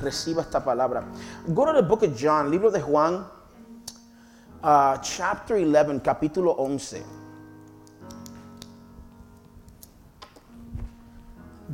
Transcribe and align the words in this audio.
reciba 0.00 0.42
esta 0.42 0.60
palabra. 0.60 1.04
Go 1.54 1.66
to 1.66 1.72
the 1.72 1.82
book 1.82 2.02
of 2.02 2.16
John, 2.16 2.50
libro 2.50 2.70
de 2.70 2.80
Juan, 2.80 3.24
uh, 4.62 4.98
chapter 4.98 5.56
11, 5.56 6.00
capítulo 6.00 6.58
11. 6.58 7.02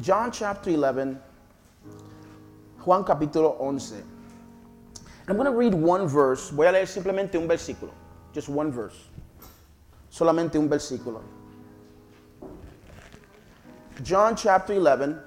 John 0.00 0.32
chapter 0.32 0.70
11, 0.70 1.18
Juan 2.84 3.04
capítulo 3.04 3.56
11. 3.60 4.02
I'm 5.28 5.36
going 5.36 5.46
to 5.46 5.56
read 5.56 5.74
one 5.74 6.08
verse. 6.08 6.50
Voy 6.50 6.66
a 6.66 6.72
leer 6.72 6.86
simplemente 6.86 7.36
un 7.36 7.46
versículo. 7.46 7.92
Just 8.32 8.48
one 8.48 8.72
verse. 8.72 8.96
Solamente 10.10 10.56
un 10.56 10.68
versículo. 10.68 11.22
John 14.02 14.34
chapter 14.34 14.74
11, 14.74 15.20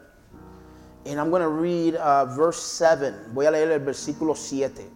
and 1.05 1.19
I'm 1.19 1.29
going 1.29 1.41
to 1.41 1.49
read 1.49 1.95
uh, 1.95 2.25
verse 2.25 2.61
7. 2.61 3.31
Voy 3.33 3.45
a 3.45 3.51
leer 3.51 3.71
el 3.71 3.79
versículo 3.79 4.35
7. 4.35 4.91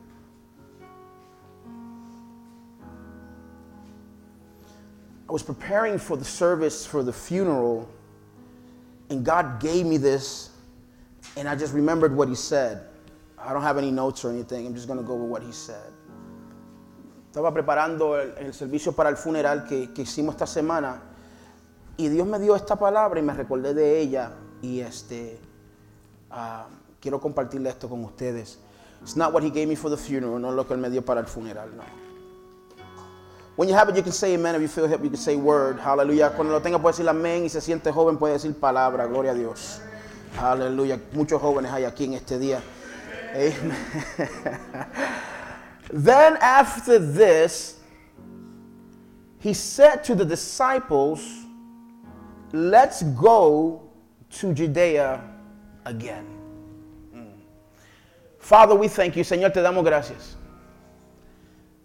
I 5.27 5.31
was 5.31 5.43
preparing 5.43 5.99
for 5.99 6.17
the 6.17 6.25
service 6.25 6.87
for 6.87 7.03
the 7.03 7.13
funeral, 7.13 7.87
and 9.11 9.23
God 9.23 9.59
gave 9.59 9.85
me 9.85 9.98
this, 9.98 10.49
and 11.37 11.48
I 11.48 11.55
just 11.55 11.71
remembered 11.71 12.15
what 12.15 12.27
He 12.27 12.34
said. 12.34 12.81
I 13.37 13.53
don't 13.53 13.62
have 13.62 13.77
any 13.77 13.91
notes 13.91 14.26
or 14.26 14.31
anything. 14.31 14.65
I'm 14.65 14.73
just 14.73 14.87
going 14.87 14.99
to 14.99 15.05
go 15.05 15.13
with 15.13 15.29
what 15.29 15.43
He 15.43 15.51
said. 15.51 15.93
Estaba 17.31 17.53
preparando 17.53 18.20
el, 18.20 18.34
el 18.43 18.53
servicio 18.53 18.95
para 18.95 19.09
el 19.09 19.17
funeral 19.17 19.67
que, 19.67 19.93
que 19.93 20.01
hicimos 20.01 20.34
esta 20.34 20.48
semana, 20.48 20.99
y 21.95 22.07
Dios 22.07 22.26
me 22.26 22.39
dio 22.39 22.55
esta 22.55 22.76
palabra 22.76 23.20
y 23.20 23.23
me 23.23 23.34
recordé 23.34 23.76
de 23.76 23.99
ella, 23.99 24.31
y 24.63 24.79
este. 24.79 25.48
Uh, 26.31 26.63
quiero 27.01 27.19
compartirle 27.19 27.69
esto 27.69 27.88
con 27.88 28.03
ustedes. 28.03 28.57
It's 29.01 29.15
not 29.15 29.33
what 29.33 29.43
he 29.43 29.49
gave 29.49 29.67
me 29.67 29.75
for 29.75 29.89
the 29.89 29.97
funeral, 29.97 30.39
no 30.39 30.51
lo 30.51 30.65
que 30.65 30.75
él 30.75 30.81
me 30.81 30.89
dio 30.89 31.01
para 31.01 31.21
el 31.21 31.25
funeral, 31.25 31.70
no. 31.76 31.84
When 33.55 33.67
you 33.67 33.76
have 33.76 33.90
it, 33.90 33.95
you 33.98 34.04
can 34.04 34.13
say 34.13 34.35
amen. 34.35 34.55
If 34.55 34.62
you 34.62 34.67
feel 34.70 34.87
help, 34.87 35.04
you 35.04 35.09
can 35.09 35.20
say 35.20 35.35
word. 35.35 35.79
Hallelujah. 35.79 36.29
Cuando 36.29 36.54
lo 36.54 36.62
tenga, 36.62 36.79
puede 36.79 36.93
decir 36.93 37.09
amén. 37.09 37.43
Y 37.43 37.49
se 37.49 37.59
siente 37.59 37.91
joven, 37.91 38.17
puede 38.17 38.37
decir 38.37 38.54
palabra. 38.54 39.05
Gloria 39.05 39.31
a 39.31 39.34
Dios. 39.34 39.81
Aleluya. 40.39 40.98
Muchos 41.12 41.41
jóvenes 41.41 41.70
hay 41.70 41.84
aquí 41.84 42.05
en 42.05 42.13
este 42.13 42.39
día. 42.39 42.61
Amen. 43.35 43.76
then 45.91 46.37
after 46.39 46.99
this, 46.99 47.82
he 49.39 49.54
said 49.54 50.05
to 50.05 50.15
the 50.15 50.23
disciples, 50.23 51.20
Let's 52.54 53.04
go 53.04 53.91
to 54.39 54.54
Judea 54.54 55.21
again. 55.90 56.26
Mm. 57.13 57.34
Father, 58.40 58.76
we 58.76 58.87
thank 58.87 59.15
you. 59.15 59.23
Señor, 59.23 59.54
te 59.54 59.59
damos 59.59 59.84
gracias. 59.84 60.35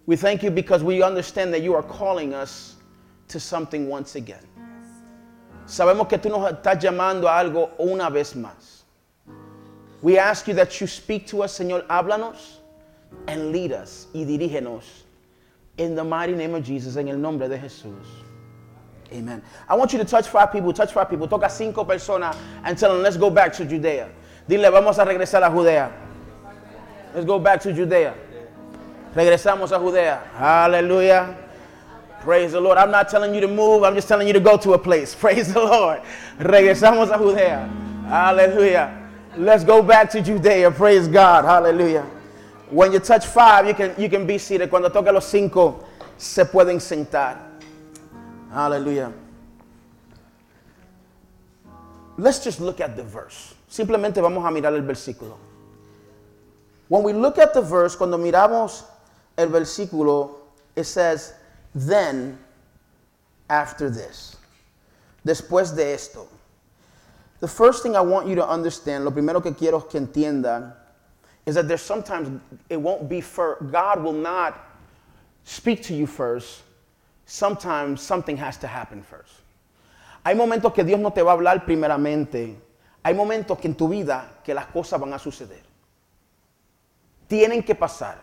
We 0.06 0.16
thank 0.16 0.42
you 0.42 0.50
because 0.50 0.84
we 0.84 1.02
understand 1.02 1.52
that 1.54 1.62
you 1.62 1.74
are 1.74 1.82
calling 1.82 2.34
us 2.34 2.76
to 3.28 3.40
something 3.40 3.88
once 3.88 4.16
again. 4.16 4.46
Sabemos 5.66 6.08
que 6.08 6.18
tú 6.18 6.30
nos 6.30 6.52
estás 6.52 6.80
llamando 6.80 7.24
a 7.24 7.42
algo 7.42 7.70
una 7.80 8.10
vez 8.10 8.34
más. 8.34 8.82
We 10.02 10.18
ask 10.18 10.46
you 10.46 10.54
that 10.54 10.80
you 10.80 10.86
speak 10.86 11.26
to 11.28 11.42
us, 11.42 11.58
Señor, 11.58 11.86
háblanos 11.86 12.58
and 13.26 13.50
lead 13.50 13.72
us 13.72 14.08
y 14.14 14.24
dirígenos 14.24 14.82
in 15.78 15.94
the 15.94 16.04
mighty 16.04 16.34
name 16.34 16.54
of 16.54 16.62
Jesus, 16.62 16.96
en 16.96 17.08
el 17.08 17.16
nombre 17.16 17.48
de 17.48 17.58
Jesús. 17.58 18.23
Amen. 19.12 19.42
I 19.68 19.74
want 19.76 19.92
you 19.92 19.98
to 19.98 20.04
touch 20.04 20.28
five 20.28 20.50
people, 20.52 20.72
touch 20.72 20.92
five 20.92 21.08
people, 21.08 21.28
toca 21.28 21.50
cinco 21.50 21.84
personas 21.84 22.36
and 22.64 22.76
tell 22.76 22.92
them, 22.92 23.02
let's 23.02 23.16
go 23.16 23.30
back 23.30 23.52
to 23.54 23.64
Judea. 23.64 24.08
Dile, 24.48 24.70
vamos 24.70 24.98
a 24.98 25.04
regresar 25.04 25.46
a 25.46 25.50
Judea. 25.50 25.92
Let's 27.14 27.26
go 27.26 27.38
back 27.38 27.60
to 27.62 27.72
Judea. 27.72 28.14
Regresamos 29.14 29.70
a 29.72 29.78
Judea. 29.78 30.22
Hallelujah. 30.34 31.36
Praise 32.20 32.52
the 32.52 32.60
Lord. 32.60 32.78
I'm 32.78 32.90
not 32.90 33.08
telling 33.08 33.34
you 33.34 33.40
to 33.42 33.48
move, 33.48 33.84
I'm 33.84 33.94
just 33.94 34.08
telling 34.08 34.26
you 34.26 34.32
to 34.32 34.40
go 34.40 34.56
to 34.56 34.72
a 34.72 34.78
place. 34.78 35.14
Praise 35.18 35.52
the 35.52 35.60
Lord. 35.60 36.00
Regresamos 36.38 37.14
a 37.14 37.18
Judea. 37.18 37.66
Hallelujah. 38.08 39.00
Let's 39.36 39.64
go 39.64 39.82
back 39.82 40.10
to 40.10 40.22
Judea. 40.22 40.70
Praise 40.70 41.06
God. 41.06 41.44
Hallelujah. 41.44 42.02
When 42.70 42.92
you 42.92 42.98
touch 42.98 43.26
five, 43.26 43.66
you 43.66 43.74
can, 43.74 43.94
you 43.98 44.08
can 44.08 44.26
be 44.26 44.38
seated. 44.38 44.70
Cuando 44.70 44.88
toca 44.88 45.12
los 45.12 45.26
cinco, 45.26 45.86
se 46.16 46.44
pueden 46.44 46.80
sentar. 46.80 47.43
Hallelujah. 48.54 49.12
Let's 52.16 52.44
just 52.44 52.60
look 52.60 52.80
at 52.80 52.96
the 52.96 53.02
verse. 53.02 53.54
Simplemente 53.68 54.22
vamos 54.22 54.44
a 54.44 54.50
mirar 54.52 54.72
el 54.74 54.82
versículo. 54.82 55.36
When 56.86 57.02
we 57.02 57.12
look 57.12 57.38
at 57.38 57.52
the 57.52 57.60
verse, 57.60 57.96
cuando 57.96 58.16
miramos 58.16 58.84
el 59.36 59.48
versículo, 59.48 60.36
it 60.76 60.84
says, 60.84 61.34
then 61.74 62.38
after 63.50 63.90
this. 63.90 64.36
Después 65.26 65.74
de 65.74 65.92
esto. 65.92 66.28
The 67.40 67.48
first 67.48 67.82
thing 67.82 67.96
I 67.96 68.00
want 68.02 68.28
you 68.28 68.36
to 68.36 68.48
understand, 68.48 69.04
lo 69.04 69.10
primero 69.10 69.42
que 69.42 69.52
quiero 69.52 69.80
que 69.80 69.98
entiendan, 69.98 70.72
is 71.44 71.56
that 71.56 71.66
there's 71.66 71.82
sometimes 71.82 72.40
it 72.70 72.80
won't 72.80 73.08
be 73.08 73.20
for 73.20 73.56
God 73.72 74.02
will 74.04 74.12
not 74.12 74.56
speak 75.42 75.82
to 75.84 75.94
you 75.94 76.06
first. 76.06 76.62
Sometimes 77.26 78.00
something 78.00 78.36
has 78.36 78.58
to 78.58 78.66
happen 78.66 79.02
first. 79.02 79.32
Hay 80.24 80.34
momentos 80.34 80.72
que 80.72 80.84
Dios 80.84 81.00
no 81.00 81.10
te 81.10 81.22
va 81.22 81.32
a 81.32 81.34
hablar 81.34 81.64
primeramente. 81.64 82.56
Hay 83.02 83.14
momentos 83.14 83.58
que 83.58 83.68
en 83.68 83.74
tu 83.74 83.88
vida 83.88 84.40
que 84.42 84.54
las 84.54 84.66
cosas 84.66 85.00
van 85.00 85.12
a 85.12 85.18
suceder. 85.18 85.62
Tienen 87.28 87.62
que 87.62 87.74
pasar. 87.74 88.18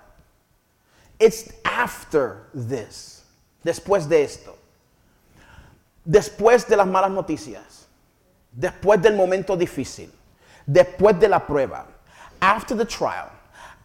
It's 1.20 1.54
after 1.64 2.48
this. 2.54 3.24
Después 3.64 4.08
de 4.08 4.24
esto. 4.24 4.58
Después 6.04 6.68
de 6.68 6.76
las 6.76 6.88
malas 6.88 7.12
noticias. 7.12 7.88
Después 8.52 9.02
del 9.02 9.16
momento 9.16 9.56
difícil. 9.56 10.12
Después 10.66 11.20
de 11.20 11.28
la 11.28 11.46
prueba. 11.46 11.86
After 12.40 12.76
the 12.76 12.86
trial. 12.86 13.30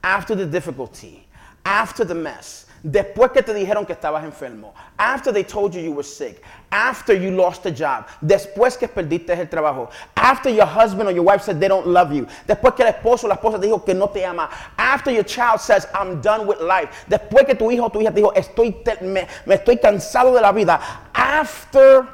After 0.02 0.34
the 0.34 0.46
difficulty. 0.46 1.26
After 1.64 2.06
the 2.06 2.14
mess. 2.14 2.65
Después 2.88 3.32
que 3.32 3.42
te 3.42 3.52
dijeron 3.52 3.84
que 3.84 3.92
estabas 3.94 4.22
enfermo. 4.22 4.72
After 4.96 5.32
they 5.32 5.42
told 5.42 5.74
you 5.74 5.80
you 5.80 5.90
were 5.90 6.04
sick. 6.04 6.40
After 6.70 7.12
you 7.14 7.32
lost 7.32 7.66
a 7.66 7.70
job. 7.72 8.06
Después 8.20 8.78
que 8.78 8.86
perdiste 8.86 9.30
el 9.32 9.48
trabajo. 9.48 9.90
After 10.14 10.50
your 10.50 10.66
husband 10.66 11.08
or 11.08 11.12
your 11.12 11.24
wife 11.24 11.42
said 11.42 11.58
they 11.58 11.66
don't 11.66 11.88
love 11.88 12.12
you. 12.12 12.28
Después 12.46 12.76
que 12.76 12.84
el 12.84 12.92
esposo 12.92 13.24
o 13.24 13.28
la 13.28 13.34
esposa 13.34 13.58
dijo 13.58 13.84
que 13.84 13.92
no 13.92 14.06
te 14.06 14.24
ama. 14.24 14.48
After 14.78 15.10
your 15.10 15.24
child 15.24 15.60
says 15.60 15.88
I'm 15.92 16.20
done 16.20 16.46
with 16.46 16.60
life. 16.60 16.90
Después 17.08 17.44
que 17.44 17.56
tu 17.56 17.72
hijo 17.72 17.86
o 17.86 17.90
tu 17.90 17.98
hija 18.00 18.12
te 18.12 18.20
dijo 18.20 18.32
estoy 18.36 18.70
te- 18.84 19.04
me, 19.04 19.26
me 19.46 19.56
estoy 19.56 19.78
cansado 19.78 20.32
de 20.32 20.40
la 20.40 20.52
vida. 20.52 20.78
After 21.12 22.06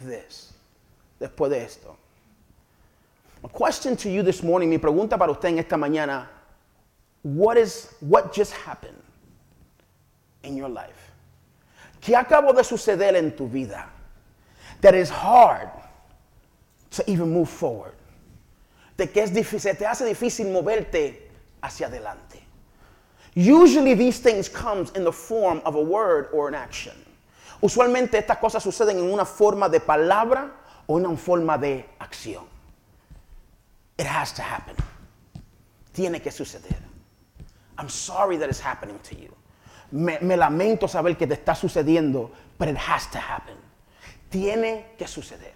this. 0.00 0.54
Después 1.20 1.50
de 1.50 1.62
esto. 1.62 1.96
My 3.44 3.48
question 3.48 3.96
to 3.98 4.08
you 4.10 4.24
this 4.24 4.42
morning, 4.42 4.68
mi 4.68 4.78
pregunta 4.78 5.16
para 5.16 5.30
usted 5.30 5.50
en 5.50 5.58
esta 5.60 5.76
mañana, 5.76 6.26
what 7.22 7.56
is 7.56 7.94
what 8.00 8.32
just 8.32 8.52
happened 8.52 9.01
in 10.42 10.56
your 10.56 10.68
life? 10.68 11.12
¿Qué 12.00 12.14
acabó 12.14 12.54
de 12.54 12.64
suceder 12.64 13.14
en 13.16 13.36
tu 13.36 13.48
vida 13.48 13.86
that 14.80 14.94
is 14.94 15.08
hard 15.08 15.70
to 16.90 17.08
even 17.10 17.32
move 17.32 17.48
forward? 17.48 17.94
De 18.96 19.06
que 19.06 19.22
es 19.22 19.30
difícil, 19.30 19.76
te 19.78 19.84
hace 19.86 20.04
difícil 20.04 20.46
moverte 20.46 21.30
hacia 21.62 21.86
adelante. 21.86 22.42
Usually 23.34 23.94
these 23.94 24.18
things 24.18 24.48
comes 24.48 24.90
in 24.90 25.04
the 25.04 25.12
form 25.12 25.62
of 25.64 25.74
a 25.76 25.80
word 25.80 26.28
or 26.32 26.48
an 26.48 26.54
action. 26.54 26.94
Usualmente 27.62 28.14
estas 28.14 28.38
cosas 28.38 28.62
suceden 28.62 28.98
en 28.98 29.10
una 29.12 29.24
forma 29.24 29.68
de 29.68 29.80
palabra 29.80 30.50
o 30.86 30.98
en 30.98 31.06
una 31.06 31.16
forma 31.16 31.56
de 31.56 31.84
acción. 32.00 32.44
It 33.98 34.06
has 34.06 34.32
to 34.32 34.42
happen. 34.42 34.76
Tiene 35.94 36.20
que 36.20 36.30
suceder. 36.30 36.76
I'm 37.78 37.88
sorry 37.88 38.36
that 38.38 38.48
it's 38.48 38.60
happening 38.60 38.98
to 39.04 39.14
you. 39.14 39.32
Me, 39.92 40.18
me 40.20 40.36
lamento 40.36 40.88
saber 40.88 41.16
que 41.16 41.26
te 41.26 41.34
está 41.34 41.54
sucediendo, 41.54 42.30
but 42.58 42.68
it 42.68 42.76
has 42.76 43.06
to 43.10 43.18
happen. 43.18 43.56
Tiene 44.30 44.86
que 44.98 45.06
suceder. 45.06 45.52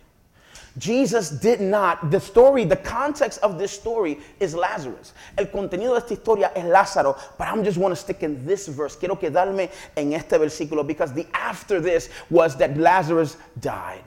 Jesus 0.78 1.30
did 1.30 1.60
not, 1.60 2.10
the 2.10 2.20
story, 2.20 2.64
the 2.66 2.76
context 2.76 3.38
of 3.42 3.58
this 3.58 3.72
story 3.72 4.18
is 4.40 4.54
Lazarus. 4.54 5.14
El 5.38 5.46
contenido 5.46 5.92
de 5.94 6.00
esta 6.00 6.14
historia 6.14 6.52
es 6.54 6.64
Lázaro, 6.64 7.16
but 7.38 7.48
I'm 7.48 7.64
just 7.64 7.78
want 7.78 7.92
to 7.92 7.96
stick 7.96 8.22
in 8.22 8.44
this 8.44 8.68
verse. 8.68 8.94
Quiero 8.94 9.16
quedarme 9.16 9.70
en 9.96 10.12
este 10.12 10.32
versículo 10.32 10.86
because 10.86 11.14
the 11.14 11.26
after 11.32 11.80
this 11.80 12.10
was 12.28 12.56
that 12.56 12.76
Lazarus 12.76 13.38
died. 13.58 14.04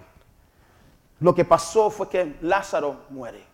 Lo 1.22 1.34
que 1.34 1.44
pasó 1.44 1.92
fue 1.92 2.08
que 2.08 2.34
Lázaro 2.44 2.98
muere. 3.12 3.49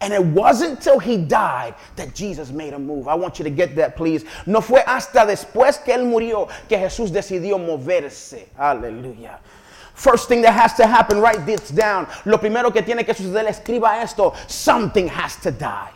And 0.00 0.14
it 0.14 0.24
wasn't 0.24 0.80
till 0.80 0.98
he 0.98 1.18
died 1.18 1.74
that 1.96 2.14
Jesus 2.14 2.50
made 2.50 2.72
a 2.72 2.78
move. 2.78 3.06
I 3.06 3.14
want 3.14 3.38
you 3.38 3.44
to 3.44 3.50
get 3.50 3.76
that, 3.76 3.96
please. 3.96 4.24
No 4.46 4.60
fue 4.60 4.82
hasta 4.86 5.26
después 5.26 5.82
que 5.84 5.92
él 5.92 6.04
murió 6.04 6.48
que 6.68 6.78
Jesús 6.78 7.10
decidió 7.10 7.58
moverse. 7.58 8.48
Aleluya. 8.58 9.38
First 9.94 10.28
thing 10.28 10.40
that 10.42 10.52
has 10.52 10.72
to 10.74 10.86
happen, 10.86 11.20
write 11.20 11.44
this 11.44 11.68
down. 11.68 12.06
Lo 12.24 12.38
primero 12.38 12.72
que 12.72 12.80
tiene 12.80 13.04
que 13.04 13.12
suceder, 13.12 13.46
escriba 13.46 14.02
esto. 14.02 14.32
Something 14.48 15.08
has 15.08 15.36
to 15.36 15.50
die. 15.50 15.90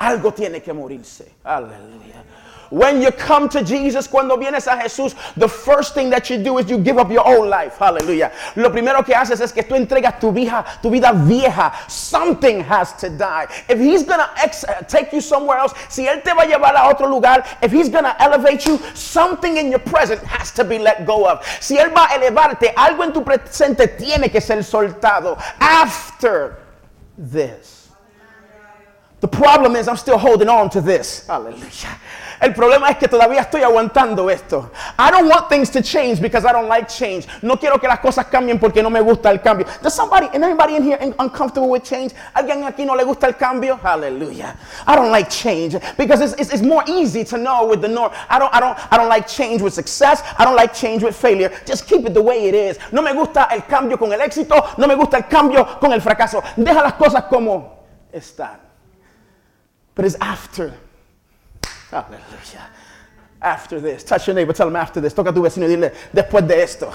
algo 0.00 0.32
tiene 0.32 0.60
que 0.62 0.72
morirse. 0.72 1.30
Aleluya. 1.44 2.24
When 2.70 3.02
you 3.02 3.10
come 3.10 3.48
to 3.48 3.64
Jesus, 3.64 4.06
cuando 4.06 4.36
vienes 4.36 4.68
a 4.68 4.80
Jesús, 4.80 5.16
the 5.34 5.48
first 5.48 5.92
thing 5.92 6.08
that 6.10 6.30
you 6.30 6.38
do 6.38 6.58
is 6.58 6.70
you 6.70 6.78
give 6.78 6.98
up 6.98 7.10
your 7.10 7.26
old 7.26 7.48
life. 7.48 7.76
Hallelujah. 7.78 8.30
Lo 8.54 8.70
primero 8.70 9.04
que 9.04 9.12
haces 9.12 9.40
es 9.40 9.50
que 9.50 9.64
tú 9.64 9.74
entregas 9.74 10.20
tu 10.20 10.30
vida, 10.30 10.64
tu 10.80 10.88
vida 10.88 11.12
vieja. 11.12 11.72
Something 11.90 12.60
has 12.60 12.92
to 12.94 13.10
die. 13.10 13.48
If 13.68 13.80
he's 13.80 14.04
going 14.04 14.20
to 14.20 14.86
take 14.88 15.12
you 15.12 15.20
somewhere 15.20 15.58
else, 15.58 15.74
si 15.88 16.06
él 16.06 16.22
te 16.22 16.30
va 16.32 16.42
a 16.42 16.46
llevar 16.46 16.76
a 16.76 16.88
otro 16.88 17.08
lugar, 17.08 17.44
if 17.60 17.72
he's 17.72 17.88
going 17.88 18.04
to 18.04 18.22
elevate 18.22 18.64
you, 18.64 18.78
something 18.94 19.56
in 19.56 19.70
your 19.70 19.80
present 19.80 20.22
has 20.22 20.52
to 20.52 20.62
be 20.62 20.78
let 20.78 21.04
go 21.04 21.28
of. 21.28 21.44
Si 21.60 21.76
él 21.76 21.92
va 21.92 22.06
a 22.08 22.18
elevarte, 22.18 22.72
algo 22.76 23.02
en 23.02 23.12
tu 23.12 23.22
presente 23.22 23.98
tiene 23.98 24.30
que 24.30 24.40
ser 24.40 24.58
soltado. 24.58 25.36
After 25.58 26.58
this. 27.18 27.88
The 29.20 29.28
problem 29.28 29.76
is 29.76 29.86
I'm 29.86 29.96
still 29.96 30.18
holding 30.18 30.48
on 30.48 30.70
to 30.70 30.80
this. 30.80 31.26
Hallelujah. 31.26 31.98
El 32.40 32.54
problema 32.54 32.88
es 32.88 32.96
que 32.96 33.06
todavía 33.06 33.42
estoy 33.42 33.62
aguantando 33.62 34.30
esto. 34.30 34.70
I 34.98 35.10
don't 35.10 35.28
want 35.28 35.50
things 35.50 35.68
to 35.70 35.82
change 35.82 36.20
because 36.20 36.46
I 36.46 36.52
don't 36.52 36.68
like 36.68 36.88
change. 36.88 37.26
No 37.42 37.56
quiero 37.56 37.78
que 37.78 37.86
las 37.86 38.00
cosas 38.00 38.26
cambien 38.26 38.58
porque 38.58 38.82
no 38.82 38.88
me 38.88 39.00
gusta 39.00 39.30
el 39.30 39.40
cambio. 39.40 39.66
Does 39.82 39.92
somebody, 39.92 40.26
and 40.32 40.42
anybody 40.42 40.76
in 40.76 40.82
here 40.82 40.98
uncomfortable 41.18 41.68
with 41.68 41.84
change? 41.84 42.14
¿Alguien 42.34 42.64
aquí 42.64 42.86
no 42.86 42.94
le 42.94 43.04
gusta 43.04 43.26
el 43.26 43.34
cambio? 43.34 43.76
Hallelujah. 43.76 44.56
I 44.86 44.96
don't 44.96 45.10
like 45.10 45.28
change 45.28 45.76
because 45.98 46.22
it's, 46.22 46.32
it's, 46.40 46.50
it's 46.50 46.62
more 46.62 46.82
easy 46.86 47.24
to 47.24 47.36
know 47.36 47.66
with 47.66 47.82
the 47.82 47.88
norm. 47.88 48.10
I 48.30 48.38
don't, 48.38 48.54
I, 48.54 48.60
don't, 48.60 48.78
I 48.90 48.96
don't 48.96 49.08
like 49.08 49.28
change 49.28 49.60
with 49.60 49.74
success. 49.74 50.22
I 50.38 50.46
don't 50.46 50.56
like 50.56 50.72
change 50.72 51.02
with 51.02 51.14
failure. 51.14 51.52
Just 51.66 51.86
keep 51.86 52.06
it 52.06 52.14
the 52.14 52.22
way 52.22 52.48
it 52.48 52.54
is. 52.54 52.78
No 52.90 53.02
me 53.02 53.12
gusta 53.12 53.48
el 53.50 53.62
cambio 53.62 53.98
con 53.98 54.10
el 54.12 54.20
éxito. 54.20 54.78
No 54.78 54.86
me 54.86 54.94
gusta 54.94 55.18
el 55.18 55.24
cambio 55.24 55.78
con 55.78 55.92
el 55.92 56.00
fracaso. 56.00 56.42
Deja 56.56 56.82
las 56.82 56.94
cosas 56.94 57.24
como 57.28 57.84
están. 58.14 58.58
But 59.94 60.06
it's 60.06 60.16
after 60.22 60.72
Hallelujah. 61.90 62.68
After 63.42 63.80
this. 63.80 64.04
Touch 64.04 64.26
your 64.26 64.34
neighbor, 64.34 64.52
tell 64.52 64.68
him 64.68 64.76
after 64.76 65.00
this. 65.00 65.14
Toca 65.14 65.30
a 65.30 65.32
tu 65.32 65.42
vecino 65.42 65.66
y 65.66 65.68
dile, 65.68 65.92
después 66.12 66.46
de 66.46 66.62
esto. 66.62 66.92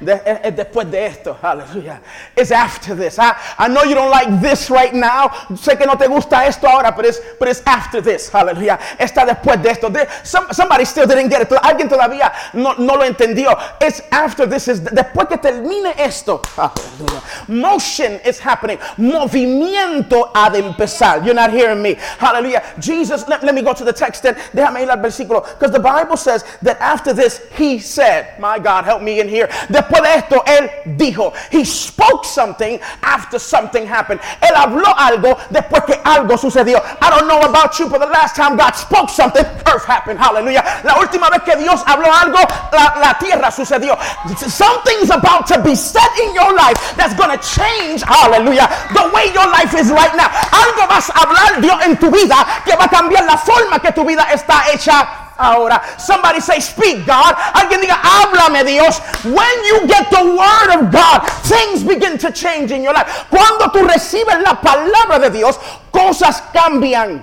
De, 0.00 0.12
es, 0.12 0.20
eh, 0.24 0.40
eh, 0.44 0.50
después 0.50 0.90
de 0.90 1.06
esto. 1.06 1.36
Hallelujah. 1.40 2.00
It's 2.36 2.50
after 2.50 2.94
this. 2.94 3.18
I, 3.18 3.34
I 3.58 3.68
know 3.68 3.84
you 3.84 3.94
don't 3.94 4.10
like 4.10 4.40
this 4.40 4.70
right 4.70 4.92
now. 4.92 5.28
Sé 5.54 5.78
que 5.78 5.86
no 5.86 5.96
te 5.96 6.06
gusta 6.06 6.46
esto 6.46 6.66
ahora, 6.66 6.92
but 6.92 7.04
it's, 7.04 7.20
but 7.38 7.48
it's 7.48 7.62
after 7.66 8.00
this. 8.00 8.28
Hallelujah. 8.28 8.78
Está 8.98 9.24
después 9.24 9.62
de 9.62 9.70
esto. 9.70 9.88
De, 9.88 10.06
some, 10.24 10.52
somebody 10.52 10.84
still 10.84 11.06
didn't 11.06 11.28
get 11.28 11.42
it. 11.42 11.48
Alguien 11.62 11.88
todavía 11.88 12.32
no, 12.54 12.74
no 12.74 12.94
lo 12.94 13.04
entendió. 13.04 13.56
It's 13.80 14.00
after 14.10 14.46
this. 14.46 14.68
Is 14.68 14.80
después 14.80 15.28
que 15.28 15.38
termine 15.38 15.94
esto. 15.96 16.42
Hallelujah. 16.56 17.22
Motion 17.48 18.20
is 18.24 18.38
happening. 18.38 18.78
Movimiento 18.98 20.30
ha 20.34 20.50
de 20.50 20.62
empezar. 20.62 21.24
You're 21.24 21.34
not 21.34 21.50
hearing 21.50 21.82
me. 21.82 21.94
Hallelujah. 21.94 22.62
Jesus, 22.78 23.28
let, 23.28 23.42
let 23.42 23.54
me 23.54 23.62
go 23.62 23.72
to 23.72 23.84
the 23.84 23.92
text 23.92 24.22
then. 24.22 24.34
Déjame 24.52 24.82
ir 24.82 24.90
al 24.90 24.98
versículo. 24.98 25.44
Because 25.44 25.72
the 25.72 25.80
Bible 25.80 26.16
says 26.16 26.44
that 26.62 26.80
after 26.80 27.12
this, 27.12 27.40
he 27.56 27.78
said, 27.78 28.38
My 28.38 28.58
God, 28.58 28.84
help 28.84 29.02
me 29.02 29.20
in 29.20 29.28
here. 29.28 29.48
Después 29.68 29.93
Después 29.94 30.02
de 30.02 30.18
esto, 30.18 30.42
él 30.46 30.70
dijo, 30.96 31.32
he 31.50 31.64
spoke 31.64 32.24
something 32.24 32.80
after 33.02 33.38
something 33.38 33.86
happened. 33.86 34.20
Él 34.40 34.54
habló 34.56 34.92
algo 34.96 35.36
después 35.50 35.84
que 35.84 36.00
algo 36.04 36.36
sucedió. 36.36 36.82
I 37.00 37.10
don't 37.10 37.28
know 37.28 37.40
about 37.42 37.78
you, 37.78 37.88
but 37.88 38.00
the 38.00 38.06
last 38.06 38.34
time 38.34 38.56
God 38.56 38.74
spoke 38.74 39.08
something, 39.08 39.44
earth 39.66 39.84
happened. 39.84 40.18
Hallelujah. 40.18 40.64
La 40.84 40.94
última 40.94 41.30
vez 41.30 41.42
que 41.44 41.56
Dios 41.56 41.82
habló 41.86 42.12
algo, 42.12 42.38
la, 42.72 42.96
la 42.98 43.14
tierra 43.18 43.50
sucedió. 43.50 43.96
Something's 44.36 45.10
about 45.10 45.46
to 45.48 45.62
be 45.62 45.74
said 45.76 46.10
in 46.22 46.34
your 46.34 46.52
life 46.54 46.96
that's 46.96 47.14
going 47.14 47.30
to 47.30 47.38
change, 47.38 48.02
hallelujah, 48.02 48.68
the 48.94 49.10
way 49.14 49.32
your 49.32 49.46
life 49.46 49.74
is 49.74 49.90
right 49.90 50.14
now. 50.16 50.28
Algo 50.50 50.88
vas 50.88 51.08
a 51.10 51.24
hablar 51.24 51.60
Dios 51.60 51.78
en 51.84 51.96
tu 51.96 52.10
vida 52.10 52.36
que 52.64 52.74
va 52.76 52.84
a 52.84 52.88
cambiar 52.88 53.24
la 53.26 53.36
forma 53.36 53.78
que 53.78 53.92
tu 53.92 54.04
vida 54.04 54.26
está 54.32 54.72
hecha 54.72 55.23
ahora. 55.38 55.82
Somebody 55.98 56.40
say, 56.40 56.60
Speak, 56.60 57.06
God. 57.06 57.34
Alguien 57.54 57.80
diga, 57.80 57.96
háblame, 57.96 58.64
Dios. 58.64 58.98
When 59.24 59.64
you 59.64 59.86
get 59.86 60.10
the 60.10 60.24
word 60.24 60.80
of 60.80 60.92
God, 60.92 61.26
things 61.44 61.82
begin 61.82 62.18
to 62.18 62.32
change 62.32 62.72
in 62.72 62.82
your 62.82 62.94
life. 62.94 63.26
Cuando 63.30 63.70
tú 63.70 63.86
recibes 63.86 64.42
la 64.42 64.54
palabra 64.60 65.20
de 65.20 65.30
Dios, 65.30 65.58
cosas 65.92 66.40
cambian 66.52 67.22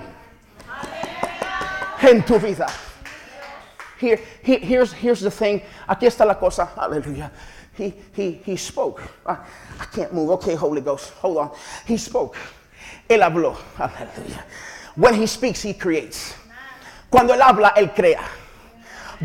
en 2.02 2.22
tu 2.24 2.38
vida. 2.38 2.70
Here, 3.98 4.18
here, 4.42 4.58
here's, 4.58 4.92
here's 4.92 5.20
the 5.20 5.30
thing. 5.30 5.62
Aquí 5.88 6.06
está 6.06 6.26
la 6.26 6.34
cosa. 6.34 6.66
Hallelujah. 6.66 7.30
He, 7.74 7.94
he, 8.12 8.32
he 8.44 8.56
spoke. 8.56 9.00
I, 9.24 9.38
I 9.78 9.84
can't 9.86 10.12
move. 10.12 10.30
Okay, 10.30 10.54
Holy 10.54 10.80
Ghost. 10.80 11.10
Hold 11.14 11.38
on. 11.38 11.50
He 11.86 11.96
spoke. 11.96 12.36
Él 13.08 13.20
habló. 13.20 13.54
Hallelujah. 13.76 14.44
When 14.96 15.14
he 15.14 15.26
speaks, 15.26 15.62
he 15.62 15.72
creates. 15.72 16.34
Cuando 17.12 17.34
Él 17.34 17.42
habla, 17.42 17.74
Él 17.76 17.92
crea. 17.92 18.22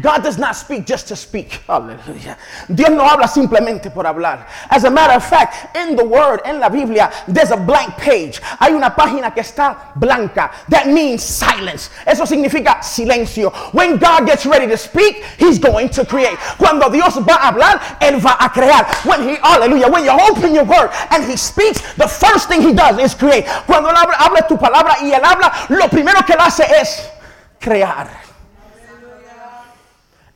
God 0.01 0.23
does 0.23 0.37
not 0.37 0.55
speak 0.55 0.85
just 0.85 1.07
to 1.07 1.15
speak. 1.15 1.61
Hallelujah. 1.65 2.37
Dios 2.73 2.89
no 2.91 3.03
habla 3.07 3.27
simplemente 3.27 3.91
por 3.91 4.03
hablar. 4.03 4.45
As 4.69 4.83
a 4.83 4.91
matter 4.91 5.13
of 5.13 5.27
fact, 5.27 5.75
in 5.75 5.95
the 5.95 6.05
word, 6.05 6.41
en 6.45 6.59
la 6.59 6.69
Biblia, 6.69 7.11
there's 7.27 7.51
a 7.51 7.57
blank 7.57 7.97
page. 7.97 8.39
Hay 8.59 8.73
una 8.73 8.91
página 8.91 9.33
que 9.33 9.41
está 9.41 9.95
blanca. 9.95 10.51
That 10.69 10.87
means 10.87 11.23
silence. 11.23 11.89
Eso 12.05 12.25
significa 12.25 12.83
silencio. 12.83 13.51
When 13.73 13.97
God 13.97 14.27
gets 14.27 14.45
ready 14.45 14.67
to 14.67 14.77
speak, 14.77 15.23
He's 15.39 15.57
going 15.57 15.89
to 15.89 16.05
create. 16.05 16.37
Cuando 16.57 16.89
Dios 16.91 17.17
va 17.17 17.33
a 17.33 17.51
hablar, 17.51 17.79
Él 17.99 18.19
va 18.19 18.37
a 18.39 18.49
crear. 18.49 18.85
When 19.03 19.27
He, 19.27 19.35
hallelujah, 19.37 19.89
when 19.89 20.03
you 20.03 20.11
open 20.11 20.53
your 20.53 20.65
word 20.65 20.91
and 21.09 21.23
He 21.23 21.37
speaks, 21.37 21.81
the 21.95 22.07
first 22.07 22.49
thing 22.49 22.61
He 22.61 22.73
does 22.73 22.99
is 22.99 23.15
create. 23.15 23.45
Cuando 23.65 23.89
Él 23.89 23.95
habla, 23.95 24.15
habla 24.19 24.47
tu 24.47 24.57
palabra 24.57 25.01
y 25.01 25.11
Él 25.11 25.23
habla, 25.23 25.51
lo 25.69 25.87
primero 25.87 26.23
que 26.23 26.33
Él 26.33 26.39
hace 26.39 26.63
es 26.63 27.16
crear. 27.59 28.09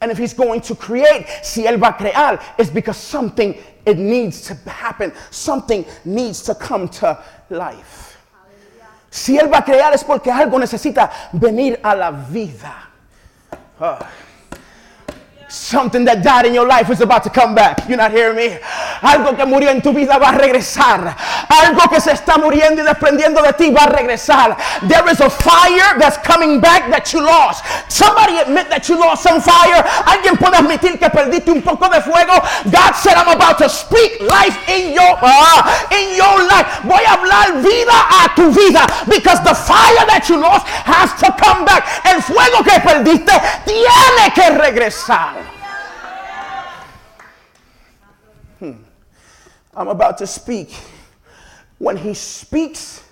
And 0.02 0.12
if 0.12 0.18
he's 0.18 0.34
going 0.34 0.62
to 0.62 0.76
create, 0.76 1.28
si 1.44 1.64
él 1.68 1.78
va 1.78 1.90
a 1.90 1.94
crear, 1.94 2.40
it's 2.58 2.72
because 2.72 2.98
something 2.98 3.56
it 3.86 3.98
needs 3.98 4.42
to 4.42 4.56
happen. 4.70 5.14
Something 5.30 5.86
needs 6.06 6.42
to 6.44 6.56
come 6.56 6.90
to 6.90 7.24
life. 7.50 8.18
Si 9.12 9.38
él 9.38 9.48
va 9.52 9.60
a 9.60 9.64
crear 9.64 9.94
es 9.94 10.04
porque 10.04 10.32
algo 10.32 10.58
necesita 10.58 11.12
venir 11.34 11.80
a 11.84 11.96
la 11.96 12.12
vida. 12.12 12.88
Uh. 13.80 14.00
Something 15.52 16.06
that 16.08 16.24
died 16.24 16.46
in 16.48 16.54
your 16.56 16.66
life 16.66 16.90
is 16.90 17.02
about 17.04 17.28
to 17.28 17.30
come 17.30 17.54
back. 17.54 17.84
You're 17.84 18.00
not 18.00 18.16
hearing 18.16 18.40
me? 18.40 18.56
Algo 19.04 19.36
que 19.36 19.44
murió 19.44 19.68
en 19.68 19.82
tu 19.82 19.92
vida 19.92 20.18
va 20.18 20.32
a 20.32 20.38
regresar. 20.40 21.12
Algo 21.50 21.92
que 21.92 22.00
se 22.00 22.12
está 22.14 22.38
muriendo 22.40 22.82
y 22.82 22.86
desprendiendo 22.86 23.42
de 23.44 23.52
ti 23.52 23.70
va 23.70 23.84
a 23.84 23.90
regresar. 23.92 24.56
There 24.88 25.04
is 25.12 25.20
a 25.20 25.30
fire 25.30 26.00
that's 26.00 26.18
coming 26.24 26.62
back 26.62 26.90
that 26.90 27.12
you 27.12 27.20
lost. 27.20 27.66
Somebody 27.92 28.40
admit 28.40 28.70
that 28.70 28.88
you 28.88 28.98
lost 28.98 29.24
some 29.24 29.42
fire. 29.42 29.84
Alguien 30.08 30.38
puede 30.40 30.56
admitir 30.56 30.98
que 30.98 31.10
perdiste 31.10 31.52
un 31.52 31.62
poco 31.62 31.90
de 31.90 32.00
fuego. 32.00 32.40
God 32.72 32.96
said, 32.96 33.20
I'm 33.20 33.36
about 33.36 33.58
to 33.60 33.68
speak 33.68 34.22
life 34.22 34.56
in 34.70 34.94
your, 34.96 35.20
uh, 35.20 35.68
in 35.92 36.16
your 36.16 36.48
life. 36.48 36.80
Voy 36.88 37.04
a 37.04 37.20
hablar 37.20 37.60
vida 37.60 37.92
a 37.92 38.32
tu 38.38 38.52
vida. 38.56 38.88
Because 39.04 39.44
the 39.44 39.54
fire 39.54 40.08
that 40.08 40.28
you 40.30 40.40
lost 40.40 40.66
has 40.88 41.12
to 41.20 41.28
come 41.36 41.66
back. 41.66 41.84
El 42.08 42.22
fuego 42.24 42.64
que 42.64 42.80
perdiste 42.80 43.36
tiene 43.68 44.32
que 44.34 44.48
regresar. 44.58 45.41
I'm 49.76 49.88
about 49.88 50.18
to 50.20 50.28
speak. 50.28 50.74
When 51.78 51.98
he 51.98 52.14
speaks, 52.14 53.04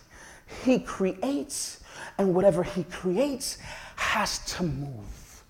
he 0.63 0.79
creates, 0.79 1.79
and 2.17 2.35
whatever 2.35 2.63
he 2.63 2.83
creates 2.83 3.57
has 3.95 4.39
to 4.55 4.63
move. 4.63 5.43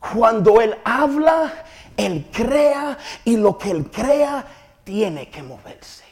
Cuando 0.00 0.58
él 0.58 0.78
habla, 0.84 1.52
él 1.96 2.24
crea, 2.32 2.98
y 3.24 3.36
lo 3.36 3.52
que 3.52 3.70
él 3.70 3.92
crea 3.92 4.44
tiene 4.84 5.30
que 5.30 5.42
moverse. 5.42 6.02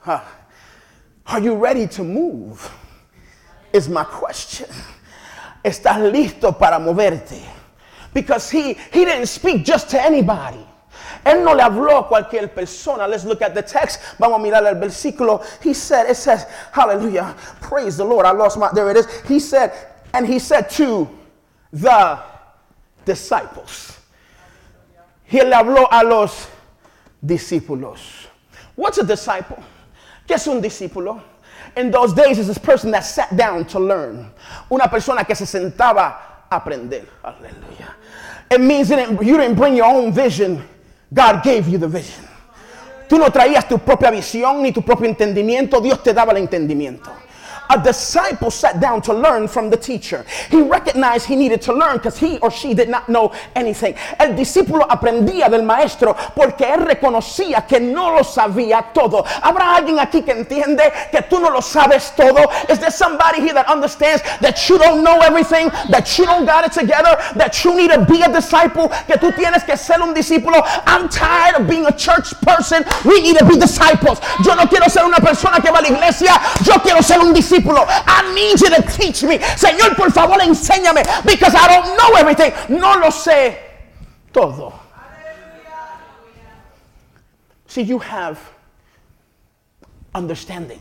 Huh. 0.00 0.20
Are 1.26 1.40
you 1.40 1.54
ready 1.54 1.86
to 1.88 2.02
move? 2.02 2.70
Is 3.72 3.88
my 3.88 4.04
question. 4.04 4.68
¿Estás 5.64 6.10
listo 6.10 6.58
para 6.58 6.78
moverte? 6.78 7.40
Because 8.12 8.50
he, 8.50 8.74
he 8.74 9.04
didn't 9.04 9.26
speak 9.26 9.64
just 9.64 9.90
to 9.90 10.02
anybody. 10.02 10.66
Él 11.24 11.44
no 11.44 11.54
le 11.54 11.62
habló 11.62 11.98
a 11.98 12.08
cualquier 12.08 12.48
persona. 12.48 13.06
Let's 13.06 13.24
look 13.24 13.42
at 13.42 13.54
the 13.54 13.62
text. 13.62 14.00
Vamos 14.18 14.40
a 14.40 14.42
mirar 14.42 14.66
el 14.66 14.74
versículo. 14.74 15.44
He 15.62 15.72
said, 15.72 16.10
it 16.10 16.16
says, 16.16 16.46
hallelujah, 16.72 17.36
praise 17.60 17.96
the 17.96 18.04
Lord. 18.04 18.26
I 18.26 18.32
lost 18.32 18.58
my, 18.58 18.70
there 18.72 18.90
it 18.90 18.96
is. 18.96 19.06
He 19.22 19.38
said, 19.38 19.72
and 20.14 20.26
he 20.26 20.38
said 20.38 20.68
to 20.70 21.08
the 21.72 22.18
disciples. 23.04 23.98
He 25.24 25.42
le 25.42 25.54
habló 25.56 25.86
a 25.90 26.04
los 26.04 26.48
discípulos. 27.24 28.26
What's 28.74 28.98
a 28.98 29.04
disciple? 29.04 29.62
¿Qué 30.26 30.34
es 30.34 30.46
un 30.46 30.60
discípulo? 30.60 31.22
In 31.76 31.90
those 31.90 32.12
days, 32.12 32.38
is 32.38 32.48
this 32.48 32.58
person 32.58 32.90
that 32.90 33.00
sat 33.00 33.34
down 33.36 33.64
to 33.66 33.78
learn. 33.78 34.30
Una 34.70 34.88
persona 34.88 35.24
que 35.24 35.34
se 35.34 35.44
sentaba 35.44 36.16
a 36.50 36.56
aprender. 36.56 37.06
Hallelujah. 37.22 37.94
It 38.50 38.60
means 38.60 38.88
that 38.88 39.24
you 39.24 39.38
didn't 39.38 39.56
bring 39.56 39.74
your 39.74 39.86
own 39.86 40.12
vision. 40.12 40.62
God 41.12 41.42
gave 41.42 41.68
you 41.68 41.78
the 41.78 41.88
vision. 41.88 42.24
Tú 43.08 43.18
no 43.18 43.30
traías 43.30 43.68
tu 43.68 43.78
propia 43.78 44.10
visión 44.10 44.62
ni 44.62 44.72
tu 44.72 44.82
propio 44.82 45.06
entendimiento. 45.06 45.80
Dios 45.80 46.02
te 46.02 46.14
daba 46.14 46.32
el 46.32 46.38
entendimiento. 46.38 47.10
A 47.72 47.82
disciple 47.82 48.50
sat 48.50 48.80
down 48.80 49.00
to 49.02 49.14
learn 49.14 49.48
from 49.48 49.70
the 49.70 49.76
teacher. 49.76 50.24
He 50.50 50.60
recognized 50.60 51.26
he 51.26 51.36
needed 51.36 51.62
to 51.62 51.72
learn 51.72 51.96
because 51.96 52.18
he 52.18 52.38
or 52.38 52.50
she 52.50 52.74
did 52.74 52.88
not 52.88 53.08
know 53.08 53.32
anything. 53.56 53.94
El 54.18 54.34
discípulo 54.36 54.86
aprendía 54.88 55.48
del 55.48 55.62
maestro 55.62 56.14
porque 56.34 56.64
él 56.64 56.84
reconocía 56.86 57.66
que 57.66 57.80
no 57.80 58.14
lo 58.14 58.22
sabía 58.22 58.92
todo. 58.92 59.24
Habrá 59.42 59.76
alguien 59.76 59.98
aquí 59.98 60.22
que 60.22 60.32
entiende 60.32 60.92
que 61.10 61.22
tú 61.22 61.40
no 61.40 61.48
lo 61.50 61.60
sabes 61.60 62.14
todo. 62.14 62.50
Is 62.68 62.78
there 62.78 62.90
somebody 62.90 63.40
here 63.40 63.54
that 63.54 63.68
understands 63.68 64.22
that 64.40 64.68
you 64.68 64.78
don't 64.78 65.02
know 65.02 65.20
everything, 65.20 65.70
that 65.90 66.18
you 66.18 66.26
don't 66.26 66.44
got 66.44 66.66
it 66.66 66.72
together, 66.72 67.16
that 67.36 67.64
you 67.64 67.74
need 67.74 67.90
to 67.90 68.04
be 68.04 68.22
a 68.22 68.28
disciple, 68.28 68.88
que 69.06 69.16
tú 69.16 69.32
tienes 69.34 69.64
que 69.64 69.76
ser 69.76 70.00
un 70.02 70.12
discípulo? 70.12 70.62
I'm 70.86 71.08
tired 71.08 71.60
of 71.60 71.68
being 71.68 71.86
a 71.86 71.92
church 71.92 72.38
person. 72.42 72.84
We 73.04 73.22
need 73.22 73.38
to 73.38 73.46
be 73.46 73.56
disciples. 73.56 74.20
Yo 74.44 74.54
no 74.54 74.66
quiero 74.66 74.88
ser 74.88 75.04
una 75.04 75.18
persona 75.18 75.60
que 75.60 75.70
va 75.70 75.78
a 75.78 75.82
la 75.82 75.88
iglesia. 75.88 76.38
Yo 76.64 76.74
quiero 76.82 77.02
ser 77.02 77.20
un 77.20 77.32
discípulo. 77.32 77.61
I 77.70 78.32
need 78.34 78.60
you 78.60 78.70
to 78.70 78.82
teach 78.82 79.22
me. 79.22 79.38
Señor, 79.38 79.96
por 79.96 80.10
favor, 80.10 80.38
enséñame. 80.40 81.02
Because 81.24 81.54
I 81.54 81.68
don't 81.68 81.96
know 81.96 82.16
everything. 82.16 82.52
No 82.68 82.98
lo 82.98 83.10
sé 83.10 83.56
todo. 84.32 84.72
See, 87.66 87.82
you 87.82 87.98
have 87.98 88.38
understanding 90.14 90.80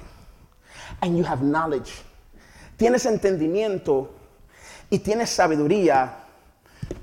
and 1.02 1.18
you 1.18 1.24
have 1.24 1.42
knowledge. 1.42 2.02
Tienes 2.78 3.06
entendimiento 3.06 4.10
y 4.92 4.98
tienes 4.98 5.30
sabiduría, 5.30 6.10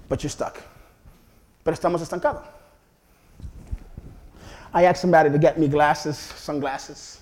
but 0.09 0.23
you're 0.23 0.31
stuck. 0.31 0.59
Pero 1.65 1.75
estamos 1.75 2.03
estancados. 2.03 2.45
I 4.75 4.85
asked 4.85 5.01
somebody 5.01 5.31
to 5.31 5.39
get 5.39 5.59
me 5.59 5.69
glasses, 5.69 6.19
sunglasses. 6.19 7.21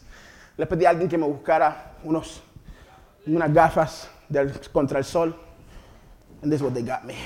Le 0.58 0.66
pedí 0.66 0.84
a 0.84 0.90
alguien 0.90 1.08
que 1.08 1.16
me 1.16 1.26
buscara 1.26 1.92
unos, 2.02 2.40
unas 3.26 3.52
gafas 3.52 4.09
del, 4.30 4.52
contra 4.73 4.99
el 4.99 5.04
sol. 5.04 5.35
And 6.42 6.52
this 6.52 6.59
is 6.59 6.62
what 6.62 6.75
they 6.75 6.83
got 6.83 7.04
me. 7.06 7.16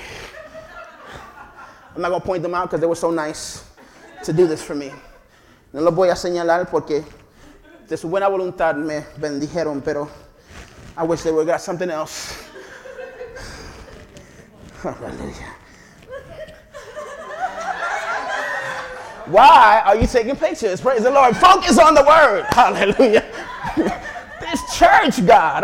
I'm 1.95 2.01
not 2.01 2.09
going 2.09 2.21
to 2.21 2.25
point 2.25 2.41
them 2.41 2.55
out 2.55 2.69
because 2.69 2.79
they 2.79 2.87
were 2.87 2.95
so 2.95 3.11
nice 3.11 3.65
to 4.23 4.33
do 4.33 4.47
this 4.47 4.63
for 4.63 4.75
me. 4.75 4.91
No 5.73 5.81
los 5.81 5.93
voy 5.93 6.09
a 6.09 6.15
señalar 6.15 6.69
porque 6.69 7.03
de 7.87 7.97
su 7.97 8.09
buena 8.09 8.27
voluntad 8.29 8.75
me 8.75 9.05
bendijeron, 9.19 9.83
pero 9.83 10.09
I 10.97 11.03
wish 11.03 11.21
they 11.21 11.31
would 11.31 11.47
got 11.47 11.61
something 11.61 11.89
else. 11.89 12.45
Hallelujah. 14.81 15.55
Why 19.27 19.81
are 19.85 19.95
you 19.95 20.07
taking 20.07 20.35
pictures? 20.35 20.81
Praise 20.81 21.03
the 21.03 21.11
Lord. 21.11 21.37
Focus 21.37 21.77
on 21.77 21.93
the 21.93 22.03
word. 22.03 22.45
Hallelujah. 22.49 23.25
church, 24.81 25.25
God. 25.25 25.63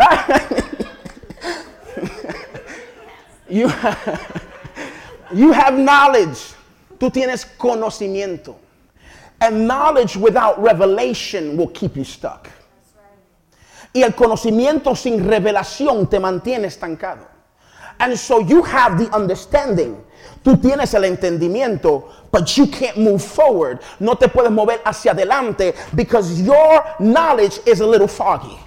you, 3.48 3.70
you 5.34 5.52
have 5.52 5.78
knowledge. 5.78 6.54
Tú 6.98 7.10
tienes 7.10 7.44
conocimiento. 7.58 8.56
And 9.40 9.66
knowledge 9.66 10.16
without 10.16 10.60
revelation 10.60 11.56
will 11.56 11.68
keep 11.68 11.96
you 11.96 12.04
stuck. 12.04 12.48
Y 13.94 14.02
el 14.02 14.12
conocimiento 14.12 14.96
sin 14.96 15.24
revelación 15.24 16.08
te 16.08 16.18
mantiene 16.18 16.66
estancado. 16.66 17.26
And 18.00 18.16
so 18.16 18.40
you 18.40 18.62
have 18.62 18.98
the 18.98 19.12
understanding. 19.14 20.04
Tú 20.44 20.56
tienes 20.56 20.94
el 20.94 21.02
entendimiento, 21.02 22.04
but 22.30 22.56
you 22.56 22.66
can't 22.68 22.96
move 22.98 23.22
forward. 23.22 23.80
No 23.98 24.14
te 24.14 24.28
puedes 24.28 24.52
mover 24.52 24.80
hacia 24.84 25.12
adelante 25.12 25.74
because 25.94 26.40
your 26.40 26.84
knowledge 27.00 27.58
is 27.66 27.80
a 27.80 27.86
little 27.86 28.08
foggy. 28.08 28.58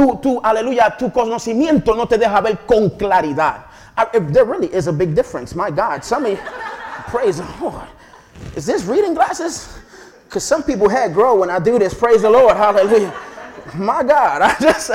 Tu, 0.00 0.40
aleluya, 0.42 0.96
tu 0.96 1.10
conocimiento 1.10 1.94
no 1.94 2.06
te 2.06 2.16
deja 2.16 2.40
ver 2.40 2.60
con 2.66 2.90
claridad. 2.90 3.66
There 4.12 4.46
really 4.46 4.72
is 4.72 4.86
a 4.86 4.92
big 4.92 5.14
difference. 5.14 5.54
My 5.54 5.70
God, 5.70 6.02
some 6.02 6.38
praise 7.08 7.36
the 7.36 7.46
Lord. 7.60 7.86
Is 8.56 8.64
this 8.64 8.84
reading 8.84 9.12
glasses? 9.12 9.68
Because 10.24 10.44
some 10.44 10.62
people 10.62 10.88
head 10.88 11.12
grow 11.12 11.40
when 11.40 11.50
I 11.50 11.58
do 11.58 11.78
this. 11.78 11.92
Praise 11.92 12.22
the 12.22 12.30
Lord. 12.30 12.56
Hallelujah. 12.56 13.12
My 13.74 14.02
God, 14.02 14.42
I 14.42 14.56
just, 14.58 14.90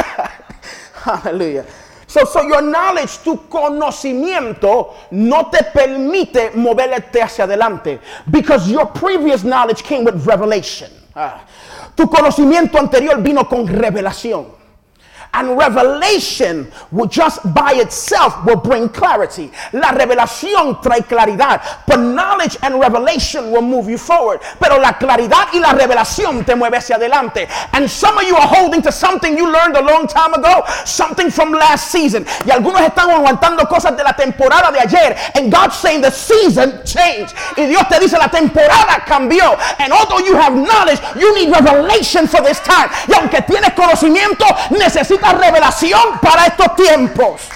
hallelujah. 0.94 1.66
So, 2.08 2.24
so 2.26 2.42
your 2.42 2.62
knowledge, 2.62 3.20
tu 3.24 3.36
conocimiento, 3.50 4.94
no 5.12 5.50
te 5.52 5.64
permite 5.72 6.52
moverte 6.56 7.22
hacia 7.22 7.44
adelante. 7.46 8.00
Because 8.32 8.72
your 8.72 8.88
previous 8.88 9.44
knowledge 9.44 9.84
came 9.84 10.04
with 10.04 10.26
revelation. 10.26 10.90
Ah. 11.16 11.46
Tu 11.96 12.08
conocimiento 12.08 12.80
anterior 12.80 13.22
vino 13.22 13.44
con 13.44 13.68
revelación. 13.68 14.64
And 15.36 15.58
revelation 15.58 16.72
will 16.92 17.08
just 17.08 17.42
by 17.54 17.74
itself 17.74 18.46
will 18.46 18.56
bring 18.56 18.88
clarity. 18.88 19.51
La 19.74 19.89
revelación 19.92 20.82
trae 20.82 21.01
claridad. 21.01 21.62
But 21.86 21.98
knowledge 21.98 22.56
and 22.62 22.80
revelation 22.80 23.51
will 23.51 23.62
move 23.62 23.89
you 23.89 23.98
forward. 23.98 24.39
Pero 24.62 24.80
la 24.80 24.94
claridad 24.94 25.54
y 25.54 25.60
la 25.60 25.74
revelación 25.74 26.46
te 26.46 26.56
mueve 26.56 26.77
hacia 26.77 26.96
adelante. 26.96 27.50
And 27.74 27.89
some 27.89 28.18
of 28.18 28.24
you 28.24 28.36
are 28.38 28.48
holding 28.48 28.82
to 28.84 28.94
something 28.94 29.38
you 29.38 29.51
learned 29.51 29.75
a 29.75 29.82
long 29.82 30.08
time 30.08 30.34
ago, 30.34 30.63
something 30.86 31.30
from 31.30 31.51
last 31.51 31.92
season. 31.92 32.25
Y 32.46 32.51
algunos 32.51 32.80
están 32.80 33.10
aguantando 33.10 33.68
cosas 33.68 33.98
de 33.98 34.04
la 34.06 34.13
temporada 34.13 34.72
de 34.72 34.80
ayer. 34.80 35.18
And 35.36 35.51
God's 35.51 35.75
saying 35.75 36.01
the 36.01 36.12
season 36.12 36.80
changed. 36.86 37.36
Y 37.58 37.65
Dios 37.65 37.84
te 37.89 38.00
dice 38.00 38.18
la 38.18 38.30
temporada 38.30 39.04
cambió. 39.06 39.58
And 39.80 39.92
although 39.92 40.20
you 40.20 40.38
have 40.38 40.56
knowledge, 40.56 41.01
you 41.18 41.36
need 41.36 41.51
revelation 41.51 42.25
for 42.25 42.42
this 42.42 42.62
time. 42.62 42.89
Y 43.10 43.13
aunque 43.13 43.42
tienes 43.42 43.74
conocimiento, 43.74 44.46
necesitas 44.70 45.25
revelación 45.34 46.20
para 46.22 46.46
estos 46.46 46.75
tiempos. 46.75 47.50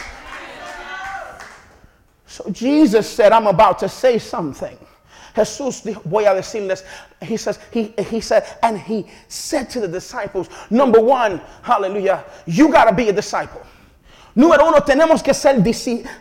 So 2.25 2.49
Jesus 2.51 3.09
said, 3.09 3.31
I'm 3.31 3.47
about 3.47 3.79
to 3.79 3.89
say 3.89 4.17
something. 4.17 4.77
Jesús 5.35 5.81
dijo, 5.83 6.01
voy 6.03 6.25
a 6.25 6.33
decirles, 6.33 6.83
he 7.21 7.37
says, 7.37 7.59
he, 7.71 7.93
he 8.09 8.21
said, 8.21 8.45
and 8.63 8.77
he 8.77 9.05
said 9.27 9.69
to 9.69 9.79
the 9.79 9.87
disciples, 9.87 10.49
number 10.69 10.99
one, 10.99 11.41
hallelujah, 11.61 12.23
you 12.45 12.71
got 12.71 12.85
to 12.85 12.95
be 12.95 13.09
a 13.09 13.13
disciple. 13.13 13.61
Número 14.35 14.67
uno, 14.67 14.79
tenemos 14.79 15.23
que 15.23 15.33
ser, 15.33 15.55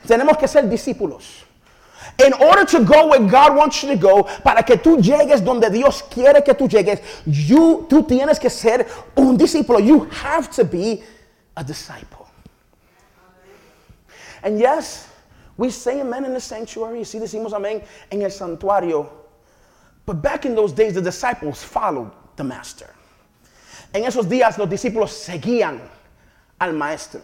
tenemos 0.07 0.39
que 0.39 0.49
ser 0.49 0.63
discípulos. 0.63 1.45
In 2.25 2.33
order 2.33 2.65
to 2.65 2.85
go 2.85 3.09
where 3.09 3.21
God 3.21 3.55
wants 3.55 3.83
you 3.83 3.91
to 3.91 3.97
go, 3.97 4.25
para 4.43 4.63
que 4.63 4.77
tú 4.77 4.99
llegues 5.01 5.45
donde 5.45 5.71
Dios 5.71 6.03
quiere 6.03 6.43
que 6.43 6.55
tú 6.55 6.69
llegues, 6.69 7.01
you, 7.27 7.87
tú 7.89 8.03
tienes 8.03 8.41
que 8.41 8.51
ser 8.51 8.87
un 9.17 9.37
discípulo. 9.37 9.79
You 9.79 10.09
have 10.11 10.51
to 10.53 10.65
be 10.65 11.03
a 11.59 11.65
disciple. 11.65 12.29
And 14.45 14.61
yes, 14.61 15.11
we 15.57 15.71
say 15.71 16.01
amen 16.01 16.25
in 16.25 16.33
the 16.33 16.41
sanctuary. 16.41 17.01
Sí 17.01 17.19
decimos 17.19 17.53
amén 17.53 17.83
en 18.13 18.23
el 18.23 18.31
santuario. 18.31 19.09
But 20.07 20.23
back 20.23 20.47
in 20.47 20.55
those 20.55 20.73
days, 20.73 20.95
the 20.95 21.03
disciples 21.03 21.63
followed 21.63 22.13
the 22.37 22.45
master. 22.45 22.89
En 23.93 24.05
esos 24.05 24.27
días, 24.27 24.57
los 24.57 24.69
discípulos 24.69 25.11
seguían 25.11 25.81
al 26.61 26.73
maestro. 26.75 27.23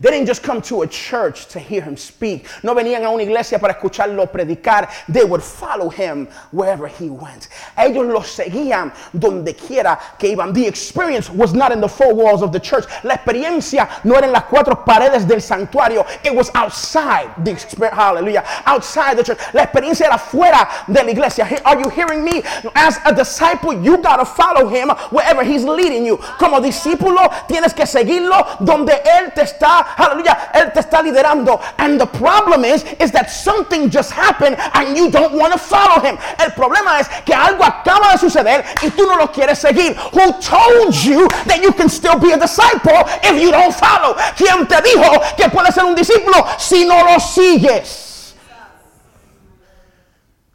They 0.00 0.10
didn't 0.10 0.26
just 0.26 0.42
come 0.42 0.60
to 0.62 0.82
a 0.82 0.86
church 0.86 1.46
to 1.48 1.58
hear 1.58 1.82
him 1.82 1.96
speak. 1.96 2.46
No 2.62 2.74
venían 2.74 3.04
a 3.04 3.10
una 3.10 3.22
iglesia 3.22 3.58
para 3.58 3.74
escucharlo 3.74 4.30
predicar. 4.30 4.90
They 5.08 5.24
would 5.24 5.42
follow 5.42 5.88
him 5.88 6.26
wherever 6.50 6.88
he 6.88 7.10
went. 7.10 7.48
Ellos 7.78 8.06
lo 8.06 8.20
seguían 8.20 8.92
donde 9.18 9.54
quiera 9.54 9.98
que 10.18 10.34
iban. 10.34 10.52
The 10.52 10.66
experience 10.66 11.30
was 11.30 11.54
not 11.54 11.72
in 11.72 11.80
the 11.80 11.88
four 11.88 12.14
walls 12.14 12.42
of 12.42 12.52
the 12.52 12.60
church. 12.60 12.84
La 13.04 13.14
experiencia 13.14 13.88
no 14.04 14.14
era 14.16 14.26
en 14.26 14.32
las 14.32 14.44
cuatro 14.44 14.74
paredes 14.84 15.26
del 15.26 15.38
santuario. 15.38 16.06
It 16.24 16.34
was 16.34 16.50
outside 16.54 17.30
the 17.44 17.52
experience. 17.52 17.96
Hallelujah. 17.96 18.44
Outside 18.66 19.16
the 19.16 19.24
church. 19.24 19.38
La 19.54 19.62
experiencia 19.62 20.06
era 20.06 20.18
fuera 20.18 20.68
de 20.86 21.02
la 21.02 21.10
iglesia. 21.10 21.44
Are 21.64 21.80
you 21.80 21.88
hearing 21.90 22.24
me? 22.24 22.42
As 22.74 22.98
a 23.04 23.14
disciple, 23.14 23.72
you 23.82 23.98
gotta 23.98 24.24
follow 24.24 24.68
him 24.68 24.90
wherever 25.10 25.44
he's 25.44 25.64
leading 25.64 26.04
you. 26.04 26.16
Como 26.38 26.60
discípulo, 26.60 27.30
tienes 27.46 27.74
que 27.74 27.86
seguirlo 27.86 28.58
donde 28.60 28.92
él 29.04 29.32
te 29.34 29.42
está 29.42 29.83
Hallelujah. 29.96 30.50
Él 30.54 30.72
te 30.72 30.80
está 30.80 31.02
liderando. 31.02 31.60
And 31.78 32.00
the 32.00 32.06
problem 32.06 32.64
is, 32.64 32.84
is 33.00 33.10
that 33.12 33.30
something 33.30 33.90
just 33.90 34.12
happened 34.12 34.56
and 34.74 34.96
you 34.96 35.10
don't 35.10 35.34
want 35.34 35.52
to 35.52 35.58
follow 35.58 36.00
him. 36.00 36.18
El 36.38 36.50
problema 36.50 37.00
es 37.00 37.08
que 37.24 37.34
algo 37.34 37.64
acaba 37.64 38.12
de 38.12 38.18
suceder 38.18 38.64
y 38.82 38.90
tú 38.90 39.06
no 39.06 39.16
lo 39.16 39.28
quieres 39.28 39.58
seguir. 39.58 39.94
Who 40.12 40.32
told 40.40 40.94
you 40.94 41.28
that 41.46 41.60
you 41.62 41.72
can 41.72 41.88
still 41.88 42.18
be 42.18 42.32
a 42.32 42.38
disciple 42.38 43.04
if 43.22 43.40
you 43.40 43.50
don't 43.50 43.74
follow? 43.74 44.14
¿Quién 44.36 44.66
te 44.68 44.80
dijo 44.82 45.36
que 45.36 45.48
puedes 45.48 45.74
ser 45.74 45.84
un 45.84 45.94
discípulo 45.94 46.46
si 46.58 46.84
no 46.84 47.04
lo 47.04 47.18
sigues? 47.18 48.34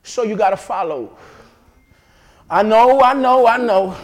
So 0.04 0.24
you 0.24 0.36
got 0.36 0.50
to 0.50 0.58
follow. 0.58 1.16
I 2.50 2.64
know, 2.64 3.02
I 3.02 3.14
know, 3.14 3.46
I 3.46 3.58
know. 3.58 3.96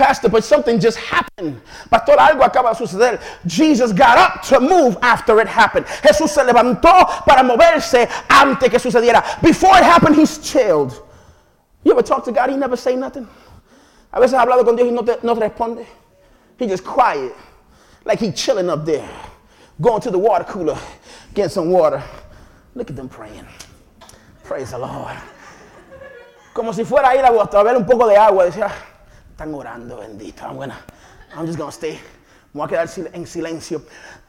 Pastor, 0.00 0.30
but 0.30 0.42
something 0.42 0.80
just 0.80 0.96
happened. 0.98 1.60
Pastor, 1.90 2.12
algo 2.12 2.42
acaba 2.42 2.72
de 2.72 2.86
suceder. 2.86 3.20
Jesus 3.46 3.92
got 3.92 4.16
up 4.16 4.42
to 4.44 4.58
move 4.58 4.96
after 5.02 5.40
it 5.40 5.46
happened. 5.46 5.86
Jesús 5.86 6.30
se 6.30 6.42
levantó 6.42 7.24
para 7.26 7.42
moverse 7.42 8.08
antes 8.28 8.70
que 8.70 8.78
sucediera. 8.78 9.22
Before 9.42 9.76
it 9.76 9.84
happened, 9.84 10.16
he's 10.16 10.38
chilled. 10.38 11.02
You 11.84 11.92
ever 11.92 12.02
talk 12.02 12.24
to 12.24 12.32
God, 12.32 12.50
he 12.50 12.56
never 12.56 12.76
say 12.76 12.96
nothing? 12.96 13.28
A 14.12 14.20
veces 14.20 14.32
ha 14.32 14.46
hablado 14.46 14.64
con 14.64 14.74
Dios 14.74 14.88
y 14.88 14.92
no 14.92 15.02
te, 15.02 15.18
no 15.22 15.34
te 15.34 15.48
responde. 15.48 15.86
He 16.58 16.66
just 16.66 16.84
quiet. 16.84 17.34
like 18.04 18.18
he 18.18 18.32
chilling 18.32 18.70
up 18.70 18.84
there, 18.84 19.08
going 19.80 20.00
to 20.02 20.10
the 20.10 20.18
water 20.18 20.44
cooler, 20.44 20.78
getting 21.34 21.50
some 21.50 21.70
water. 21.70 22.02
Look 22.74 22.90
at 22.90 22.96
them 22.96 23.08
praying. 23.08 23.46
Praise 24.44 24.70
the 24.70 24.78
Lord. 24.78 25.16
Como 26.54 26.72
si 26.72 26.84
fuera 26.84 27.10
a 27.10 27.14
ir 27.14 27.24
a 27.24 27.64
ver 27.64 27.76
un 27.76 27.84
poco 27.84 28.08
de 28.08 28.16
agua. 28.16 28.46
Decía, 28.46 28.70
están 29.40 29.54
orando, 29.54 29.96
bendito. 29.96 30.42
I'm, 30.44 30.56
gonna, 30.56 30.78
I'm 31.34 31.46
just 31.46 31.58
to 31.58 31.72
stay. 31.72 31.98
Me 32.52 32.60
voy 32.60 32.64
a 32.64 32.68
quedar 32.68 33.14
en 33.14 33.24
silencio. 33.24 33.82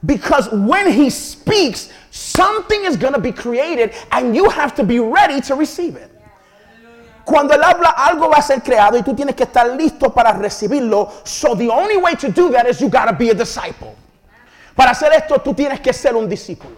Because 0.06 0.50
when 0.52 0.92
he 0.92 1.10
speaks, 1.10 1.92
something 2.12 2.86
is 2.86 2.96
to 2.98 3.20
be 3.20 3.32
created 3.32 3.94
and 4.12 4.36
you 4.36 4.50
have 4.50 4.76
to 4.76 4.84
be 4.84 5.00
ready 5.00 5.42
to 5.42 5.56
receive 5.56 5.96
it. 5.96 6.10
Cuando 7.26 7.54
él 7.54 7.62
habla, 7.62 7.94
algo 7.98 8.30
va 8.30 8.38
a 8.38 8.42
ser 8.42 8.62
creado 8.62 8.94
y 8.94 9.02
tú 9.02 9.16
tienes 9.16 9.36
que 9.36 9.46
estar 9.46 9.78
listo 9.78 10.14
para 10.14 10.34
recibirlo. 10.34 11.12
So 11.28 11.56
the 11.56 11.70
only 11.70 11.98
way 11.98 12.16
to 12.16 12.32
do 12.32 12.50
that 12.52 12.68
is 12.68 12.82
you 12.82 12.90
got 12.90 13.06
to 13.06 13.14
be 13.14 13.30
a 13.30 13.34
disciple. 13.34 13.96
Para 14.76 14.92
hacer 14.92 15.12
esto, 15.12 15.38
tú 15.38 15.56
tienes 15.56 15.82
que 15.82 15.94
ser 15.94 16.16
un 16.16 16.28
discípulo. 16.28 16.78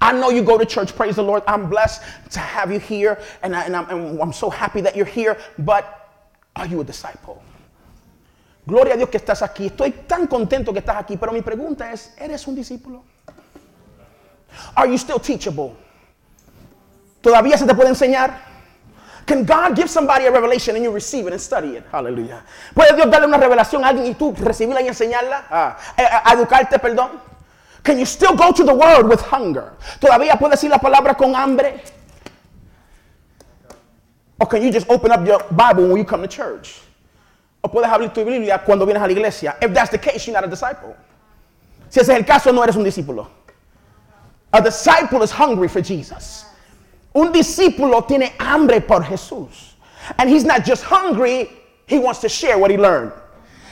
I 0.00 0.12
know 0.12 0.30
you 0.30 0.42
go 0.42 0.56
to 0.56 0.64
church, 0.64 0.94
praise 0.94 1.16
the 1.16 1.24
Lord. 1.24 1.42
I'm 1.48 1.68
blessed 1.68 2.02
to 2.30 2.38
have 2.38 2.70
you 2.72 2.78
here, 2.78 3.20
and, 3.42 3.56
I, 3.56 3.64
I'm 3.64 4.32
so 4.32 4.48
happy 4.48 4.80
that 4.82 4.94
you're 4.94 5.04
here, 5.04 5.36
but 5.58 5.97
are 6.54 6.68
you 6.68 6.80
a 6.80 6.84
disciple? 6.84 7.36
Gloria 8.66 8.94
a 8.94 8.96
Dios 8.96 9.08
que 9.08 9.16
estás 9.16 9.42
aquí. 9.42 9.66
Estoy 9.66 9.92
tan 10.06 10.26
contento 10.26 10.72
que 10.72 10.80
estás 10.80 10.96
aquí, 10.96 11.16
pero 11.16 11.32
mi 11.32 11.42
pregunta 11.42 11.90
es, 11.90 12.14
¿eres 12.18 12.46
un 12.46 12.54
discípulo? 12.54 13.02
Are 14.74 14.88
you 14.88 14.98
still 14.98 15.20
teachable? 15.20 15.72
¿Todavía 17.20 17.56
se 17.56 17.66
te 17.66 17.74
puede 17.74 17.88
enseñar? 17.88 18.48
Can 19.26 19.44
God 19.44 19.74
give 19.76 19.88
somebody 19.88 20.26
a 20.26 20.30
revelation 20.30 20.76
and 20.76 20.84
you 20.84 20.90
receive 20.90 21.26
it 21.26 21.32
and 21.32 21.40
study 21.40 21.76
it? 21.76 21.84
Hallelujah. 21.92 22.42
¿Puede 22.74 22.94
Dios 22.94 23.10
darle 23.10 23.26
una 23.26 23.36
revelación 23.36 23.84
a 23.84 23.88
alguien 23.88 24.06
y 24.06 24.14
tú 24.14 24.34
recibirla 24.38 24.80
y 24.80 24.88
enseñarla? 24.88 25.44
Ah, 25.50 25.76
a 26.24 26.32
educarte, 26.32 26.78
perdón. 26.78 27.20
Can 27.82 27.98
you 27.98 28.06
still 28.06 28.34
go 28.34 28.52
to 28.52 28.64
the 28.64 28.72
word 28.72 29.06
with 29.06 29.20
hunger? 29.20 29.72
¿Todavía 30.00 30.36
puedes 30.38 30.58
decir 30.58 30.70
la 30.70 30.78
palabra 30.78 31.14
con 31.14 31.34
hambre? 31.34 31.82
Or 34.40 34.46
can 34.46 34.62
you 34.62 34.70
just 34.70 34.88
open 34.88 35.10
up 35.10 35.26
your 35.26 35.42
Bible 35.50 35.88
when 35.88 35.96
you 35.96 36.04
come 36.04 36.22
to 36.22 36.28
church? 36.28 36.80
O 37.62 37.68
puedes 37.68 37.88
abrir 37.88 38.12
tu 38.14 38.24
Biblia 38.24 38.62
cuando 38.64 38.86
vienes 38.86 39.02
a 39.02 39.06
la 39.06 39.12
iglesia. 39.12 39.56
If 39.60 39.74
that's 39.74 39.90
the 39.90 39.98
case, 39.98 40.26
you're 40.26 40.34
not 40.34 40.44
a 40.44 40.48
disciple. 40.48 40.96
Si 41.88 42.00
ese 42.00 42.10
es 42.10 42.16
el 42.16 42.24
caso, 42.24 42.52
no 42.52 42.62
eres 42.62 42.76
un 42.76 42.84
discípulo. 42.84 43.26
A 44.52 44.62
disciple 44.62 45.22
is 45.22 45.30
hungry 45.30 45.68
for 45.68 45.80
Jesus. 45.80 46.44
Un 47.14 47.32
discípulo 47.32 48.06
tiene 48.06 48.32
hambre 48.38 48.80
por 48.80 49.00
Jesús. 49.02 49.72
And 50.18 50.30
he's 50.30 50.44
not 50.44 50.64
just 50.64 50.84
hungry, 50.84 51.50
he 51.86 51.98
wants 51.98 52.20
to 52.20 52.28
share 52.28 52.58
what 52.58 52.70
he 52.70 52.76
learned. 52.78 53.12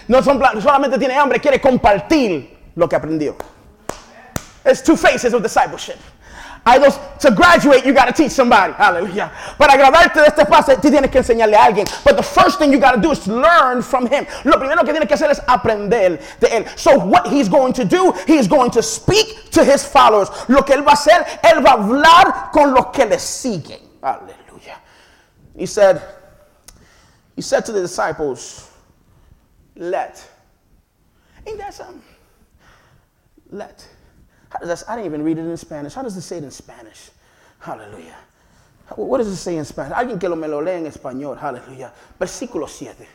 No 0.09 0.21
solamente 0.21 0.99
tiene 0.99 1.13
hambre, 1.13 1.39
quiere 1.39 1.61
compartir 1.61 2.49
lo 2.75 2.89
que 2.89 2.99
aprendió. 2.99 3.37
There's 4.65 4.83
two 4.83 4.97
faces 4.97 5.33
of 5.33 5.43
discipleship. 5.43 5.99
Hay 6.67 6.81
dos, 6.81 6.99
to 7.21 7.31
graduate, 7.31 7.87
you 7.87 7.93
got 7.95 8.07
to 8.07 8.13
teach 8.13 8.33
somebody. 8.33 8.73
Hallelujah. 8.73 9.31
Para 9.57 9.79
graduarte 9.79 10.15
de 10.15 10.27
este 10.27 10.45
fase, 10.47 10.77
tú 10.81 10.91
tienes 10.91 11.13
que 11.13 11.21
enseñarle 11.21 11.55
a 11.55 11.65
alguien. 11.65 11.87
But 12.03 12.17
the 12.17 12.25
first 12.25 12.59
thing 12.59 12.73
you 12.73 12.81
got 12.81 12.97
to 12.97 13.01
do 13.01 13.13
is 13.13 13.25
learn 13.29 13.83
from 13.83 14.07
him. 14.07 14.27
Lo 14.45 14.59
primero 14.59 14.85
que 14.85 14.93
tienes 14.93 15.07
que 15.07 15.15
hacer 15.15 15.31
es 15.31 15.39
aprender 15.47 16.21
de 16.41 16.49
él. 16.49 16.79
So 16.79 16.99
what 16.99 17.29
he's 17.29 17.49
going 17.49 17.73
to 17.75 17.85
do, 17.85 18.13
he's 18.27 18.49
going 18.49 18.73
to 18.73 18.83
speak 18.83 19.53
to 19.53 19.65
his 19.65 19.87
followers. 19.87 20.29
Lo 20.49 20.63
que 20.63 20.75
él 20.75 20.85
va 20.85 20.91
a 20.91 20.97
hacer, 20.97 21.25
él 21.45 21.65
va 21.65 21.71
a 21.71 21.77
hablar 21.77 22.51
con 22.51 22.75
los 22.75 22.87
que 22.93 23.05
le 23.05 23.19
siguen. 23.19 23.79
Hallelujah. 24.03 24.81
He 25.57 25.67
said, 25.67 26.03
he 27.37 27.43
said 27.43 27.65
to 27.67 27.73
the 27.73 27.81
disciples, 27.81 28.69
let. 29.77 30.29
Ain't 31.47 31.59
that 31.59 31.75
something? 31.75 32.03
Let. 33.51 33.87
That, 34.51 34.85
I 34.89 34.97
didn't 34.97 35.07
even 35.07 35.23
read 35.23 35.39
it 35.39 35.43
in 35.43 35.57
Spanish. 35.57 35.95
How 35.95 36.03
does 36.03 36.17
it 36.17 36.23
say 36.23 36.39
it 36.39 36.45
in 36.45 36.51
Spanish? 36.51 37.11
Hallelujah. 37.59 38.17
What 38.95 39.19
does 39.19 39.29
it 39.29 39.37
say 39.37 39.57
in 39.57 39.65
Spanish? 39.65 39.97
Alguien 39.97 40.21
que 40.21 40.29
lo 40.29 40.37
me 40.37 40.47
lo 40.47 40.61
lee 40.61 40.73
en 40.73 40.87
español. 40.87 41.37
Hallelujah. 41.37 41.93
Versículo 42.21 42.69
7. 42.69 43.07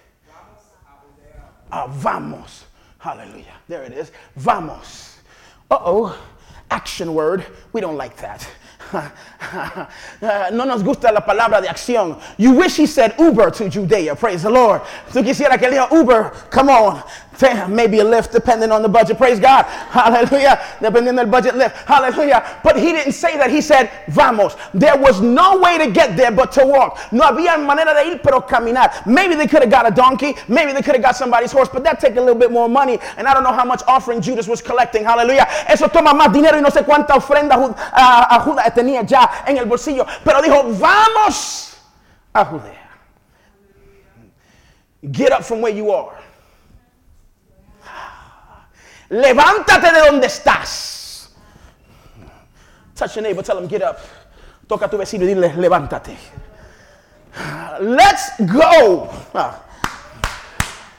Ah, 1.72 1.88
vamos. 1.88 2.66
Hallelujah. 2.98 3.54
There 3.68 3.84
it 3.84 3.94
is. 3.94 4.12
Vamos. 4.36 5.18
Uh 5.70 5.78
oh. 5.80 6.26
Action 6.70 7.14
word. 7.14 7.46
We 7.72 7.82
don't 7.82 7.96
like 7.98 8.18
that. 8.18 8.48
no 10.52 10.66
nos 10.66 10.84
gusta 10.84 11.12
la 11.12 11.22
palabra 11.22 11.62
de 11.62 11.68
acción. 11.68 12.20
You 12.38 12.54
wish 12.54 12.78
he 12.78 12.86
said 12.86 13.16
Uber 13.18 13.52
to 13.52 13.70
Judea. 13.70 14.16
Praise 14.16 14.44
the 14.44 14.50
Lord. 14.50 14.82
Tú 15.12 15.24
quisiera 15.24 15.58
que 15.58 15.70
diga 15.70 15.92
Uber. 15.92 16.32
Come 16.50 16.70
on. 16.70 17.04
Maybe 17.70 18.00
a 18.00 18.04
Lyft 18.04 18.32
depending 18.32 18.72
on 18.72 18.84
the 18.84 18.90
budget. 18.90 19.18
Praise 19.18 19.40
God. 19.40 19.64
Hallelujah. 19.66 20.62
Dependiendo 20.80 21.22
the 21.22 21.32
budget 21.32 21.56
Lyft. 21.56 21.74
Hallelujah. 21.86 22.60
But 22.64 22.78
he 22.78 22.92
didn't 22.92 23.14
say 23.14 23.38
that. 23.38 23.50
He 23.50 23.62
said, 23.62 23.90
vamos. 24.10 24.56
There 24.74 24.98
was 24.98 25.22
no 25.22 25.60
way 25.60 25.78
to 25.80 25.90
get 25.90 26.16
there 26.16 26.32
but 26.32 26.52
to 26.54 26.66
walk. 26.66 27.00
No 27.12 27.24
había 27.24 27.58
manera 27.58 27.94
de 27.94 28.12
ir 28.12 28.20
pero 28.22 28.42
caminar. 28.42 29.06
Maybe 29.08 29.36
they 29.36 29.48
could 29.48 29.62
have 29.62 29.72
got 29.72 29.88
a 29.88 29.92
donkey. 29.92 30.36
Maybe 30.48 30.72
they 30.74 30.82
could 30.82 30.96
have 30.96 31.02
got 31.02 31.16
somebody's 31.16 31.52
horse. 31.52 31.70
But 31.70 31.84
that 31.84 32.00
take 32.00 32.16
a 32.18 32.22
little 32.22 32.36
bit 32.36 32.52
more 32.52 32.70
money. 32.70 33.00
And 33.18 33.28
I 33.28 33.34
don't 33.34 33.44
know 33.44 33.54
how 33.54 33.66
much 33.66 33.82
offering 33.88 34.22
Judas 34.22 34.48
was 34.48 34.62
collecting. 34.62 35.04
Hallelujah. 35.04 35.48
Eso 35.68 35.88
toma 35.88 36.14
más 36.14 36.32
dinero 36.32 36.58
y 36.58 36.62
no 36.62 36.70
sé 36.70 36.86
cuánta 36.86 37.16
ofrenda 37.16 37.56
a 37.94 38.40
Judas 38.42 38.68
tenía 38.82 39.04
ya 39.04 39.44
en 39.46 39.58
el 39.58 39.66
bolsillo. 39.66 40.06
Pero 40.24 40.42
dijo, 40.42 40.64
vamos 40.64 41.78
a 42.34 42.46
Judea. 42.46 42.90
Get 45.12 45.32
up 45.32 45.44
from 45.44 45.62
where 45.62 45.76
you 45.76 45.92
are. 45.94 46.18
Levántate 49.10 49.92
de 49.92 50.00
donde 50.00 50.28
estás. 50.28 51.30
Touch 52.96 53.16
your 53.16 53.24
neighbor, 53.24 53.44
tell 53.44 53.58
him, 53.58 53.68
get 53.68 53.82
up. 53.82 54.00
Toca 54.68 54.86
a 54.86 54.90
tu 54.90 54.98
vecino 54.98 55.26
y 55.26 55.28
dile, 55.28 55.54
levántate. 55.56 56.16
Let's 57.82 58.32
go. 58.46 59.10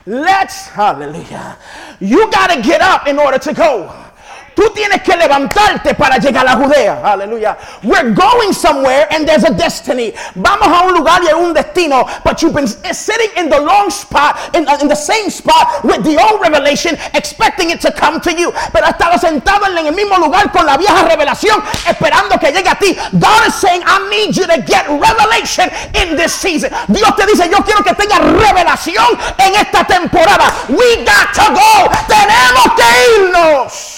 Let's, 0.04 0.66
hallelujah. 0.68 1.56
You 2.00 2.30
got 2.30 2.50
to 2.50 2.60
get 2.60 2.80
up 2.80 3.06
in 3.06 3.18
order 3.18 3.38
to 3.38 3.52
go. 3.54 4.11
Tú 4.54 4.70
tienes 4.74 5.02
que 5.02 5.16
levantarte 5.16 5.94
para 5.94 6.18
llegar 6.18 6.46
a 6.46 6.56
Judea. 6.56 7.00
Aleluya. 7.04 7.56
We're 7.82 8.12
going 8.12 8.52
somewhere 8.52 9.06
and 9.10 9.26
there's 9.26 9.44
a 9.44 9.52
destiny. 9.52 10.12
Vamos 10.34 10.68
a 10.68 10.86
un 10.86 10.94
lugar 10.94 11.22
y 11.22 11.28
hay 11.28 11.34
un 11.34 11.54
destino. 11.54 12.06
But 12.24 12.42
you've 12.42 12.54
been 12.54 12.66
sitting 12.66 13.30
in 13.36 13.48
the 13.48 13.60
long 13.60 13.90
spot, 13.90 14.54
in, 14.54 14.66
in 14.80 14.88
the 14.88 14.96
same 14.96 15.30
spot 15.30 15.84
with 15.84 16.04
the 16.04 16.20
old 16.20 16.40
revelation, 16.40 16.96
expecting 17.14 17.70
it 17.70 17.80
to 17.80 17.92
come 17.92 18.20
to 18.20 18.32
you. 18.32 18.52
Pero 18.72 18.86
has 18.86 18.94
estado 18.94 19.18
sentado 19.18 19.66
en 19.66 19.86
el 19.86 19.92
mismo 19.94 20.18
lugar 20.18 20.50
con 20.52 20.66
la 20.66 20.76
vieja 20.76 21.02
revelación, 21.04 21.62
esperando 21.86 22.38
que 22.38 22.52
llegue 22.52 22.68
a 22.68 22.74
ti. 22.74 22.96
God 23.18 23.46
is 23.46 23.54
saying, 23.54 23.82
I 23.84 24.08
need 24.10 24.36
you 24.36 24.46
to 24.46 24.60
get 24.62 24.86
revelation 24.88 25.70
in 25.94 26.16
this 26.16 26.34
season. 26.34 26.70
Dios 26.88 27.16
te 27.16 27.26
dice, 27.26 27.48
yo 27.50 27.58
quiero 27.64 27.82
que 27.82 27.94
tengas 27.94 28.20
revelación 28.20 29.06
en 29.38 29.54
esta 29.54 29.84
temporada. 29.84 30.52
We 30.68 31.04
got 31.04 31.32
to 31.34 31.52
go. 31.52 31.90
Tenemos 32.06 32.74
que 32.76 33.22
irnos. 33.22 33.91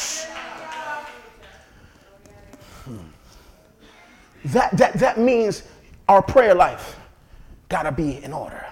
That, 4.47 4.77
that, 4.77 4.95
that 4.95 5.19
means 5.19 5.63
our 6.09 6.23
prayer 6.23 6.55
life 6.55 6.97
gotta 7.69 7.93
be 7.93 8.23
in 8.23 8.33
order. 8.33 8.65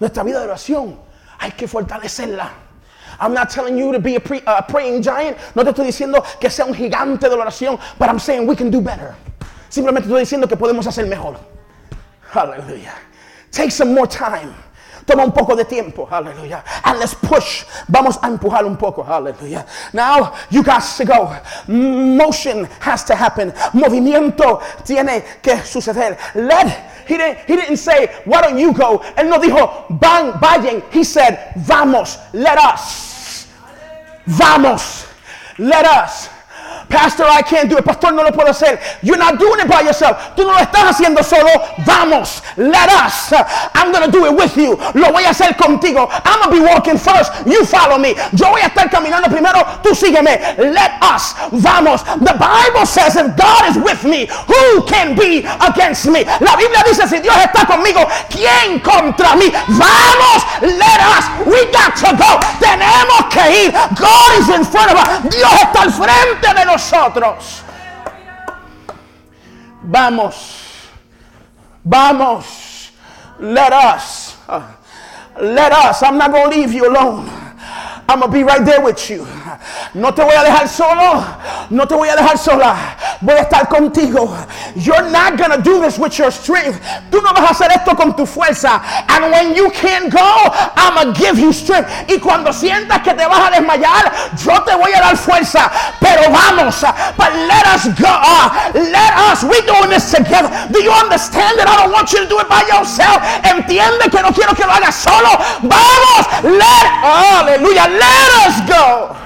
Nuestra 0.00 0.24
vida 0.24 0.40
de 0.40 0.46
oración 0.46 0.96
hay 1.38 1.50
que 1.50 1.66
fortalecerla. 1.66 2.50
I'm 3.18 3.34
not 3.34 3.50
telling 3.50 3.76
you 3.76 3.92
to 3.92 3.98
be 3.98 4.16
a, 4.16 4.20
pre, 4.20 4.42
a 4.46 4.62
praying 4.62 5.02
giant. 5.02 5.36
No 5.54 5.64
te 5.64 5.70
estoy 5.70 5.86
diciendo 5.86 6.24
que 6.40 6.48
sea 6.48 6.64
un 6.66 6.74
gigante 6.74 7.28
de 7.28 7.36
la 7.36 7.44
oración, 7.44 7.80
but 7.98 8.08
I'm 8.08 8.18
saying 8.18 8.46
we 8.46 8.56
can 8.56 8.70
do 8.70 8.80
better. 8.80 9.14
Simplemente 9.68 10.06
estoy 10.06 10.22
diciendo 10.22 10.48
que 10.48 10.56
podemos 10.56 10.86
hacer 10.86 11.06
mejor. 11.06 11.38
Hallelujah. 12.22 12.94
Take 13.50 13.70
some 13.70 13.94
more 13.94 14.06
time. 14.06 14.54
Toma 15.06 15.24
un 15.24 15.32
poco 15.32 15.56
de 15.56 15.64
tiempo. 15.64 16.08
Aleluya. 16.10 16.62
And 16.84 16.98
let's 16.98 17.14
push. 17.14 17.64
Vamos 17.88 18.18
a 18.22 18.28
empujar 18.28 18.64
un 18.64 18.76
poco. 18.76 19.02
Aleluya. 19.04 19.66
Now 19.92 20.32
you 20.50 20.62
got 20.62 20.82
to 20.96 21.04
go. 21.04 21.36
Motion 21.68 22.66
has 22.80 23.04
to 23.04 23.14
happen. 23.14 23.52
Movimiento 23.72 24.60
tiene 24.84 25.22
que 25.42 25.56
suceder. 25.64 26.16
Let. 26.34 26.90
He 27.06 27.16
didn't, 27.16 27.38
he 27.46 27.56
didn't 27.56 27.78
say, 27.78 28.06
why 28.24 28.40
don't 28.40 28.56
you 28.56 28.72
go? 28.72 29.02
Él 29.16 29.28
no 29.28 29.38
dijo, 29.38 29.98
van, 30.00 30.32
vayan. 30.40 30.80
He 30.92 31.02
said, 31.02 31.52
vamos, 31.56 32.18
let 32.32 32.56
us. 32.56 33.48
Vamos, 34.26 35.06
let 35.58 35.84
us. 35.84 36.29
Pastor, 36.90 37.22
I 37.22 37.40
can't 37.40 37.70
do 37.70 37.78
it. 37.78 37.84
Pastor, 37.84 38.10
no 38.10 38.22
lo 38.22 38.32
puedo 38.32 38.50
hacer. 38.50 38.80
You're 39.00 39.16
not 39.16 39.38
doing 39.38 39.60
it 39.60 39.68
by 39.68 39.82
yourself. 39.82 40.34
Tú 40.34 40.42
no 40.42 40.52
lo 40.52 40.58
estás 40.58 40.90
haciendo 40.90 41.22
solo. 41.22 41.48
Vamos, 41.86 42.42
let 42.56 42.90
us. 42.90 43.32
I'm 43.74 43.92
going 43.92 44.04
to 44.04 44.10
do 44.10 44.26
it 44.26 44.34
with 44.34 44.56
you. 44.56 44.74
Lo 44.98 45.12
voy 45.12 45.22
a 45.22 45.30
hacer 45.30 45.54
contigo. 45.54 46.10
I'm 46.10 46.42
going 46.42 46.50
to 46.50 46.56
be 46.58 46.66
walking 46.66 46.98
first. 46.98 47.30
You 47.46 47.64
follow 47.64 47.96
me. 47.96 48.14
Yo 48.34 48.50
voy 48.50 48.60
a 48.60 48.68
estar 48.68 48.90
caminando 48.90 49.30
primero. 49.30 49.62
Tú 49.82 49.94
sígueme. 49.94 50.58
Let 50.58 50.98
us. 51.00 51.34
Vamos. 51.52 52.02
The 52.02 52.34
Bible 52.34 52.84
says 52.86 53.14
if 53.14 53.36
God 53.36 53.70
is 53.70 53.78
with 53.78 54.02
me, 54.02 54.26
who 54.26 54.82
can 54.90 55.14
be 55.14 55.46
against 55.62 56.10
me? 56.10 56.24
La 56.42 56.56
Biblia 56.58 56.82
dice 56.82 57.06
si 57.06 57.20
Dios 57.20 57.36
está 57.36 57.66
conmigo, 57.66 58.02
¿quién 58.28 58.80
contra 58.82 59.36
mí? 59.36 59.46
Vamos, 59.78 60.42
let 60.62 61.00
us. 61.14 61.24
We 61.46 61.70
got 61.70 61.94
to 62.02 62.10
go. 62.18 62.40
Tenemos 62.58 63.30
que 63.30 63.46
ir. 63.66 63.72
God 63.94 64.30
is 64.42 64.48
in 64.50 64.64
front 64.64 64.90
of 64.90 64.98
us. 64.98 65.30
Dios 65.30 65.52
está 65.62 65.82
al 65.82 65.92
frente 65.92 66.52
de 66.52 66.64
nosotros. 66.64 66.79
Vamos. 69.82 70.88
Vamos. 71.84 72.92
Let 73.38 73.72
us. 73.72 74.36
Uh, 74.48 74.72
let 75.40 75.72
us. 75.72 76.02
I'm 76.02 76.18
not 76.18 76.30
going 76.30 76.50
to 76.50 76.56
leave 76.56 76.72
you 76.72 76.88
alone. 76.90 77.28
I'm 78.08 78.20
going 78.20 78.30
to 78.30 78.36
be 78.38 78.42
right 78.42 78.64
there 78.64 78.82
with 78.82 79.08
you. 79.10 79.26
No 79.94 80.14
te 80.14 80.22
voy 80.22 80.34
a 80.34 80.42
dejar 80.42 80.68
solo. 80.68 81.24
No 81.70 81.86
te 81.86 81.94
voy 81.94 82.08
a 82.08 82.16
dejar 82.16 82.38
sola. 82.38 82.76
Voy 83.20 83.34
a 83.34 83.42
estar 83.42 83.68
contigo. 83.68 84.36
You're 84.74 85.10
not 85.10 85.36
to 85.36 85.60
do 85.62 85.80
this 85.80 85.98
with 85.98 86.18
your 86.18 86.30
strength. 86.30 86.80
Tú 87.10 87.20
no 87.22 87.32
vas 87.32 87.50
a 87.50 87.54
hacer 87.54 87.70
esto 87.72 87.94
con 87.94 88.14
tu 88.14 88.26
fuerza. 88.26 88.80
And 89.08 89.30
when 89.30 89.54
you 89.54 89.70
can't 89.70 90.12
go, 90.12 90.20
I'm 90.76 90.94
going 90.94 91.14
to 91.14 91.20
give 91.20 91.38
you 91.38 91.52
strength. 91.52 91.90
Y 92.08 92.18
cuando 92.18 92.52
sientas 92.52 93.02
que 93.02 93.14
te 93.14 93.26
vas 93.26 93.48
a 93.48 93.50
desmayar, 93.50 94.12
yo 94.36 94.62
te 94.62 94.74
voy 94.74 94.92
a 94.92 95.00
dar 95.00 95.16
fuerza. 95.16 95.70
Pero 96.00 96.30
vamos. 96.30 96.80
But 97.16 97.32
let 97.46 97.66
us 97.66 97.86
go. 97.98 98.14
Let 98.74 99.12
us. 99.30 99.44
We're 99.44 99.66
doing 99.66 99.90
this 99.90 100.10
together. 100.10 100.50
Do 100.70 100.82
you 100.82 100.92
understand 100.92 101.58
that 101.58 101.68
I 101.68 101.82
don't 101.82 101.92
want 101.92 102.12
you 102.12 102.20
to 102.20 102.28
do 102.28 102.38
it 102.38 102.48
by 102.48 102.62
yourself? 102.68 103.22
Entiende 103.42 104.10
que 104.10 104.22
no 104.22 104.30
quiero 104.32 104.54
que 104.54 104.64
lo 104.64 104.72
hagas 104.72 104.94
solo. 104.94 105.36
Vamos. 105.62 106.22
Let. 106.44 106.86
Aleluya. 107.02 107.88
Let 107.90 108.30
us 108.46 108.56
go. 108.68 109.16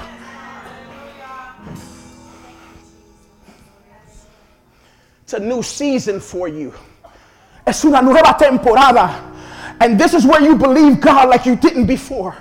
A 5.34 5.38
new 5.38 5.62
season 5.62 6.20
for 6.20 6.48
you. 6.48 6.72
Es 7.66 7.84
una 7.84 8.00
nueva 8.00 8.36
temporada. 8.38 9.32
And 9.80 9.98
this 9.98 10.14
is 10.14 10.24
where 10.24 10.40
you 10.40 10.56
believe 10.56 11.00
God 11.00 11.28
like 11.28 11.46
you 11.46 11.56
didn't 11.56 11.86
before. 11.86 12.34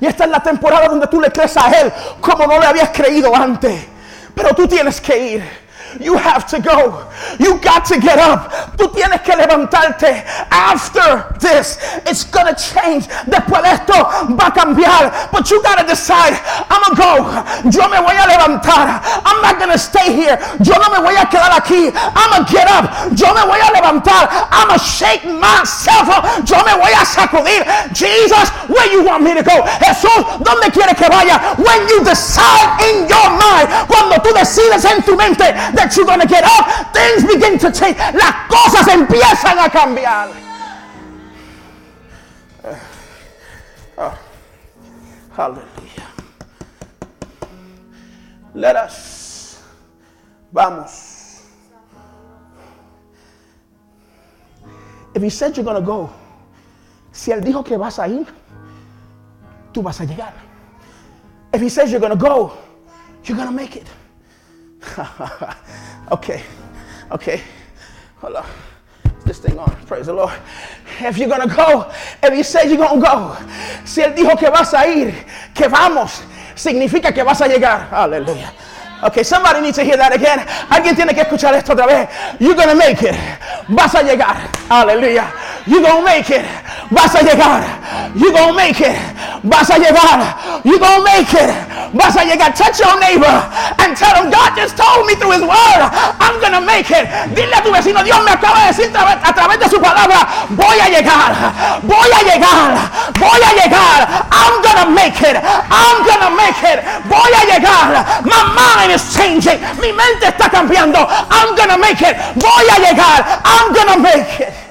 Y 0.00 0.06
esta 0.06 0.24
es 0.24 0.30
la 0.30 0.40
temporada 0.40 0.88
donde 0.88 1.06
tú 1.06 1.20
le 1.20 1.30
crees 1.30 1.56
a 1.56 1.70
Él 1.70 1.92
como 2.20 2.46
no 2.46 2.58
le 2.58 2.66
habías 2.66 2.90
creído 2.90 3.34
antes. 3.34 3.86
Pero 4.34 4.54
tú 4.54 4.66
tienes 4.66 5.00
que 5.00 5.16
ir. 5.16 5.63
You 6.00 6.16
have 6.16 6.46
to 6.48 6.60
go. 6.60 7.10
You 7.38 7.58
got 7.60 7.84
to 7.86 8.00
get 8.00 8.18
up. 8.18 8.76
Tú 8.76 8.92
tienes 8.92 9.20
que 9.22 9.34
levantarte. 9.34 10.24
After 10.50 11.34
this, 11.38 11.78
it's 12.06 12.24
going 12.24 12.46
to 12.46 12.54
change. 12.54 13.06
Después 13.26 13.62
de 13.62 13.70
esto 13.70 13.94
va 14.34 14.48
a 14.48 14.52
cambiar. 14.52 15.30
But 15.30 15.50
you 15.50 15.62
got 15.62 15.78
to 15.78 15.86
decide, 15.86 16.34
I'm 16.70 16.82
going 16.82 16.96
to 16.96 17.02
go. 17.02 17.14
Yo 17.70 17.88
me 17.88 17.98
voy 17.98 18.16
a 18.16 18.26
levantar. 18.26 19.00
I'm 19.24 19.42
not 19.42 19.58
going 19.58 19.70
to 19.70 19.78
stay 19.78 20.12
here. 20.12 20.38
Yo 20.62 20.74
no 20.74 20.90
me 20.90 20.98
voy 21.00 21.14
a 21.14 21.26
quedar 21.26 21.52
aquí. 21.54 21.90
I'm 21.94 22.30
going 22.30 22.44
to 22.44 22.52
get 22.52 22.68
up. 22.68 22.90
Yo 23.14 23.32
me 23.34 23.42
voy 23.46 23.60
a 23.60 23.70
levantar. 23.70 24.28
I'm 24.50 24.68
going 24.68 24.78
to 24.78 24.84
shake 24.84 25.24
myself 25.24 26.08
up. 26.10 26.24
Yo 26.48 26.58
me 26.64 26.74
voy 26.74 26.92
a 26.92 27.04
sacudir. 27.04 27.62
Jesus, 27.94 28.50
where 28.68 28.90
you 28.90 29.04
want 29.04 29.22
me 29.22 29.34
to 29.34 29.42
go? 29.42 29.62
Jesús, 29.80 30.42
¿dónde 30.42 30.70
quieres 30.72 30.96
que 30.96 31.08
vaya? 31.08 31.54
When 31.56 31.88
you 31.88 32.04
decide 32.04 32.80
in 32.82 33.08
your 33.08 33.28
mind, 33.38 33.68
cuando 33.86 34.20
tú 34.22 34.32
decides 34.34 34.84
en 34.84 35.02
tu 35.02 35.16
mente 35.16 35.44
de 35.44 35.83
you're 35.96 36.06
going 36.06 36.20
to 36.20 36.26
get 36.26 36.44
up, 36.44 36.92
things 36.94 37.24
begin 37.24 37.58
to 37.58 37.70
change. 37.70 37.96
Las 38.14 38.48
cosas 38.48 38.86
empiezan 38.88 39.58
a 39.58 39.68
cambiar. 39.68 40.30
Oh, 43.96 44.18
hallelujah. 45.32 46.08
Let 48.54 48.76
us. 48.76 49.62
Vamos. 50.52 51.42
If 55.14 55.22
he 55.22 55.30
said 55.30 55.56
you're 55.56 55.64
to 55.74 55.80
go, 55.80 56.10
si 57.12 57.30
él 57.30 57.40
dijo 57.40 57.64
que 57.64 57.76
vas 57.76 57.98
a 57.98 58.08
ir, 58.08 58.26
tú 59.72 59.82
vas 59.82 60.00
a 60.00 60.04
llegar. 60.04 60.32
If 61.52 61.60
he 61.60 61.68
says 61.68 61.92
you're 61.92 62.00
to 62.00 62.16
go, 62.16 62.52
you're 63.24 63.36
to 63.36 63.52
make 63.52 63.76
it. 63.76 63.86
okay, 66.10 66.42
okay, 67.10 67.40
hold 68.20 68.36
on. 68.36 68.46
This 69.24 69.38
thing 69.38 69.58
on, 69.58 69.74
praise 69.86 70.06
the 70.06 70.12
Lord. 70.12 70.34
If 71.00 71.16
you're 71.16 71.28
gonna 71.28 71.52
go, 71.52 71.90
if 72.22 72.32
he 72.34 72.42
says 72.42 72.70
you're 72.70 72.76
gonna 72.76 73.00
go, 73.00 73.36
si 73.84 74.02
él 74.02 74.14
dijo 74.14 74.38
que 74.38 74.50
vas 74.50 74.74
a 74.74 74.86
ir, 74.86 75.14
que 75.54 75.66
vamos, 75.68 76.22
significa 76.54 77.12
que 77.12 77.22
vas 77.22 77.40
a 77.40 77.48
llegar. 77.48 77.88
Aleluya. 77.90 78.52
Okay, 79.02 79.22
somebody 79.22 79.60
needs 79.60 79.76
to 79.76 79.84
hear 79.84 79.96
that 79.96 80.14
again. 80.14 80.38
Alguien 80.70 80.94
tiene 80.94 81.14
que 81.14 81.22
escuchar 81.22 81.54
esto 81.54 81.72
otra 81.74 81.86
vez. 81.86 82.08
You're 82.38 82.54
gonna 82.54 82.74
make 82.74 83.02
it. 83.02 83.14
Vas 83.68 83.94
a 83.94 84.02
llegar. 84.02 84.50
Aleluya. 84.68 85.30
You're 85.66 85.82
gonna 85.82 86.04
make 86.04 86.28
it. 86.30 86.44
Vas 86.90 87.14
a 87.14 87.24
llegar. 87.24 87.64
You're 88.14 88.32
gonna 88.32 88.52
make 88.52 88.80
it. 88.80 88.96
Vas 89.44 89.70
a 89.70 89.78
llegar. 89.78 90.60
You're 90.64 90.78
gonna 90.78 91.04
make 91.04 91.32
it. 91.32 91.50
Vas 91.94 92.16
a 92.16 92.24
llegar. 92.24 92.52
Touch 92.54 92.80
your 92.80 92.98
neighbor 93.00 93.32
and 93.78 93.96
tell 93.96 94.14
him, 94.16 94.30
God 94.30 94.56
just 94.56 94.76
told 94.76 95.06
me 95.06 95.14
through 95.14 95.32
his 95.32 95.42
word, 95.42 95.80
I'm 96.20 96.40
gonna 96.40 96.60
make 96.60 96.90
it. 96.90 97.06
Dile 97.34 97.54
a 97.54 97.62
tu 97.62 97.70
vecino, 97.70 98.02
Dios 98.02 98.22
me 98.24 98.32
acaba 98.32 98.60
de 98.60 98.66
decir 98.72 98.90
a 98.96 99.32
través 99.32 99.58
de 99.58 99.68
su 99.68 99.80
palabra, 99.80 100.26
voy 100.50 100.78
a 100.80 100.88
llegar. 100.88 101.32
Voy 101.82 102.10
a 102.12 102.22
llegar. 102.22 102.90
Voy 103.18 103.40
a 103.40 103.52
llegar. 103.54 104.26
I'm 104.32 104.62
gonna 104.62 104.90
make 104.90 105.20
it. 105.22 105.36
I'm 105.70 106.04
gonna 106.04 106.30
make 106.30 106.62
it. 106.62 106.80
Voy 107.08 107.30
a 107.40 107.44
llegar. 107.46 108.04
My 108.24 108.42
mind 108.56 108.92
is 108.92 109.14
changing. 109.14 109.60
Mi 109.80 109.92
mente 109.92 110.26
está 110.26 110.48
cambiando. 110.50 111.06
I'm 111.30 111.54
gonna 111.54 111.78
make 111.78 112.00
it. 112.02 112.16
Voy 112.36 112.64
a 112.70 112.78
llegar. 112.80 113.40
I'm 113.44 113.72
gonna 113.72 113.98
make 113.98 114.40
it. 114.40 114.63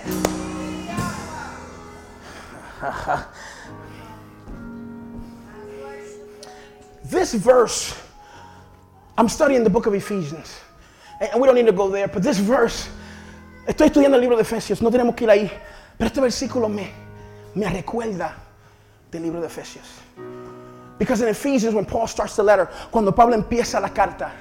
This 7.14 7.34
verse, 7.34 7.96
I'm 9.18 9.30
studying 9.30 9.64
the 9.64 9.70
book 9.70 9.86
of 9.86 9.94
Ephesians, 9.94 10.60
and 11.22 11.40
we 11.40 11.48
don't 11.48 11.56
need 11.56 11.68
to 11.68 11.72
go 11.72 11.90
there, 11.90 12.08
but 12.08 12.24
this 12.24 12.40
verse, 12.40 12.90
estoy 13.68 13.90
estudiando 13.90 14.16
el 14.16 14.22
libro 14.22 14.36
de 14.36 14.44
Efesios, 14.44 14.82
no 14.82 14.90
tenemos 14.90 15.16
que 15.16 15.26
ir 15.26 15.30
ahí, 15.30 15.52
pero 15.98 16.10
este 16.10 16.20
versículo 16.20 16.70
me, 16.70 16.92
me 17.56 17.68
recuerda 17.68 18.34
del 19.12 19.22
libro 19.22 19.40
de 19.40 19.48
Efesios. 19.48 20.02
Because 21.00 21.22
in 21.22 21.28
Ephesians, 21.28 21.74
when 21.74 21.86
Paul 21.86 22.08
starts 22.08 22.36
the 22.36 22.44
letter, 22.44 22.68
cuando 22.92 23.12
Pablo 23.12 23.36
empieza 23.36 23.82
la 23.82 23.90
carta, 23.90 24.32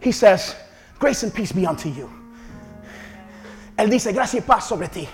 he 0.00 0.12
says, 0.12 0.56
Grace 0.98 1.22
and 1.24 1.34
peace 1.34 1.52
be 1.52 1.66
unto 1.66 1.88
you. 1.88 2.08
Él 3.76 3.90
dice, 3.90 4.12
gracia 4.12 4.38
y 4.38 4.42
paz 4.46 4.68
sobre 4.68 4.88
ti. 4.88 5.08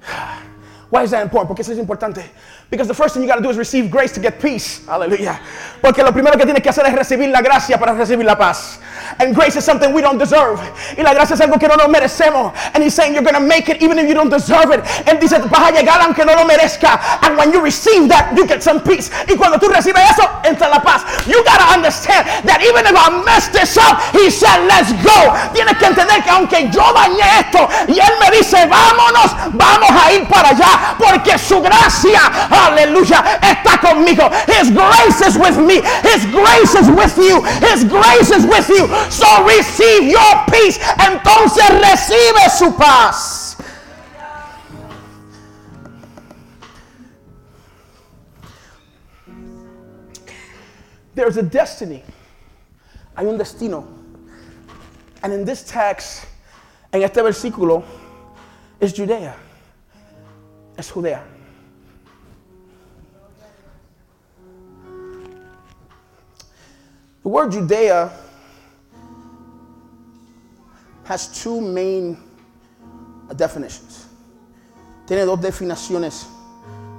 Why 0.90 1.02
is 1.02 1.10
that 1.10 1.22
important? 1.22 1.48
Porque 1.48 1.62
eso 1.62 1.72
es 1.72 1.78
importante. 1.78 2.22
Because 2.70 2.86
the 2.86 2.94
first 2.94 3.14
thing 3.14 3.22
you 3.22 3.28
got 3.28 3.34
to 3.34 3.42
do 3.42 3.50
is 3.50 3.58
receive 3.58 3.90
grace 3.90 4.12
to 4.12 4.20
get 4.20 4.38
peace. 4.40 4.86
Hallelujah. 4.86 5.40
Porque 5.82 6.04
lo 6.04 6.12
primero 6.12 6.38
que 6.38 6.46
tienes 6.46 6.62
que 6.62 6.70
hacer 6.70 6.86
es 6.86 6.94
recibir 6.94 7.28
la 7.28 7.42
gracia 7.42 7.76
para 7.78 7.94
recibir 7.94 8.24
la 8.24 8.36
paz. 8.36 8.78
And 9.18 9.34
grace 9.34 9.56
is 9.56 9.64
something 9.64 9.92
we 9.92 10.00
don't 10.00 10.18
deserve. 10.18 10.60
Y 10.96 11.02
la 11.02 11.12
gracia 11.12 11.34
es 11.34 11.40
algo 11.40 11.58
que 11.58 11.66
no 11.66 11.74
nos 11.74 11.88
merecemos. 11.88 12.54
And 12.72 12.84
he's 12.84 12.94
saying 12.94 13.12
you're 13.12 13.24
going 13.24 13.34
to 13.34 13.40
make 13.40 13.68
it 13.68 13.82
even 13.82 13.98
if 13.98 14.06
you 14.06 14.14
don't 14.14 14.30
deserve 14.30 14.70
it. 14.70 14.84
Él 15.06 15.18
dice, 15.18 15.38
vas 15.50 15.68
a 15.68 15.72
llegar 15.72 16.00
aunque 16.00 16.24
no 16.24 16.34
lo 16.34 16.44
merezca. 16.46 17.00
And 17.22 17.36
when 17.36 17.52
you 17.52 17.60
receive 17.60 18.08
that, 18.08 18.36
you 18.36 18.46
get 18.46 18.62
some 18.62 18.80
peace. 18.80 19.10
Y 19.26 19.34
cuando 19.34 19.58
tú 19.58 19.68
recibes 19.68 20.02
eso, 20.08 20.22
entra 20.44 20.68
la 20.70 20.78
paz. 20.78 21.02
You 21.26 21.42
got 21.42 21.58
to 21.58 21.74
understand 21.74 22.46
that 22.46 22.62
even 22.62 22.86
if 22.86 22.94
I 22.94 23.10
mess 23.24 23.48
this 23.48 23.76
up, 23.78 23.98
he 24.14 24.30
said, 24.30 24.62
let's 24.70 24.92
go. 25.02 25.34
Tienes 25.52 25.74
que 25.76 25.88
entender 25.88 26.22
que 26.22 26.30
aunque 26.30 26.70
yo 26.70 26.86
dañé 26.94 27.26
esto, 27.40 27.66
y 27.88 27.98
él 27.98 28.14
me 28.20 28.30
dice, 28.30 28.62
vámonos, 28.66 29.58
vamos 29.58 29.90
a 29.90 30.12
ir 30.12 30.28
para 30.28 30.50
allá. 30.50 30.94
Porque 30.98 31.36
su 31.36 31.60
gracia, 31.60 32.20
aleluya, 32.66 33.22
está 33.42 33.78
conmigo. 33.80 34.30
His 34.46 34.70
grace 34.70 35.20
is 35.22 35.36
with 35.38 35.58
me. 35.58 35.80
His 36.02 36.26
grace 36.26 36.74
is 36.74 36.88
with 36.90 37.16
you. 37.18 37.42
His 37.68 37.84
grace 37.84 38.30
is 38.30 38.46
with 38.46 38.68
you. 38.68 38.86
So 39.10 39.26
receive 39.44 40.04
your 40.04 40.44
peace. 40.50 40.78
Entonces 40.98 41.68
recibe 41.80 42.50
su 42.50 42.72
paz. 42.72 43.56
There's 51.14 51.36
a 51.36 51.42
destiny. 51.42 52.02
Hay 53.16 53.26
un 53.26 53.36
destino. 53.36 53.86
And 55.22 55.32
in 55.32 55.44
this 55.44 55.62
text, 55.62 56.24
en 56.92 57.02
este 57.02 57.16
versículo, 57.16 57.84
es 58.80 58.94
Judea. 58.94 59.34
Es 60.78 60.90
Judea. 60.90 61.22
The 67.22 67.28
word 67.28 67.52
Judea 67.52 68.10
has 71.04 71.42
two 71.42 71.60
main 71.60 72.16
definitions. 73.36 74.06
Tiene 75.06 75.26
dos 75.26 75.40
definiciones 75.40 76.26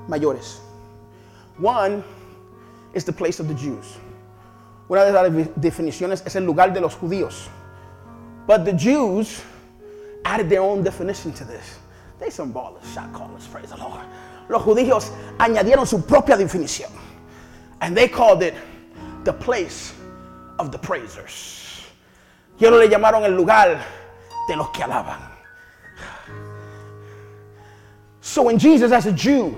mayores. 0.08 0.60
One 1.58 2.04
is 2.94 3.04
the 3.04 3.14
place 3.14 3.40
of 3.40 3.48
the 3.48 3.54
Jews. 3.54 3.98
Una 4.90 5.06
de 5.06 5.12
las 5.12 5.30
definiciones 5.56 6.22
es 6.26 6.36
el 6.36 6.44
lugar 6.44 6.74
de 6.74 6.82
los 6.82 6.96
judíos. 6.96 7.48
But 8.46 8.66
the 8.66 8.74
Jews 8.74 9.42
added 10.26 10.50
their 10.50 10.62
own 10.62 10.84
definition 10.84 11.32
to 11.34 11.46
this. 11.46 11.80
They 12.20 12.30
some 12.30 12.54
ballers, 12.54 12.84
shot 12.94 13.12
callers, 13.14 13.48
praise 13.48 13.70
the 13.70 13.78
Lord. 13.78 14.06
Los 14.50 14.64
judíos 14.64 15.12
añadieron 15.38 15.88
su 15.88 16.00
propia 16.00 16.36
definición. 16.36 16.92
And 17.80 17.96
they 17.96 18.08
called 18.08 18.44
it 18.44 18.54
the 19.24 19.34
place 19.34 19.94
of 20.60 20.72
the 20.72 20.78
praisers. 20.78 21.86
Le 22.60 22.88
llamaron 22.88 23.24
el 23.24 23.36
lugar 23.36 23.84
de 24.48 24.56
los 24.56 24.70
que 24.70 24.84
alaban. 24.84 25.20
So 28.22 28.44
when 28.44 28.60
Jesus, 28.60 28.92
as 28.92 29.08
a 29.08 29.12
Jew, 29.12 29.58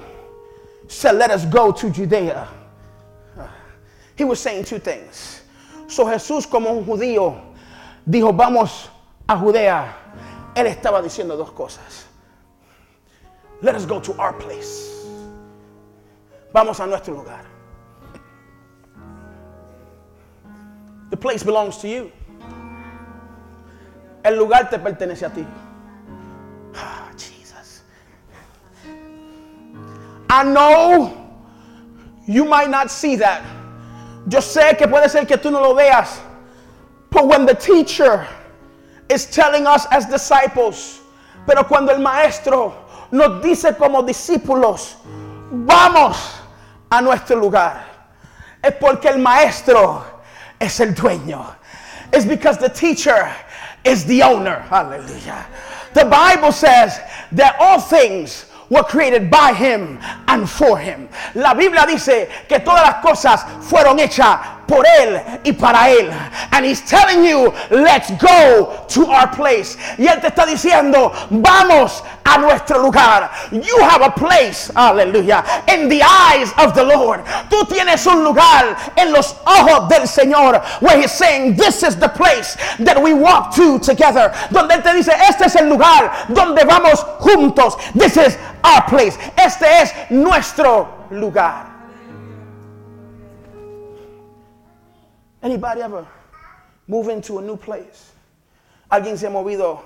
said, 0.87 1.15
Let 1.15 1.31
us 1.31 1.45
go 1.45 1.71
to 1.71 1.89
Judea, 1.89 2.47
he 4.15 4.23
was 4.23 4.39
saying 4.39 4.63
two 4.63 4.79
things. 4.79 5.41
So 5.87 6.05
Jesús, 6.05 6.49
como 6.49 6.71
un 6.71 6.85
judío, 6.85 7.39
dijo, 8.09 8.35
Vamos 8.35 8.89
a 9.27 9.37
Judea. 9.37 9.93
Él 10.55 10.67
estaba 10.67 11.01
diciendo 11.01 11.35
dos 11.35 11.51
cosas. 11.51 12.05
Let 13.61 13.75
us 13.75 13.85
go 13.85 13.99
to 13.99 14.13
our 14.13 14.33
place. 14.33 15.05
Vamos 16.53 16.79
a 16.79 16.85
nuestro 16.85 17.15
lugar. 17.15 17.52
The 21.13 21.17
place 21.17 21.43
belongs 21.43 21.77
to 21.77 21.87
you. 21.87 22.11
El 24.25 24.35
lugar 24.35 24.67
te 24.67 24.79
pertenece 24.79 25.27
a 25.27 25.29
ti. 25.29 25.45
Ah, 26.75 27.11
Jesus. 27.15 27.83
I 30.27 30.43
know 30.43 31.37
you 32.25 32.45
might 32.45 32.71
not 32.71 32.89
see 32.89 33.15
that. 33.17 33.43
Yo 34.27 34.39
sé 34.39 34.75
que 34.75 34.87
puede 34.87 35.07
ser 35.07 35.27
que 35.27 35.37
tú 35.37 35.51
no 35.51 35.61
lo 35.61 35.75
veas. 35.75 36.19
But 37.11 37.27
when 37.27 37.45
the 37.45 37.53
teacher 37.53 38.27
is 39.07 39.27
telling 39.27 39.67
us 39.67 39.85
as 39.91 40.07
disciples, 40.07 40.99
pero 41.45 41.63
cuando 41.63 41.93
el 41.93 41.99
maestro 41.99 42.73
nos 43.11 43.43
dice 43.43 43.77
como 43.77 44.01
discípulos, 44.01 44.95
vamos 45.51 46.17
a 46.91 47.01
nuestro 47.01 47.39
lugar, 47.39 47.83
es 48.63 48.73
porque 48.79 49.09
el 49.09 49.19
maestro 49.19 50.12
es 50.63 50.79
el 50.79 50.93
dueño. 50.93 51.55
It's 52.13 52.25
because 52.25 52.57
the 52.57 52.69
teacher 52.69 53.33
is 53.83 54.05
the 54.05 54.23
owner. 54.23 54.59
Hallelujah. 54.69 55.45
The 55.93 56.05
Bible 56.05 56.51
says 56.51 56.99
that 57.33 57.55
all 57.59 57.79
things 57.79 58.45
were 58.69 58.83
created 58.83 59.29
by 59.29 59.53
him 59.53 59.99
and 60.27 60.49
for 60.49 60.77
him. 60.77 61.09
La 61.35 61.53
Biblia 61.53 61.85
dice 61.85 62.29
que 62.47 62.59
todas 62.59 62.81
las 62.81 63.03
cosas 63.03 63.43
fueron 63.69 63.99
hechas 63.99 64.62
por 64.67 64.85
él 64.99 65.21
y 65.43 65.51
para 65.51 65.89
él. 65.89 66.11
And 66.51 66.65
he's 66.65 66.81
telling 66.81 67.23
you, 67.23 67.53
let's 67.69 68.11
go 68.11 68.85
to 68.89 69.05
our 69.07 69.27
place. 69.27 69.77
Y 69.97 70.07
él 70.07 70.21
te 70.21 70.27
está 70.27 70.45
diciendo, 70.45 71.11
vamos 71.29 72.03
a 72.25 72.37
nuestro 72.37 72.81
lugar. 72.81 73.29
You 73.51 73.77
have 73.81 74.01
a 74.01 74.11
place, 74.11 74.71
hallelujah, 74.75 75.43
in 75.67 75.89
the 75.89 76.01
eyes 76.01 76.51
of 76.57 76.73
the 76.73 76.83
Lord. 76.83 77.23
Tú 77.49 77.65
tienes 77.67 78.05
un 78.07 78.23
lugar 78.23 78.75
en 78.97 79.11
los 79.11 79.35
ojos 79.45 79.89
del 79.89 80.07
Señor 80.07 80.61
where 80.81 80.99
he's 80.99 81.11
saying, 81.11 81.55
this 81.55 81.83
is 81.83 81.95
the 81.95 82.09
place 82.09 82.55
that 82.79 83.01
we 83.01 83.13
walk 83.13 83.53
to 83.55 83.79
together. 83.79 84.33
Donde 84.51 84.75
él 84.75 84.83
te 84.83 84.93
dice, 84.93 85.11
este 85.29 85.45
es 85.45 85.55
el 85.55 85.67
lugar 85.67 86.11
donde 86.29 86.63
vamos 86.65 87.03
juntos. 87.19 87.77
This 87.93 88.17
is 88.17 88.37
our 88.63 88.83
place. 88.83 89.17
Este 89.37 89.65
es 89.65 89.93
nuestro 90.09 91.05
lugar. 91.09 91.72
Anybody 95.43 95.81
ever 95.81 96.07
move 96.87 97.09
into 97.09 97.37
a 97.37 97.41
new 97.41 97.57
place? 97.57 98.13
¿Alguien 98.89 99.17
se 99.17 99.27
ha 99.27 99.29
movido 99.29 99.81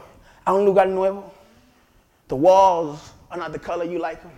a 0.46 0.54
un 0.54 0.64
lugar 0.66 0.88
nuevo? 0.88 1.32
The 2.28 2.36
walls 2.36 3.12
are 3.32 3.40
not 3.40 3.52
the 3.52 3.60
color 3.60 3.84
you 3.84 3.98
like 3.98 4.22
them. 4.22 4.32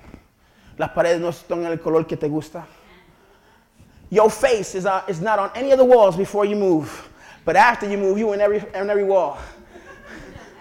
Las 0.77 0.91
paredes 0.91 1.19
no 1.19 1.29
están 1.29 1.65
el 1.65 1.77
color 1.77 2.05
que 2.05 2.15
te 2.15 2.29
gusta. 2.29 2.65
Your 4.09 4.29
face 4.29 4.75
is, 4.75 4.85
uh, 4.85 5.03
is 5.07 5.19
not 5.19 5.39
on 5.39 5.51
any 5.55 5.71
of 5.71 5.77
the 5.77 5.85
walls 5.85 6.15
before 6.15 6.45
you 6.45 6.55
move. 6.55 7.09
But 7.43 7.57
after 7.57 7.87
you 7.87 7.97
move, 7.97 8.17
you 8.17 8.31
in 8.33 8.41
every, 8.41 8.59
in 8.59 8.89
every 8.89 9.03
wall. 9.03 9.37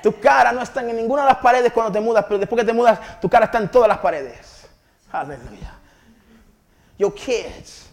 Tu 0.03 0.13
cara 0.13 0.53
no 0.53 0.61
está 0.61 0.81
en 0.81 0.97
ninguna 0.97 1.23
de 1.23 1.29
las 1.29 1.39
paredes 1.39 1.73
cuando 1.73 1.93
te 1.93 2.01
mudas, 2.01 2.25
pero 2.27 2.39
después 2.39 2.61
que 2.61 2.65
te 2.65 2.73
mudas, 2.73 3.21
tu 3.21 3.29
cara 3.29 3.47
está 3.47 3.59
en 3.59 3.69
todas 3.69 3.89
las 3.89 3.99
paredes. 3.99 4.67
Hallelujah. 5.11 5.75
Your 6.99 7.13
kids, 7.13 7.89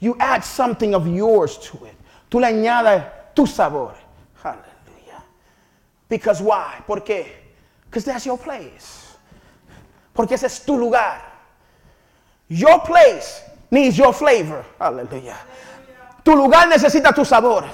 you 0.00 0.16
add 0.20 0.44
something 0.44 0.94
of 0.94 1.06
yours 1.06 1.58
to 1.58 1.84
it. 1.84 1.94
Tú 2.34 2.40
le 2.40 2.48
añades 2.48 3.04
tu 3.32 3.46
sabor. 3.46 3.94
Hallelujah. 4.42 5.22
Because 6.08 6.42
why? 6.42 6.82
¿Por 6.84 7.04
qué? 7.04 7.26
Because 7.84 8.04
that's 8.04 8.26
your 8.26 8.36
place. 8.36 9.14
Porque 10.12 10.32
ese 10.34 10.46
es 10.46 10.58
tu 10.66 10.76
lugar. 10.76 11.22
Your 12.48 12.80
place 12.80 13.40
needs 13.70 13.96
your 13.96 14.12
flavor. 14.12 14.64
Hallelujah. 14.80 15.38
Tu 16.24 16.34
lugar 16.34 16.66
necesita 16.66 17.14
tu 17.14 17.24
sabor. 17.24 17.70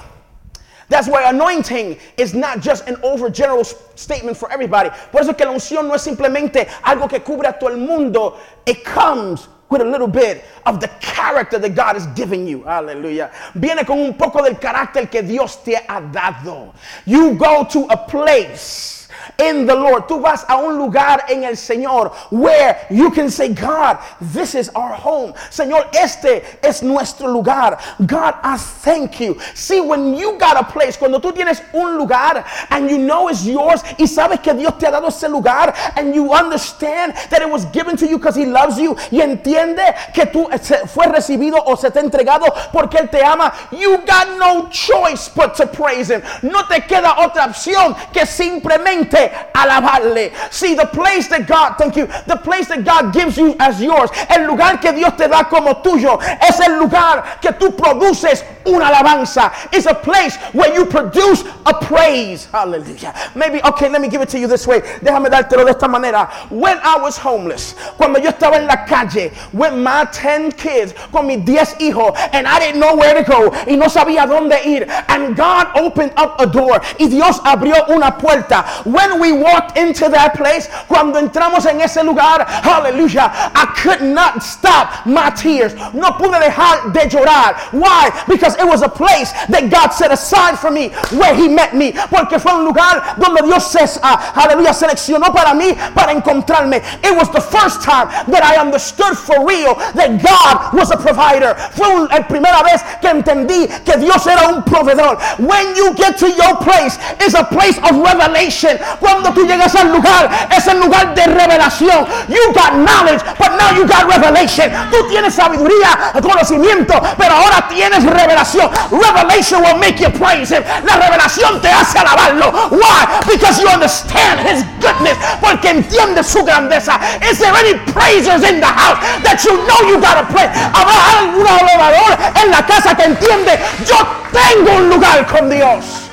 That's 0.89 1.07
why 1.07 1.27
anointing 1.27 1.97
is 2.15 2.35
not 2.35 2.59
just 2.59 2.87
an 2.87 2.97
overgeneral 2.97 3.65
statement 3.97 4.37
for 4.37 4.51
everybody. 4.51 4.91
Por 5.11 5.21
eso 5.21 5.33
que 5.33 5.43
la 5.43 5.53
unción 5.53 5.87
no 5.87 5.95
es 5.95 6.03
simplemente 6.03 6.67
algo 6.83 7.09
que 7.09 7.21
cubre 7.21 7.47
a 7.47 7.53
todo 7.53 7.71
el 7.71 7.77
mundo. 7.77 8.37
It 8.67 8.85
comes 8.85 9.47
with 9.71 9.81
a 9.81 9.85
little 9.85 10.07
bit 10.07 10.43
of 10.65 10.79
the 10.79 10.87
character 10.99 11.57
that 11.57 11.73
God 11.73 11.95
is 11.95 12.05
giving 12.07 12.45
you. 12.47 12.63
Hallelujah. 12.63 13.31
Viene 13.55 13.85
con 13.85 13.99
un 13.99 14.13
poco 14.13 14.43
del 14.43 14.55
carácter 14.55 15.09
que 15.09 15.21
Dios 15.23 15.63
te 15.63 15.75
ha 15.75 16.01
dado. 16.01 16.73
You 17.05 17.33
go 17.35 17.63
to 17.63 17.87
a 17.89 17.97
place 17.97 19.00
in 19.39 19.65
the 19.65 19.75
Lord. 19.75 20.07
Tú 20.07 20.21
vas 20.21 20.45
a 20.47 20.57
un 20.57 20.77
lugar 20.77 21.25
en 21.29 21.43
el 21.43 21.53
Señor 21.55 22.13
where 22.31 22.85
you 22.89 23.11
can 23.11 23.29
say, 23.29 23.53
God, 23.53 23.99
this 24.19 24.55
is 24.55 24.69
our 24.75 24.93
home. 24.93 25.33
Señor, 25.49 25.87
este 25.93 26.43
es 26.63 26.81
nuestro 26.81 27.27
lugar. 27.27 27.79
God, 28.05 28.35
I 28.43 28.57
thank 28.57 29.19
you. 29.19 29.39
See, 29.53 29.81
when 29.81 30.15
you 30.15 30.37
got 30.37 30.57
a 30.57 30.63
place, 30.63 30.97
cuando 30.97 31.19
tú 31.19 31.33
tienes 31.33 31.61
un 31.73 31.97
lugar 31.97 32.45
and 32.69 32.89
you 32.89 32.97
know 32.97 33.27
it's 33.29 33.45
yours 33.45 33.83
y 33.97 34.05
sabes 34.05 34.41
que 34.41 34.53
Dios 34.53 34.73
te 34.79 34.87
ha 34.87 34.91
dado 34.91 35.07
ese 35.07 35.29
lugar 35.29 35.73
and 35.95 36.13
you 36.13 36.33
understand 36.33 37.13
that 37.29 37.41
it 37.41 37.49
was 37.49 37.65
given 37.65 37.95
to 37.97 38.07
you 38.07 38.17
because 38.17 38.35
He 38.35 38.45
loves 38.45 38.77
you 38.77 38.95
y 39.11 39.21
entiende 39.21 39.95
que 40.13 40.25
tú 40.25 40.47
fue 40.87 41.07
recibido 41.07 41.61
o 41.65 41.75
se 41.75 41.89
te 41.89 41.99
entregado 41.99 42.45
porque 42.71 42.97
Él 42.97 43.09
te 43.09 43.21
ama, 43.21 43.53
you 43.71 43.97
got 44.05 44.37
no 44.37 44.67
choice 44.69 45.29
but 45.29 45.55
to 45.55 45.67
praise 45.67 46.09
Him. 46.09 46.21
No 46.43 46.65
te 46.67 46.81
queda 46.81 47.15
otra 47.19 47.45
opción 47.45 47.95
que 48.11 48.25
simplemente 48.25 49.20
alabarle. 49.29 50.31
See, 50.51 50.75
the 50.75 50.85
place 50.87 51.27
that 51.27 51.47
God, 51.47 51.77
thank 51.77 51.95
you, 51.95 52.07
the 52.27 52.37
place 52.37 52.67
that 52.67 52.83
God 52.83 53.13
gives 53.13 53.37
you 53.37 53.55
as 53.59 53.81
yours, 53.81 54.09
el 54.29 54.47
lugar 54.47 54.77
que 54.77 54.91
Dios 54.91 55.13
te 55.17 55.27
da 55.27 55.43
como 55.43 55.81
tuyo, 55.81 56.19
es 56.41 56.59
el 56.59 56.79
lugar 56.79 57.39
que 57.41 57.51
tú 57.51 57.75
produces 57.75 58.43
una 58.65 58.85
alabanza. 58.85 59.51
It's 59.73 59.85
a 59.85 59.93
place 59.93 60.35
where 60.53 60.73
you 60.73 60.85
produce 60.85 61.43
a 61.65 61.73
praise. 61.73 62.45
Hallelujah. 62.45 63.13
Maybe, 63.35 63.61
okay, 63.63 63.89
let 63.89 64.01
me 64.01 64.07
give 64.07 64.21
it 64.21 64.29
to 64.29 64.39
you 64.39 64.47
this 64.47 64.67
way. 64.67 64.81
Déjame 64.81 65.29
dártelo 65.29 65.65
de 65.65 65.71
esta 65.71 65.87
manera. 65.87 66.27
When 66.49 66.77
I 66.83 66.97
was 66.97 67.17
homeless, 67.17 67.73
cuando 67.97 68.19
yo 68.19 68.31
estaba 68.31 68.57
en 68.57 68.67
la 68.67 68.85
calle 68.85 69.31
with 69.53 69.73
my 69.73 70.05
10 70.11 70.53
kids, 70.53 70.93
con 71.11 71.27
mis 71.27 71.43
10 71.45 71.75
hijos, 71.75 72.17
and 72.33 72.47
I 72.47 72.59
didn't 72.59 72.79
know 72.79 72.95
where 72.95 73.13
to 73.13 73.23
go, 73.23 73.49
y 73.67 73.75
no 73.75 73.87
sabía 73.87 74.27
dónde 74.27 74.63
ir, 74.65 74.87
and 75.07 75.35
God 75.35 75.67
opened 75.75 76.13
up 76.17 76.39
a 76.39 76.45
door, 76.45 76.81
y 76.99 77.07
Dios 77.07 77.39
abrió 77.39 77.89
una 77.89 78.11
puerta. 78.11 78.63
When 78.85 79.10
we 79.19 79.31
walked 79.31 79.77
into 79.77 80.09
that 80.09 80.35
place, 80.35 80.67
cuando 80.87 81.19
entramos 81.19 81.65
en 81.65 81.81
ese 81.81 82.03
lugar, 82.03 82.45
hallelujah, 82.45 83.31
I 83.33 83.65
could 83.77 84.01
not 84.01 84.43
stop 84.43 85.05
my 85.05 85.29
tears. 85.31 85.73
No 85.93 86.11
pude 86.11 86.39
dejar 86.39 86.93
de 86.93 87.01
llorar. 87.09 87.55
Why? 87.71 88.09
Because 88.27 88.55
it 88.57 88.65
was 88.65 88.81
a 88.81 88.89
place 88.89 89.31
that 89.49 89.69
God 89.69 89.89
set 89.89 90.11
aside 90.11 90.57
for 90.57 90.71
me 90.71 90.89
where 91.17 91.33
He 91.35 91.47
met 91.47 91.75
me. 91.75 91.91
Porque 91.91 92.39
fue 92.39 92.53
un 92.53 92.65
lugar 92.65 93.15
donde 93.19 93.41
Dios 93.43 93.71
se, 93.71 93.83
uh, 93.83 94.17
aleluya, 94.35 94.73
seleccionó 94.73 95.33
para 95.33 95.53
mí 95.53 95.73
para 95.95 96.13
encontrarme. 96.13 96.77
It 97.03 97.15
was 97.15 97.29
the 97.31 97.41
first 97.41 97.81
time 97.81 98.07
that 98.31 98.43
I 98.43 98.59
understood 98.61 99.17
for 99.17 99.45
real 99.45 99.75
that 99.95 100.21
God 100.21 100.73
was 100.77 100.91
a 100.91 100.97
provider. 100.97 101.55
Fue 101.73 101.87
la 101.87 102.27
primera 102.27 102.63
vez 102.63 102.81
que 103.01 103.09
entendí 103.09 103.67
que 103.85 103.97
Dios 103.97 104.25
era 104.27 104.47
un 104.47 104.63
proveedor. 104.63 105.19
When 105.39 105.75
you 105.75 105.93
get 105.95 106.17
to 106.19 106.29
your 106.29 106.55
place, 106.57 106.97
it's 107.19 107.33
a 107.33 107.43
place 107.43 107.77
of 107.79 107.97
revelation. 107.97 108.77
Cuando 108.99 109.31
tú 109.33 109.45
llegas 109.45 109.75
al 109.75 109.91
lugar, 109.91 110.29
es 110.55 110.67
el 110.67 110.79
lugar 110.79 111.13
de 111.13 111.25
revelación. 111.25 112.05
You 112.27 112.53
got 112.53 112.73
knowledge, 112.73 113.23
but 113.37 113.51
now 113.57 113.71
you 113.75 113.85
got 113.85 114.09
revelation. 114.09 114.71
Tú 114.89 115.07
tienes 115.09 115.35
sabiduría, 115.35 116.13
conocimiento, 116.21 117.01
pero 117.17 117.35
ahora 117.35 117.67
tienes 117.67 118.03
revelación. 118.03 118.69
Revelation 118.91 119.61
will 119.63 119.77
make 119.77 119.99
you 120.01 120.09
praise 120.11 120.51
him. 120.51 120.63
La 120.85 120.95
revelación 120.97 121.61
te 121.61 121.69
hace 121.69 121.99
alabarlo. 121.99 122.51
Why? 122.71 123.07
Because 123.27 123.61
you 123.61 123.67
understand 123.69 124.39
his 124.41 124.63
goodness. 124.79 125.17
Porque 125.39 125.69
entiende 125.69 126.23
su 126.23 126.43
grandeza. 126.43 126.99
Is 127.29 127.39
there 127.39 127.53
any 127.55 127.73
praisers 127.93 128.43
in 128.43 128.59
the 128.59 128.67
house 128.67 128.99
that 129.23 129.43
you 129.43 129.57
know 129.65 129.87
you 129.87 129.99
gotta 129.99 130.23
pray? 130.31 130.47
Habrá 130.73 131.19
algún 131.19 131.47
adorador 131.47 132.17
en 132.43 132.51
la 132.51 132.65
casa 132.65 132.95
que 132.95 133.03
entiende, 133.03 133.59
yo 133.85 133.95
tengo 134.31 134.77
un 134.77 134.89
lugar 134.89 135.25
con 135.27 135.49
Dios. 135.49 136.10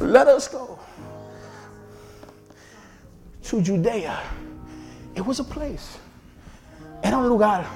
Let 0.00 0.28
us 0.28 0.48
go 0.48 0.78
to 3.44 3.60
Judea. 3.60 4.18
It 5.14 5.24
was 5.24 5.40
a 5.40 5.44
place. 5.44 5.98
Era 7.02 7.18
un 7.18 7.28
lugar. 7.28 7.66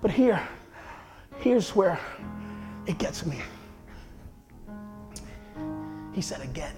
But 0.00 0.10
here, 0.10 0.40
here's 1.38 1.76
where 1.76 1.98
it 2.86 2.98
gets 2.98 3.26
me. 3.26 3.38
He 6.12 6.22
said 6.22 6.40
again. 6.40 6.74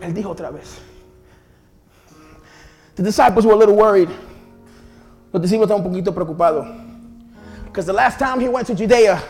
Él 0.00 0.14
dijo 0.14 0.34
otra 0.34 0.50
vez. 0.52 0.80
The 2.94 3.02
disciples 3.02 3.46
were 3.46 3.52
a 3.52 3.56
little 3.56 3.76
worried. 3.76 4.10
Los 5.32 5.42
discípulos 5.42 5.68
estaban 5.68 5.84
un 5.84 5.92
poquito 5.92 6.14
preocupados. 6.14 6.66
Because 7.64 7.86
the 7.86 7.92
last 7.92 8.18
time 8.18 8.40
he 8.40 8.48
went 8.48 8.66
to 8.66 8.74
Judea, 8.74 9.22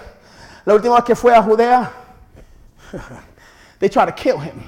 la 0.67 0.75
última 0.75 0.97
vez 0.97 1.05
que 1.05 1.15
fue 1.15 1.33
a 1.33 1.43
Judea, 1.43 2.02
they 3.79 3.89
tried 3.89 4.07
to 4.07 4.13
kill 4.13 4.39
him. 4.39 4.63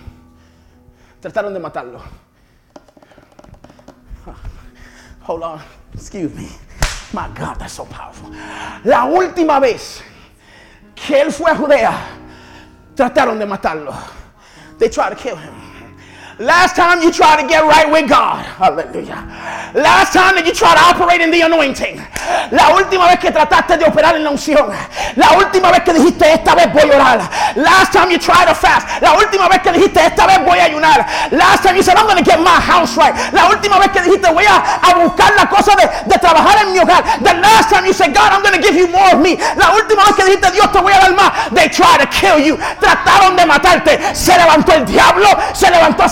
Trataron 1.21 1.53
de 1.53 1.61
matarlo. 1.61 2.03
Hold 5.21 5.43
on. 5.43 5.61
Excuse 5.95 6.35
me. 6.35 6.49
My 7.13 7.29
God, 7.35 7.59
that's 7.59 7.75
so 7.75 7.85
powerful. 7.85 8.31
La 8.85 9.07
última 9.07 9.61
vez 9.61 10.03
que 10.95 11.21
él 11.21 11.33
fue 11.33 11.51
a 11.51 11.55
Judea, 11.55 11.93
trataron 12.95 13.39
de 13.39 13.47
matarlo. 13.47 13.95
They 14.79 14.89
tried 14.89 15.11
to 15.11 15.17
kill 15.17 15.37
him. 15.37 15.55
Last 16.39 16.75
time 16.75 17.01
you 17.01 17.13
tried 17.13 17.43
to 17.43 17.47
get 17.47 17.63
right 17.63 17.87
with 17.87 18.09
God. 18.11 18.43
Hallelujah. 18.43 19.23
Last 19.71 20.11
time 20.11 20.35
that 20.35 20.43
you 20.43 20.51
tried 20.51 20.75
to 20.75 20.85
operate 20.91 21.23
in 21.23 21.31
the 21.31 21.47
anointing. 21.47 22.03
La 22.51 22.75
última 22.75 23.07
vez 23.07 23.23
que 23.23 23.31
trataste 23.31 23.79
de 23.79 23.87
operar 23.87 24.17
en 24.17 24.25
la 24.25 24.31
unción. 24.31 24.67
La 25.15 25.39
última 25.39 25.71
vez 25.71 25.87
que 25.87 25.95
dijiste 25.95 26.27
esta 26.27 26.57
vez 26.57 26.73
voy 26.75 26.91
a 26.91 26.97
orar. 26.99 27.19
Last 27.55 27.93
time 27.93 28.11
you 28.11 28.19
tried 28.19 28.51
to 28.51 28.55
fast. 28.55 28.83
La 29.01 29.15
última 29.15 29.49
vez 29.49 29.63
que 29.63 29.71
dijiste 29.71 30.07
esta 30.07 30.27
vez 30.27 30.43
voy 30.45 30.59
a 30.59 30.65
ayunar. 30.65 31.07
Last 31.31 31.63
time 31.63 31.77
you 31.77 31.85
said 31.85 31.95
I'm 31.95 32.07
going 32.07 32.19
to 32.19 32.27
get 32.27 32.41
my 32.41 32.59
house 32.59 32.97
right. 32.97 33.15
La 33.33 33.47
última 33.47 33.79
vez 33.79 33.95
que 33.95 34.03
dijiste 34.03 34.27
voy 34.33 34.47
a, 34.47 34.59
a 34.59 34.95
buscar 35.07 35.33
la 35.37 35.47
cosa 35.49 35.77
de, 35.77 35.87
de 35.87 36.19
trabajar 36.19 36.67
en 36.67 36.73
mi 36.73 36.81
hogar. 36.81 37.05
The 37.23 37.35
last 37.35 37.71
time 37.71 37.87
you 37.87 37.93
said 37.95 38.13
God 38.13 38.35
I'm 38.35 38.43
going 38.43 38.59
to 38.59 38.63
give 38.63 38.75
you 38.75 38.89
more 38.89 39.15
of 39.15 39.23
me. 39.23 39.39
La 39.55 39.71
última 39.71 40.03
vez 40.03 40.17
que 40.17 40.25
dijiste 40.25 40.51
Dios 40.51 40.73
te 40.73 40.81
voy 40.81 40.93
a 40.93 40.99
dar 40.99 41.15
más. 41.15 41.31
They 41.55 41.69
tried 41.69 42.03
to 42.03 42.09
kill 42.11 42.43
you. 42.43 42.59
Trataron 42.81 43.37
de 43.37 43.47
matarte. 43.47 44.01
Se 44.15 44.37
levantó 44.37 44.75
el 44.75 44.85
diablo. 44.85 45.29
Se 45.55 45.71
levantó 45.71 46.03
a 46.03 46.09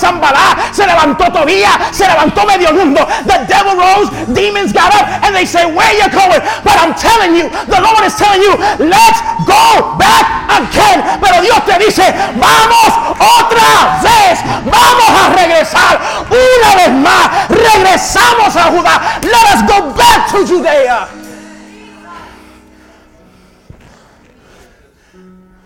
Se 0.72 0.86
levantó 0.86 1.30
Tobía. 1.32 1.70
Se 1.92 2.06
levantó 2.06 2.44
medio 2.46 2.72
mundo. 2.72 3.06
The 3.26 3.44
devil 3.46 3.76
rose. 3.76 4.10
Demons 4.34 4.72
got 4.72 4.94
up 4.94 5.06
and 5.24 5.34
they 5.34 5.44
say 5.44 5.64
where 5.66 5.92
you 5.94 6.08
going? 6.10 6.40
But 6.64 6.76
I'm 6.80 6.94
telling 6.94 7.36
you, 7.36 7.48
the 7.68 7.80
Lord 7.80 8.04
is 8.04 8.14
telling 8.16 8.42
you, 8.42 8.56
let's 8.78 9.20
go 9.46 9.96
back 9.98 10.26
again. 10.50 11.02
Pero 11.20 11.42
Dios 11.42 11.64
te 11.64 11.78
dice, 11.78 12.04
vamos 12.36 12.92
otra 13.20 14.00
vez. 14.02 14.40
Vamos 14.64 15.10
a 15.10 15.28
regresar 15.36 16.00
una 16.30 16.76
vez 16.76 16.92
más. 16.92 17.48
Regresamos 17.48 18.56
a 18.56 18.70
Judá. 18.70 19.00
Let 19.22 19.46
us 19.54 19.62
go 19.68 19.92
back 19.94 20.30
to 20.30 20.44
Judea. 20.46 21.08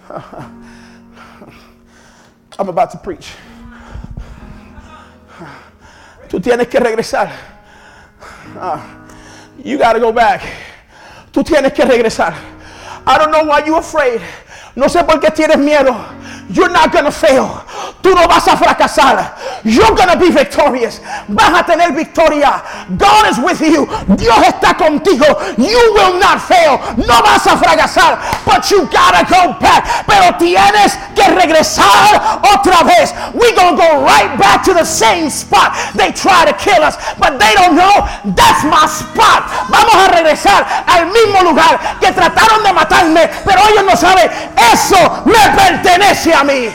I'm 2.59 2.69
about 2.69 2.91
to 2.93 2.99
preach. 2.99 3.33
Tú 6.29 6.41
tienes 6.41 6.69
que 6.69 6.79
regresar. 6.81 7.31
Ah, 8.61 8.81
you 9.63 9.79
got 9.79 9.93
to 9.95 10.01
go 10.01 10.13
back. 10.13 10.43
Tú 11.33 11.45
tienes 11.45 11.73
que 11.73 11.85
regresar. 11.85 12.35
I 13.07 13.19
don't 13.19 13.31
know 13.31 13.45
why 13.45 13.63
you're 13.65 13.79
afraid. 13.79 14.21
No 14.75 14.89
sé 14.89 15.05
por 15.05 15.21
qué 15.21 15.31
tienes 15.31 15.59
miedo. 15.59 15.95
You're 16.49 16.71
not 16.71 16.93
gonna 16.93 17.11
fail. 17.11 17.65
Tú 18.03 18.15
no 18.15 18.27
vas 18.29 18.47
a 18.47 18.57
fracasar. 18.57 19.35
You're 19.65 19.95
gonna 19.97 20.17
be 20.17 20.31
victorious. 20.31 21.01
Vas 21.29 21.61
a 21.61 21.65
tener 21.65 21.93
victoria. 21.93 22.63
God 22.97 23.31
is 23.31 23.39
with 23.39 23.61
you. 23.61 23.87
Dios 24.17 24.39
está 24.47 24.77
contigo. 24.77 25.27
You 25.59 25.93
will 25.95 26.19
not 26.21 26.41
fail. 26.41 26.79
No 26.97 27.23
vas 27.23 27.47
a 27.47 27.57
fracasar. 27.57 28.45
But 28.45 28.71
you 28.71 28.87
gotta 28.87 29.27
go 29.27 29.59
back. 29.59 30.07
Pero 30.07 30.37
tienes 30.39 30.97
que 31.15 31.25
regresar 31.35 32.41
otra 32.43 32.85
vez. 32.85 33.13
We're 33.35 33.55
gonna 33.57 33.77
go 33.77 34.05
right 34.05 34.39
back 34.39 34.63
to 34.65 34.75
the 34.75 34.85
same 34.85 35.31
spot. 35.31 35.75
They 35.97 36.13
try 36.13 36.45
to 36.45 36.53
kill 36.55 36.83
us, 36.83 36.97
but 37.19 37.39
they 37.39 37.55
don't 37.55 37.75
know 37.75 38.07
that's 38.37 38.63
my 38.65 38.87
spot. 38.87 39.51
Vamos 39.69 39.95
a 39.95 40.09
regresar 40.15 40.65
al 40.87 41.07
mismo 41.07 41.43
lugar 41.43 41.99
que 42.01 42.13
trataron 42.13 42.63
de 42.63 42.73
matarme, 42.73 43.29
pero 43.45 43.61
ellos 43.69 43.85
no 43.85 43.97
saben. 43.97 44.31
Eso 44.73 45.25
me 45.25 45.51
pertenece 45.57 46.36
mí. 46.45 46.73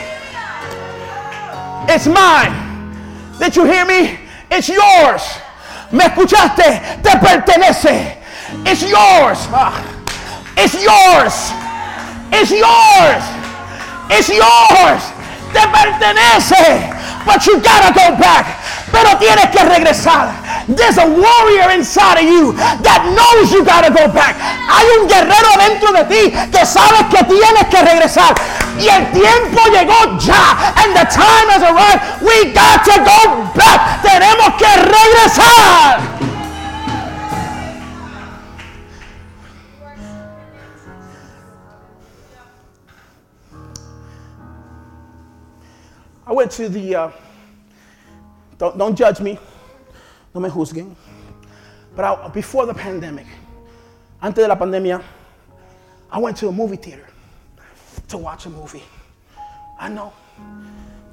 It's 1.89 2.07
mine. 2.07 2.53
Did 3.39 3.55
you 3.55 3.65
hear 3.65 3.85
me? 3.85 4.19
It's 4.49 4.69
yours. 4.69 5.23
¿Me 5.91 6.05
escuchaste? 6.05 7.01
Te 7.03 7.09
pertenece. 7.17 8.17
It's 8.65 8.81
yours. 8.83 9.47
It's 10.57 10.73
yours. 10.83 11.51
It's 12.31 12.51
yours. 12.51 13.23
It's 14.09 14.29
yours. 14.29 15.03
Te 15.53 15.59
pertenece. 15.67 17.00
But 17.25 17.45
you 17.45 17.59
gotta 17.61 17.93
go 17.93 18.17
back. 18.17 18.45
Pero 18.91 19.17
tienes 19.17 19.47
que 19.51 19.63
regresar. 19.63 20.31
There's 20.67 20.97
a 20.97 21.05
warrior 21.05 21.71
inside 21.71 22.19
of 22.19 22.27
you 22.27 22.53
that 22.83 23.01
knows 23.15 23.51
you 23.51 23.63
gotta 23.63 23.89
go 23.89 24.07
back. 24.11 24.35
Hay 24.37 24.85
un 24.99 25.07
guerrero 25.07 25.51
dentro 25.57 25.91
de 25.93 26.03
ti 26.05 26.31
que 26.51 26.65
sabes 26.65 27.07
que 27.09 27.23
tienes 27.23 27.65
que 27.69 27.81
regresar. 27.81 28.33
Y 28.79 28.87
el 28.87 29.11
tiempo 29.11 29.61
llegó 29.71 30.17
ya. 30.19 30.73
And 30.83 30.95
the 30.95 31.05
time 31.09 31.47
has 31.49 31.63
arrived. 31.63 32.21
We 32.21 32.53
got 32.53 32.83
to 32.85 32.99
go 32.99 33.51
back. 33.55 34.01
Tenemos 34.01 34.55
que 34.57 34.71
regresar. 34.77 36.20
To 46.49 46.69
the, 46.69 46.95
uh, 46.95 47.11
don't, 48.57 48.75
don't 48.75 48.95
judge 48.95 49.19
me, 49.19 49.37
no 50.33 50.41
me 50.41 50.49
juzguen. 50.49 50.95
But 51.95 52.05
I, 52.05 52.27
before 52.29 52.65
the 52.65 52.73
pandemic, 52.73 53.27
antes 54.23 54.43
de 54.43 54.47
la 54.47 54.55
pandemia, 54.55 55.03
I 56.11 56.17
went 56.17 56.37
to 56.37 56.47
a 56.47 56.51
movie 56.51 56.77
theater 56.77 57.05
to 58.07 58.17
watch 58.17 58.47
a 58.47 58.49
movie. 58.49 58.81
I 59.79 59.87
know, 59.89 60.11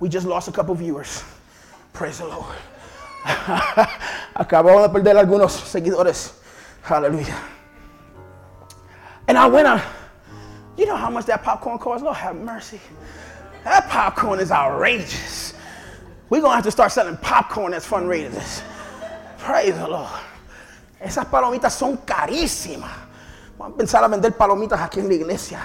we 0.01 0.09
just 0.09 0.27
lost 0.27 0.49
a 0.49 0.53
couple 0.53 0.75
viewers. 0.75 1.23
Praise 1.93 2.19
the 2.21 2.27
Lord. 2.27 2.57
Acabamos 4.35 4.83
de 4.83 4.99
perder 4.99 5.17
algunos 5.17 5.53
seguidores. 5.53 6.41
Hallelujah. 6.83 7.39
And 9.27 9.37
I 9.37 9.47
went 9.47 9.69
on, 9.69 9.83
you 10.79 10.87
know 10.87 10.97
how 10.97 11.11
much 11.11 11.27
that 11.27 11.43
popcorn 11.43 11.79
costs? 11.79 12.03
Lord 12.03 12.17
have 12.17 12.35
mercy. 12.35 12.81
That 13.69 13.91
popcorn 13.91 14.41
is 14.41 14.51
outrageous. 14.51 15.53
We're 16.31 16.41
going 16.41 16.53
to 16.53 16.57
have 16.57 16.65
to 16.65 16.71
start 16.71 16.91
selling 16.91 17.19
popcorn 17.19 17.75
as 17.75 17.87
fundraisers. 17.87 18.63
Praise 19.37 19.77
the 19.77 19.87
Lord. 19.87 20.09
Esas 20.99 21.27
palomitas 21.27 21.73
son 21.73 21.99
carísimas. 21.99 22.91
Vamos 23.59 23.75
a 23.75 23.77
pensar 23.77 24.03
a 24.03 24.09
vender 24.09 24.33
palomitas 24.33 24.81
aquí 24.81 25.01
en 25.01 25.09
la 25.09 25.15
iglesia 25.15 25.61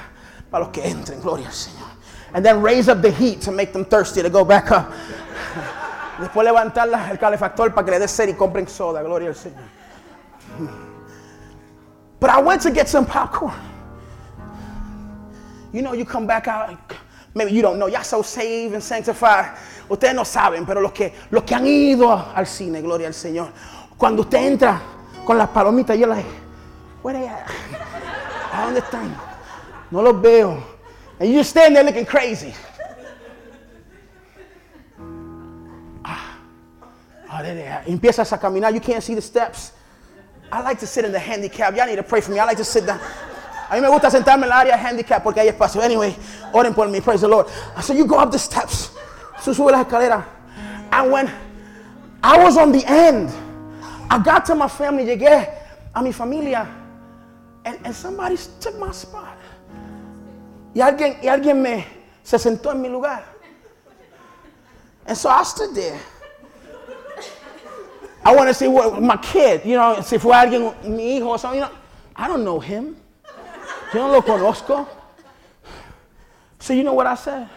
para 0.52 0.66
los 0.66 0.74
que 0.74 0.86
entren, 0.86 1.22
gloria 1.22 1.48
al 1.48 1.54
Señor. 1.54 1.88
And 2.34 2.46
then 2.46 2.62
raise 2.62 2.90
up 2.90 3.02
the 3.02 3.10
heat 3.10 3.40
to 3.42 3.52
make 3.52 3.72
them 3.72 3.86
thirsty 3.86 4.22
to 4.22 4.30
go 4.30 4.44
back 4.44 4.70
up. 4.72 4.92
Después 6.20 6.44
levantar 6.44 6.90
el 7.10 7.18
calefactor 7.18 7.74
para 7.74 7.86
que 7.86 7.92
le 7.92 8.00
dé 8.00 8.08
sed 8.10 8.28
y 8.28 8.34
compren 8.34 8.68
soda, 8.68 9.02
gloria 9.02 9.30
al 9.30 9.36
Señor. 9.36 9.64
But 12.20 12.32
I 12.32 12.42
went 12.42 12.62
to 12.64 12.72
get 12.72 12.90
some 12.90 13.06
popcorn. 13.06 13.56
You 15.72 15.82
know, 15.82 15.94
you 15.94 16.04
come 16.04 16.28
back 16.28 16.50
out, 16.50 16.70
maybe 17.34 17.52
you 17.52 17.62
don't 17.62 17.78
know, 17.78 17.88
y'all 17.88 18.04
so 18.04 18.22
saved 18.22 18.74
and 18.74 18.84
sanctified. 18.84 19.56
Ustedes 19.90 20.16
no 20.16 20.24
saben, 20.24 20.66
pero 20.66 20.82
los 20.82 20.92
que, 20.92 21.14
los 21.32 21.44
que 21.44 21.56
han 21.56 21.66
ido 21.66 22.12
al 22.12 22.46
cine, 22.46 22.82
gloria 22.82 23.08
al 23.08 23.14
Señor, 23.14 23.52
cuando 23.98 24.22
usted 24.22 24.40
entra 24.40 24.82
con 25.26 25.38
las 25.38 25.50
palomitas, 25.50 25.98
yo 25.98 26.08
like, 26.08 26.26
where 27.02 27.18
they 27.18 27.28
at? 27.28 27.48
¿A 28.52 28.66
dónde 28.66 28.80
están? 28.80 29.16
No 29.92 30.02
los 30.02 30.22
veo. 30.22 30.64
And 31.20 31.32
you 31.32 31.44
stand 31.44 31.76
there 31.76 31.84
looking 31.84 32.06
crazy. 32.06 32.54
Ah, 36.04 36.38
ah, 37.30 37.42
there 37.42 37.56
they 37.56 37.68
are. 37.68 37.84
Empiezas 37.86 38.32
a 38.34 38.38
caminar, 38.38 38.74
you 38.74 38.82
can't 38.82 39.04
see 39.04 39.16
the 39.16 39.22
steps. 39.22 39.74
I 40.52 40.62
like 40.62 40.80
to 40.80 40.88
sit 40.88 41.06
in 41.06 41.12
the 41.12 41.20
handicap. 41.20 41.76
Y'all 41.76 41.88
need 41.88 41.96
to 41.96 42.04
pray 42.04 42.22
for 42.22 42.32
me. 42.32 42.40
I 42.40 42.46
like 42.46 42.58
to 42.58 42.64
sit 42.64 42.86
down. 42.86 43.00
A 43.70 43.76
mí 43.76 43.82
me 43.82 43.90
gusta 43.90 44.10
sentarme 44.10 44.46
en 44.46 44.52
el 44.52 44.58
área 44.58 44.78
handicap 44.78 45.24
porque 45.24 45.40
hay 45.40 45.48
espacio. 45.48 45.82
Anyway, 45.82 46.16
oren 46.52 46.74
por 46.74 46.88
mí. 46.88 47.02
Praise 47.02 47.22
the 47.22 47.28
Lord. 47.28 47.48
So 47.82 47.94
you 47.94 48.06
go 48.06 48.20
up 48.20 48.32
the 48.32 48.40
steps. 48.40 48.92
So 49.42 49.54
sube 49.54 49.72
las 49.72 49.86
escaleras. 49.86 50.24
And 50.92 51.12
when 51.12 51.32
I 52.24 52.44
was 52.44 52.58
on 52.58 52.72
the 52.72 52.86
end, 52.86 53.32
I 54.10 54.20
got 54.20 54.46
to 54.46 54.56
my 54.56 54.68
family. 54.68 55.06
Llegué 55.06 55.50
a 55.96 56.02
mi 56.02 56.12
familia. 56.12 56.68
And, 57.66 57.80
and 57.86 57.96
somebody 57.96 58.38
took 58.60 58.78
my 58.80 58.92
spot. 58.92 59.38
Y 60.76 60.82
alguien, 60.82 61.18
y 61.22 61.28
alguien 61.28 61.62
me 61.62 61.86
se 62.24 62.38
sentó 62.38 62.72
en 62.72 62.82
mi 62.82 62.90
lugar. 62.90 63.24
And 65.06 65.18
so 65.18 65.30
I 65.30 65.44
stood 65.44 65.76
there. 65.76 66.00
I 68.26 68.34
want 68.34 68.48
to 68.48 68.54
see 68.54 68.68
what 68.68 69.02
my 69.02 69.18
kid, 69.18 69.66
you 69.66 69.76
know, 69.76 70.02
si 70.02 70.18
fue 70.18 70.32
alguien, 70.32 70.74
mi 70.86 71.20
hijo 71.20 71.28
or 71.28 71.38
something, 71.38 71.60
you 71.60 71.66
know, 71.66 71.72
I 72.16 72.28
don't 72.28 72.44
know 72.44 72.60
him. 72.60 72.96
Yo 73.94 74.08
no 74.08 74.12
lo 74.12 74.22
conozco. 74.22 74.88
So 76.60 76.74
you 76.74 76.84
know 76.84 76.94
what 76.94 77.06
I 77.06 77.16
said? 77.16 77.48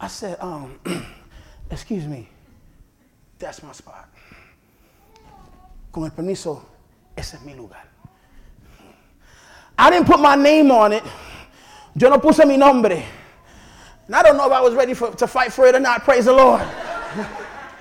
I 0.00 0.08
said, 0.08 0.38
um, 0.40 0.78
excuse 1.70 2.06
me, 2.06 2.28
that's 3.38 3.62
my 3.62 3.72
spot. 3.72 4.08
Con 5.92 6.04
el 6.04 6.10
permiso, 6.10 6.62
ese 7.16 7.34
es 7.34 7.42
mi 7.42 7.54
lugar. 7.54 7.82
I 9.76 9.90
didn't 9.90 10.06
put 10.06 10.20
my 10.20 10.36
name 10.36 10.70
on 10.70 10.92
it. 10.92 11.02
Yo 11.96 12.08
no 12.08 12.18
puse 12.18 12.46
mi 12.46 12.56
nombre. 12.56 13.04
And 14.06 14.14
I 14.16 14.22
don't 14.22 14.36
know 14.36 14.46
if 14.46 14.52
I 14.52 14.60
was 14.60 14.74
ready 14.74 14.94
for, 14.94 15.10
to 15.10 15.26
fight 15.26 15.52
for 15.52 15.66
it 15.66 15.74
or 15.74 15.80
not. 15.80 16.02
Praise 16.02 16.24
the 16.26 16.32
Lord. 16.32 16.62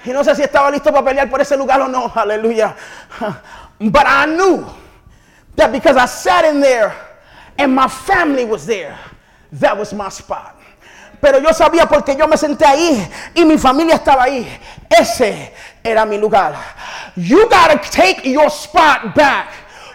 Y 0.03 0.11
no 0.11 0.23
sé 0.23 0.35
si 0.35 0.41
estaba 0.41 0.71
listo 0.71 0.91
para 0.91 1.03
pelear 1.05 1.29
por 1.29 1.39
ese 1.39 1.55
lugar 1.55 1.79
o 1.79 1.87
no. 1.87 2.07
Hallelujah. 2.07 2.75
But 3.79 4.07
I 4.07 4.25
knew 4.25 4.65
that 5.55 5.71
because 5.71 5.95
I 5.95 6.07
sat 6.07 6.43
in 6.45 6.59
there 6.59 7.10
and 7.57 7.73
my 7.73 7.87
family 7.87 8.45
was 8.45 8.65
there, 8.65 8.97
that 9.53 9.77
was 9.77 9.93
my 9.93 10.09
spot. 10.09 10.57
Pero 11.21 11.39
yo 11.39 11.53
sabía 11.53 11.87
porque 11.87 12.15
yo 12.17 12.27
me 12.27 12.35
senté 12.35 12.65
ahí 12.65 13.07
y 13.35 13.45
mi 13.45 13.57
familia 13.57 13.95
estaba 13.95 14.23
ahí. 14.23 14.47
Ese 14.89 15.53
era 15.83 16.03
mi 16.05 16.17
lugar. 16.17 16.55
You 17.15 17.47
gotta 17.47 17.79
take 17.91 18.25
your 18.25 18.49
spot 18.49 19.13
back. 19.13 19.49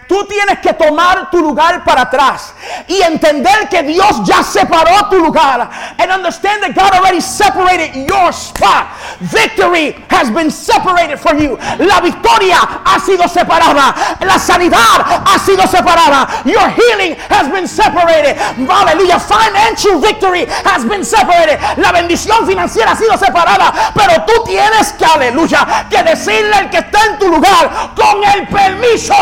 Tú 0.09 0.25
tienes 0.27 0.61
que 0.61 0.73
tomar 0.73 1.29
tu 1.31 1.41
lugar 1.41 1.83
para 1.85 2.03
atrás 2.03 2.55
y 2.89 3.03
entender 3.03 3.69
que 3.69 3.83
Dios 3.83 4.23
ya 4.25 4.43
separó 4.43 5.09
tu 5.09 5.19
lugar. 5.19 5.69
And 5.99 6.11
understand 6.11 6.63
that 6.63 6.75
God 6.75 6.93
already 6.95 7.21
separated 7.21 8.09
your 8.09 8.33
spot. 8.33 8.89
Victory 9.21 9.93
has 10.09 10.31
been 10.31 10.51
separated 10.51 11.19
for 11.19 11.35
you. 11.35 11.59
La 11.79 12.01
victoria 12.01 12.59
ha 12.61 12.99
sido 13.01 13.29
separada. 13.29 13.95
La 14.21 14.39
sanidad 14.39 15.25
ha 15.25 15.39
sido 15.39 15.67
separada. 15.67 16.45
Your 16.45 16.69
healing 16.69 17.17
has 17.29 17.49
been 17.49 17.67
separated. 17.67 18.37
Hallelujah. 18.37 19.19
Financial 19.21 19.99
victory 20.01 20.47
has 20.65 20.85
been 20.85 21.05
separated. 21.05 21.59
La 21.79 21.93
bendición 21.93 22.47
financiera 22.47 22.93
ha 22.93 22.97
sido 22.97 23.17
separada. 23.17 23.93
Pero 23.95 24.25
tú 24.27 24.45
tienes 24.45 24.93
que, 24.93 25.05
aleluya, 25.05 25.87
que 25.91 26.03
decirle 26.03 26.55
al 26.55 26.71
que 26.71 26.79
está 26.79 27.07
en 27.07 27.19
tu 27.19 27.29
lugar 27.29 27.95
con 27.95 28.23
el 28.25 28.47
permiso. 28.49 29.15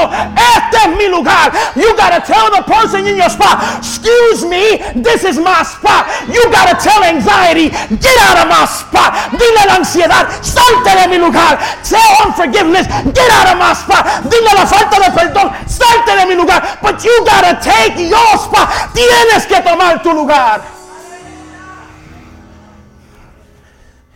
Este 0.57 0.77
es 0.77 0.97
mi 0.97 1.09
lugar. 1.09 1.53
You 1.75 1.95
gotta 1.97 2.21
tell 2.21 2.51
the 2.51 2.63
person 2.63 3.07
in 3.07 3.17
your 3.17 3.31
spot, 3.35 3.83
excuse 3.83 4.47
me, 4.47 4.79
this 5.03 5.25
is 5.25 5.39
my 5.39 5.63
spot. 5.67 6.07
You 6.31 6.43
gotta 6.55 6.79
tell 6.79 7.03
anxiety, 7.03 7.75
get 7.99 8.17
out 8.31 8.39
of 8.43 8.49
my 8.49 8.65
spot. 8.65 9.35
Dile 9.35 9.63
la 9.67 9.83
ansiedad, 9.83 10.31
salte 10.43 10.95
de 10.95 11.09
mi 11.11 11.19
lugar. 11.19 11.59
Tell 11.83 12.11
unforgiveness, 12.25 12.87
get 13.11 13.31
out 13.35 13.51
of 13.53 13.59
my 13.59 13.75
spot. 13.75 14.07
Dile 14.31 14.53
la 14.55 14.65
falta 14.67 14.97
de 15.03 15.11
perdón, 15.11 15.51
salte 15.67 16.13
de 16.15 16.25
mi 16.27 16.35
lugar. 16.35 16.79
But 16.81 17.05
you 17.05 17.15
gotta 17.27 17.59
take 17.61 17.99
your 17.99 18.39
spot. 18.39 18.95
Tienes 18.95 19.47
que 19.47 19.61
tomar 19.63 20.03
tu 20.03 20.13
lugar. 20.13 20.63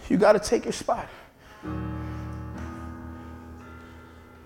You 0.08 0.16
gotta 0.16 0.38
take 0.38 0.64
your 0.64 0.72
spot. 0.72 1.06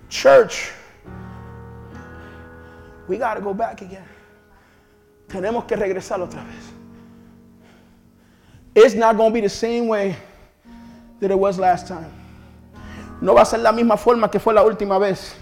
Church. 0.09 0.73
We 3.09 3.19
got 3.19 3.35
to 3.35 3.41
go 3.41 3.55
back 3.55 3.81
again. 3.81 4.05
Tenemos 5.33 5.65
que 5.65 5.75
regresar 5.77 6.21
otra 6.21 6.45
vez. 6.45 6.73
It's 8.75 8.95
not 8.95 9.17
going 9.17 9.31
to 9.31 9.35
be 9.35 9.41
the 9.41 9.49
same 9.49 9.89
way 9.89 10.15
that 11.21 11.31
it 11.31 11.39
was 11.39 11.59
last 11.59 11.89
time. 11.89 12.13
No 13.21 13.35
va 13.35 13.43
a 13.43 13.47
ser 13.47 13.59
la 13.59 13.73
misma 13.73 13.97
forma 13.97 14.29
que 14.29 14.39
fue 14.39 14.53
la 14.53 14.63
última 14.63 15.01
vez. 15.01 15.35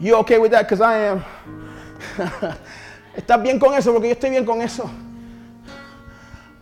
You 0.00 0.16
okay 0.16 0.38
with 0.38 0.50
that? 0.52 0.62
Because 0.62 0.80
I 0.80 0.98
am. 0.98 1.24
¿Estás 3.16 3.42
bien 3.42 3.58
con 3.58 3.74
eso? 3.74 3.92
Porque 3.92 4.08
yo 4.08 4.14
estoy 4.14 4.30
bien 4.30 4.44
con 4.44 4.60
eso. 4.60 4.88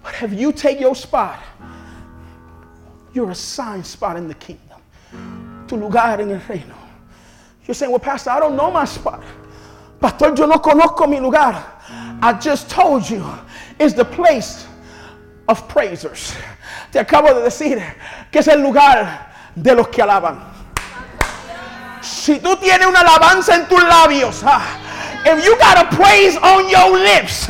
But 0.02 0.22
if 0.22 0.32
you 0.32 0.52
take 0.52 0.80
your 0.80 0.94
spot, 0.94 1.38
you're 3.12 3.30
assigned 3.30 3.86
spot 3.86 4.16
in 4.16 4.28
the 4.28 4.34
kingdom. 4.34 4.80
Tu 5.66 5.76
lugar 5.76 6.20
en 6.20 6.30
el 6.30 6.40
reino. 6.40 6.74
You're 7.66 7.74
saying, 7.74 7.90
well, 7.90 8.00
Pastor, 8.00 8.30
I 8.30 8.40
don't 8.40 8.56
know 8.56 8.70
my 8.70 8.84
spot. 8.84 9.22
Pastor, 10.06 10.36
yo 10.36 10.46
no 10.46 10.62
conozco 10.62 11.08
mi 11.08 11.18
lugar. 11.18 11.60
I 12.22 12.32
just 12.34 12.70
told 12.70 13.10
you 13.10 13.26
it's 13.76 13.92
the 13.92 14.04
place 14.04 14.64
of 15.48 15.66
praisers. 15.66 16.32
Te 16.92 17.00
acabo 17.00 17.34
de 17.34 17.42
decir 17.42 17.82
que 18.30 18.38
es 18.38 18.46
el 18.46 18.62
lugar 18.62 19.32
de 19.56 19.74
los 19.74 19.88
que 19.88 20.02
alaban. 20.02 20.38
Si 22.00 22.38
tú 22.38 22.56
tienes 22.56 22.86
una 22.86 23.00
alabanza 23.00 23.56
en 23.56 23.66
tus 23.66 23.82
labios, 23.82 24.44
ah, 24.44 24.62
if 25.24 25.44
you 25.44 25.56
got 25.58 25.80
a 25.80 25.96
praise 25.96 26.36
on 26.36 26.68
your 26.68 26.98
lips, 26.98 27.48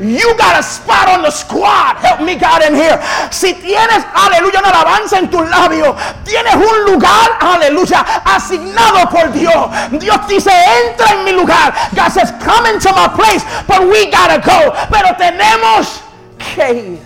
you 0.00 0.36
got 0.36 0.58
a 0.58 0.62
spot 0.62 1.08
on 1.08 1.22
the 1.22 1.30
squad. 1.30 1.96
Help 1.96 2.20
me, 2.20 2.36
God, 2.36 2.62
in 2.62 2.74
here. 2.74 3.00
Si 3.30 3.54
tienes, 3.54 4.04
aleluya, 4.12 4.60
una 4.60 4.70
alabanza 4.70 5.18
en 5.18 5.30
tus 5.30 5.48
labios, 5.48 5.96
tienes 6.24 6.54
un 6.54 6.92
lugar, 6.92 7.38
aleluya, 7.40 8.04
asignado 8.24 9.08
por 9.10 9.32
Dios. 9.32 9.70
Dios 9.98 10.28
dice, 10.28 10.50
entra 10.50 11.14
en 11.14 11.24
mi 11.24 11.32
lugar. 11.32 11.72
God 11.94 12.10
says, 12.10 12.32
come 12.42 12.66
into 12.66 12.90
my 12.92 13.08
place, 13.08 13.44
but 13.66 13.80
we 13.82 14.10
gotta 14.10 14.40
go. 14.44 14.72
Pero 14.90 15.14
tenemos 15.16 16.02
que 16.38 16.74
ir. 16.74 16.98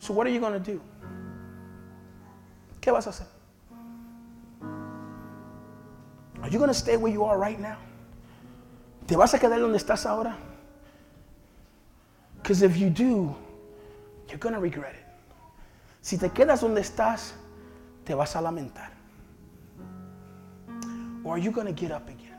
So 0.00 0.14
what 0.14 0.26
are 0.26 0.30
you 0.30 0.40
going 0.40 0.54
to 0.54 0.58
do? 0.58 0.80
¿Qué 2.80 2.90
vas 2.90 3.06
a 3.06 3.10
hacer? 3.10 3.26
Are 6.42 6.48
you 6.48 6.58
going 6.58 6.70
to 6.70 6.74
stay 6.74 6.96
where 6.96 7.12
you 7.12 7.24
are 7.24 7.38
right 7.38 7.58
now? 7.60 7.76
¿Te 9.06 9.16
vas 9.16 9.34
a 9.34 9.38
quedar 9.38 9.60
donde 9.60 9.76
estás 9.76 10.06
ahora? 10.06 10.36
Because 12.36 12.62
if 12.62 12.76
you 12.76 12.88
do, 12.88 13.34
you're 14.28 14.38
going 14.38 14.54
to 14.54 14.60
regret 14.60 14.94
it. 14.94 15.06
Si 16.00 16.16
te 16.16 16.28
quedas 16.30 16.60
donde 16.60 16.80
estás, 16.80 17.32
te 18.04 18.14
vas 18.14 18.34
a 18.34 18.40
lamentar. 18.40 18.88
Or 21.22 21.34
are 21.34 21.38
you 21.38 21.50
going 21.50 21.66
to 21.66 21.72
get 21.72 21.92
up 21.92 22.08
again? 22.08 22.38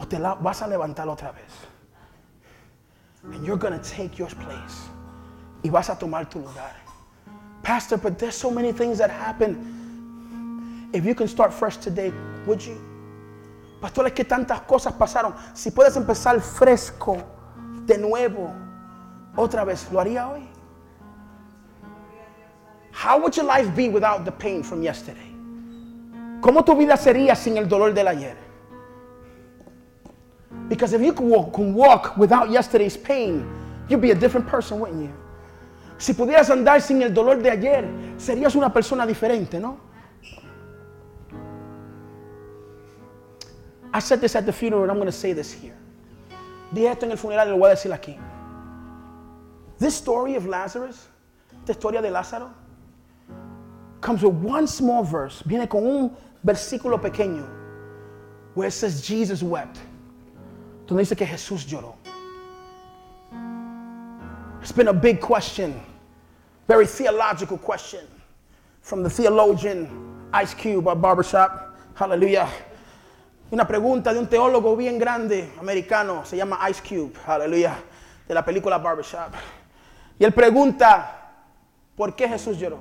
O 0.00 0.06
te 0.06 0.18
vas 0.18 0.62
a 0.62 0.66
levantar 0.66 1.06
otra 1.06 1.32
vez. 1.34 1.52
And 3.24 3.44
you're 3.44 3.58
going 3.58 3.78
to 3.78 3.90
take 3.90 4.18
your 4.18 4.28
place. 4.28 4.88
Y 5.62 5.68
vas 5.70 5.90
a 5.90 5.98
tomar 5.98 6.24
tu 6.28 6.38
lugar. 6.38 6.83
Pastor, 7.64 7.96
but 7.96 8.18
there's 8.18 8.36
so 8.36 8.50
many 8.50 8.72
things 8.72 8.98
that 8.98 9.10
happen. 9.10 10.90
If 10.92 11.04
you 11.04 11.14
can 11.14 11.26
start 11.26 11.52
fresh 11.52 11.78
today, 11.78 12.12
would 12.46 12.64
you? 12.64 12.78
Pastor, 13.80 14.10
que 14.10 14.24
tantas 14.24 14.60
cosas 14.66 14.92
pasaron. 14.92 15.34
Si 15.54 15.70
puedes 15.70 15.96
empezar 15.96 16.40
fresco, 16.40 17.16
de 17.86 17.98
nuevo, 17.98 18.54
otra 19.36 19.64
vez, 19.64 19.90
¿lo 19.90 20.00
haría 20.00 20.28
hoy? 20.28 20.46
How 22.92 23.18
would 23.18 23.36
your 23.36 23.46
life 23.46 23.74
be 23.74 23.88
without 23.88 24.24
the 24.24 24.32
pain 24.32 24.62
from 24.62 24.82
yesterday? 24.82 25.34
¿Cómo 26.40 26.64
tu 26.64 26.76
vida 26.76 26.96
sería 26.96 27.34
sin 27.34 27.56
el 27.56 27.66
dolor 27.66 27.92
del 27.92 28.08
ayer? 28.08 28.36
Because 30.68 30.92
if 30.92 31.00
you 31.00 31.12
could 31.12 31.26
walk, 31.26 31.52
could 31.54 31.74
walk 31.74 32.16
without 32.16 32.50
yesterday's 32.50 32.96
pain, 32.96 33.46
you'd 33.88 34.00
be 34.00 34.10
a 34.10 34.14
different 34.14 34.46
person, 34.46 34.80
wouldn't 34.80 35.02
you? 35.02 35.23
Si 36.04 36.12
pudieras 36.12 36.50
andar 36.50 36.82
sin 36.82 37.00
el 37.00 37.14
dolor 37.14 37.42
de 37.42 37.50
ayer, 37.50 37.88
serías 38.18 38.54
una 38.54 38.70
persona 38.70 39.06
diferente, 39.06 39.58
¿no? 39.58 39.78
I 43.90 44.00
said 44.00 44.20
this 44.20 44.36
at 44.36 44.44
the 44.44 44.52
funeral 44.52 44.82
and 44.82 44.90
I'm 44.90 44.98
going 44.98 45.06
to 45.06 45.12
say 45.12 45.32
this 45.32 45.50
here. 45.50 45.74
Dije 46.74 46.90
esto 46.90 47.06
en 47.06 47.12
el 47.12 47.16
funeral 47.16 47.46
y 47.46 47.52
lo 47.52 47.56
voy 47.56 47.70
a 47.70 47.74
decir 47.74 47.90
aquí. 47.90 48.18
This 49.78 49.94
story 49.94 50.36
of 50.36 50.44
Lazarus, 50.44 51.08
esta 51.60 51.72
historia 51.72 52.02
de 52.02 52.10
Lázaro, 52.10 52.50
comes 54.02 54.22
with 54.22 54.34
one 54.34 54.66
small 54.66 55.04
verse. 55.04 55.42
Viene 55.46 55.66
con 55.66 55.86
un 55.86 56.16
versículo 56.44 57.00
pequeño 57.00 57.48
where 58.54 58.68
it 58.68 58.72
says 58.72 59.00
Jesus 59.00 59.42
wept. 59.42 59.78
Donde 60.86 61.02
dice 61.02 61.16
que 61.16 61.24
Jesús 61.24 61.64
lloró. 61.64 61.94
It's 64.60 64.72
been 64.72 64.88
a 64.88 64.92
big 64.92 65.18
question, 65.18 65.80
very 66.66 66.86
theological 66.86 67.58
question 67.58 68.06
from 68.80 69.02
the 69.02 69.10
theologian 69.10 70.28
Ice 70.32 70.54
Cube 70.54 70.88
at 70.88 71.00
Barbershop. 71.00 71.76
Hallelujah. 71.94 72.48
Una 73.52 73.64
pregunta 73.64 74.12
de 74.12 74.18
un 74.18 74.26
teólogo 74.26 74.76
bien 74.76 74.98
grande 74.98 75.50
americano, 75.60 76.24
se 76.24 76.36
llama 76.36 76.58
Ice 76.68 76.80
Cube, 76.80 77.14
aleluya, 77.26 77.76
de 78.26 78.34
la 78.34 78.42
película 78.42 78.78
Barbershop. 78.82 79.32
Y 80.18 80.24
él 80.24 80.32
pregunta, 80.32 81.06
¿por 81.96 82.16
qué 82.16 82.26
Jesús 82.28 82.58
lloró? 82.58 82.78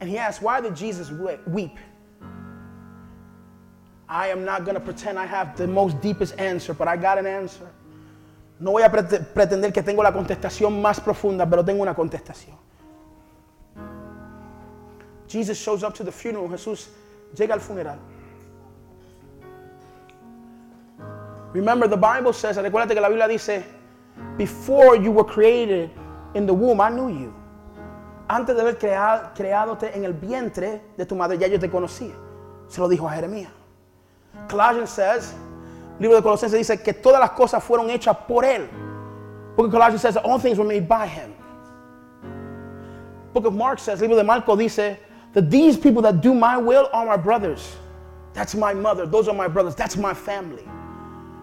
And 0.00 0.10
he 0.10 0.18
asks, 0.18 0.42
why 0.42 0.60
did 0.60 0.74
Jesus 0.74 1.10
weep? 1.46 1.78
I 4.08 4.28
am 4.28 4.44
not 4.44 4.64
going 4.64 4.74
to 4.74 4.80
pretend 4.80 5.18
I 5.18 5.26
have 5.26 5.56
the 5.56 5.66
most 5.66 6.00
deepest 6.00 6.38
answer, 6.38 6.74
but 6.74 6.88
I 6.88 6.96
got 6.96 7.18
an 7.18 7.26
answer. 7.26 7.68
No 8.58 8.70
voy 8.70 8.82
a 8.82 8.90
pretender 8.90 9.72
que 9.72 9.82
tengo 9.82 10.02
la 10.02 10.12
contestación 10.12 10.80
más 10.80 11.00
profunda, 11.00 11.48
pero 11.48 11.64
tengo 11.64 11.82
una 11.82 11.94
contestación. 11.94 12.56
Jesus 15.28 15.58
shows 15.58 15.82
up 15.82 15.92
to 15.94 16.04
the 16.04 16.12
funeral. 16.12 16.48
Jesús 16.48 16.88
llega 17.34 17.54
al 17.54 17.60
funeral. 17.60 17.98
Remember, 21.52 21.88
the 21.88 21.96
Bible 21.96 22.32
says, 22.32 22.56
recuérdate 22.56 22.94
que 22.94 23.00
la 23.00 23.08
Biblia 23.08 23.28
dice, 23.28 23.64
before 24.36 24.96
you 24.96 25.12
were 25.12 25.24
created 25.24 25.90
in 26.34 26.46
the 26.46 26.52
womb, 26.52 26.80
I 26.80 26.90
knew 26.90 27.08
you. 27.08 27.32
Antes 28.28 28.56
de 28.56 28.62
haber 28.62 28.78
creado, 28.78 29.78
en 29.82 30.04
el 30.04 30.12
vientre 30.14 30.82
de 30.96 31.04
tu 31.04 31.14
madre, 31.14 31.38
ya 31.38 31.46
yo 31.46 31.58
te 31.58 31.68
conocía. 31.68 32.14
Se 32.68 32.80
lo 32.80 32.88
dijo 32.88 33.08
a 33.08 33.12
Jeremías. 33.12 33.52
Colossians 34.48 34.90
says, 34.90 35.34
libro 35.98 36.16
de 36.16 36.22
Colosenses 36.22 36.58
dice 36.58 36.82
que 36.82 36.92
todas 36.92 37.20
las 37.20 37.30
cosas 37.30 37.62
fueron 37.62 37.90
hechas 37.90 38.16
por 38.26 38.44
él. 38.44 38.68
Of 39.56 39.70
Colossians 39.70 40.02
says 40.02 40.16
all 40.16 40.38
things 40.38 40.58
were 40.58 40.64
made 40.64 40.88
by 40.88 41.06
him. 41.06 41.32
Book 43.32 43.46
of 43.46 43.54
Mark 43.54 43.78
says, 43.78 44.00
libro 44.00 44.16
de 44.16 44.24
Marco 44.24 44.56
dice 44.56 44.96
that 45.32 45.50
these 45.50 45.76
people 45.76 46.02
that 46.02 46.20
do 46.20 46.34
my 46.34 46.56
will 46.56 46.88
are 46.92 47.06
my 47.06 47.16
brothers. 47.16 47.76
That's 48.32 48.54
my 48.54 48.74
mother. 48.74 49.06
Those 49.06 49.28
are 49.28 49.34
my 49.34 49.46
brothers. 49.46 49.74
That's 49.74 49.96
my 49.96 50.12
family. 50.12 50.64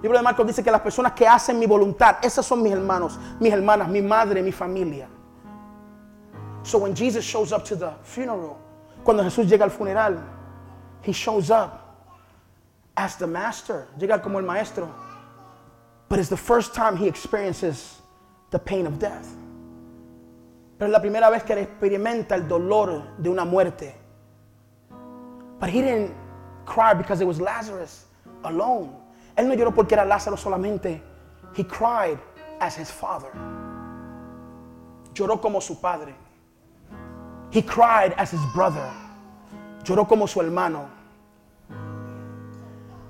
Libro 0.01 0.17
de 0.17 0.23
Marcos 0.23 0.45
dice 0.45 0.63
que 0.63 0.71
las 0.71 0.81
personas 0.81 1.15
que 1.15 1.25
hacen 1.25 1.57
mi 1.57 1.67
voluntad, 1.67 2.21
esas 2.21 2.45
son 2.45 2.63
mis 2.63 2.73
hermanos, 2.73 3.17
mis 3.39 3.51
hermanas, 3.53 3.87
mi 3.87 4.01
madre, 4.01 4.41
mi 4.41 4.51
familia. 4.51 5.07
So 6.63 6.79
when 6.79 6.93
Jesus 6.93 7.23
shows 7.23 7.51
up 7.51 7.63
to 7.65 7.75
the 7.75 7.91
funeral, 8.03 8.57
cuando 9.03 9.23
Jesús 9.23 9.47
llega 9.47 9.61
al 9.61 9.69
funeral, 9.69 10.21
he 11.01 11.11
shows 11.13 11.49
up 11.49 11.80
as 12.97 13.15
the 13.17 13.27
master, 13.27 13.87
llega 13.97 14.21
como 14.21 14.39
el 14.39 14.45
maestro. 14.45 14.93
But 16.09 16.19
it's 16.19 16.29
the 16.29 16.37
first 16.37 16.73
time 16.73 16.97
he 16.97 17.07
experiences 17.07 18.01
the 18.49 18.59
pain 18.59 18.85
of 18.85 18.99
death. 18.99 19.27
Pero 20.77 20.89
es 20.89 20.91
la 20.91 20.99
primera 20.99 21.29
vez 21.29 21.43
que 21.43 21.55
él 21.55 21.67
experimenta 21.67 22.31
el 22.31 22.47
dolor 22.47 23.03
de 23.21 23.29
una 23.29 23.45
muerte. 23.45 23.95
But 25.59 25.69
he 25.69 25.81
didn't 25.81 26.13
cry 26.65 26.93
because 26.93 27.21
it 27.21 27.25
was 27.25 27.39
Lazarus 27.39 28.05
alone. 28.43 28.95
Él 29.37 29.47
no 29.47 29.55
lloró 29.55 29.73
porque 29.73 29.93
era 29.93 30.05
Lázaro 30.05 30.37
solamente. 30.37 31.01
He 31.53 31.63
cried 31.63 32.19
as 32.59 32.75
his 32.75 32.89
father. 32.91 33.31
Lloró 35.13 35.41
como 35.41 35.59
su 35.59 35.75
padre. 35.75 36.15
He 37.51 37.61
cried 37.61 38.13
as 38.17 38.31
his 38.31 38.41
brother. 38.53 38.89
Lloró 39.83 40.07
como 40.07 40.25
su 40.25 40.39
hermano. 40.41 40.89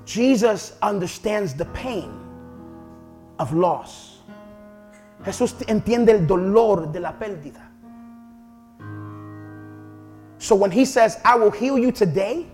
Jesus 0.05 0.77
understands 0.81 1.53
the 1.53 1.65
pain 1.65 2.11
of 3.39 3.53
loss. 3.53 4.19
Jesús 5.23 5.53
entiende 5.67 6.09
el 6.09 6.25
dolor 6.25 6.91
de 6.91 6.99
la 6.99 7.13
pérdida. 7.13 7.67
So 10.37 10.55
when 10.55 10.71
he 10.71 10.85
says, 10.85 11.19
I 11.23 11.35
will 11.35 11.51
heal 11.51 11.77
you 11.77 11.91
today, 11.91 12.47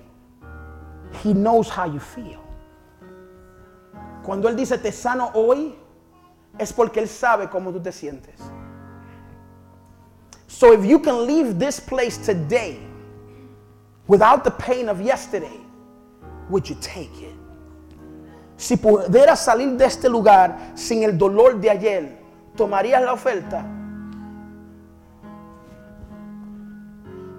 he 1.24 1.34
knows 1.34 1.70
how 1.70 1.86
you 1.86 2.00
feel. 2.00 2.44
Cuando 4.24 4.50
él 4.50 4.58
dice 4.58 4.78
te 4.82 4.92
sano 4.92 5.32
hoy, 5.34 5.74
es 6.60 6.74
porque 6.74 6.98
él 6.98 7.08
sabe 7.08 7.50
cómo 7.50 7.72
tú 7.72 7.82
te 7.82 7.92
sientes. 7.92 8.42
So 10.48 10.74
if 10.74 10.84
you 10.84 11.00
can 11.00 11.26
leave 11.26 11.60
this 11.60 11.80
place 11.80 12.18
today 12.18 12.80
without 14.08 14.44
the 14.44 14.52
pain 14.52 14.90
of 14.90 15.02
yesterday, 15.02 15.62
would 16.50 16.70
you 16.70 16.76
take 16.82 17.12
it? 17.22 17.36
Si 18.58 18.76
pudieras 18.76 19.40
salir 19.40 19.78
de 19.78 19.86
este 19.86 20.10
lugar 20.10 20.72
sin 20.76 21.04
el 21.04 21.18
dolor 21.18 21.60
de 21.62 21.70
ayer, 21.70 22.18
¿tomarías 22.56 23.02
la 23.04 23.14
oferta? 23.14 23.64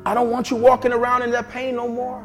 I 0.07 0.15
don't 0.15 0.31
want 0.31 0.51
you 0.51 0.57
walking 0.57 0.93
around 0.93 1.23
in 1.23 1.31
that 1.33 1.51
pain 1.51 1.75
no 1.75 1.89
more. 1.89 2.25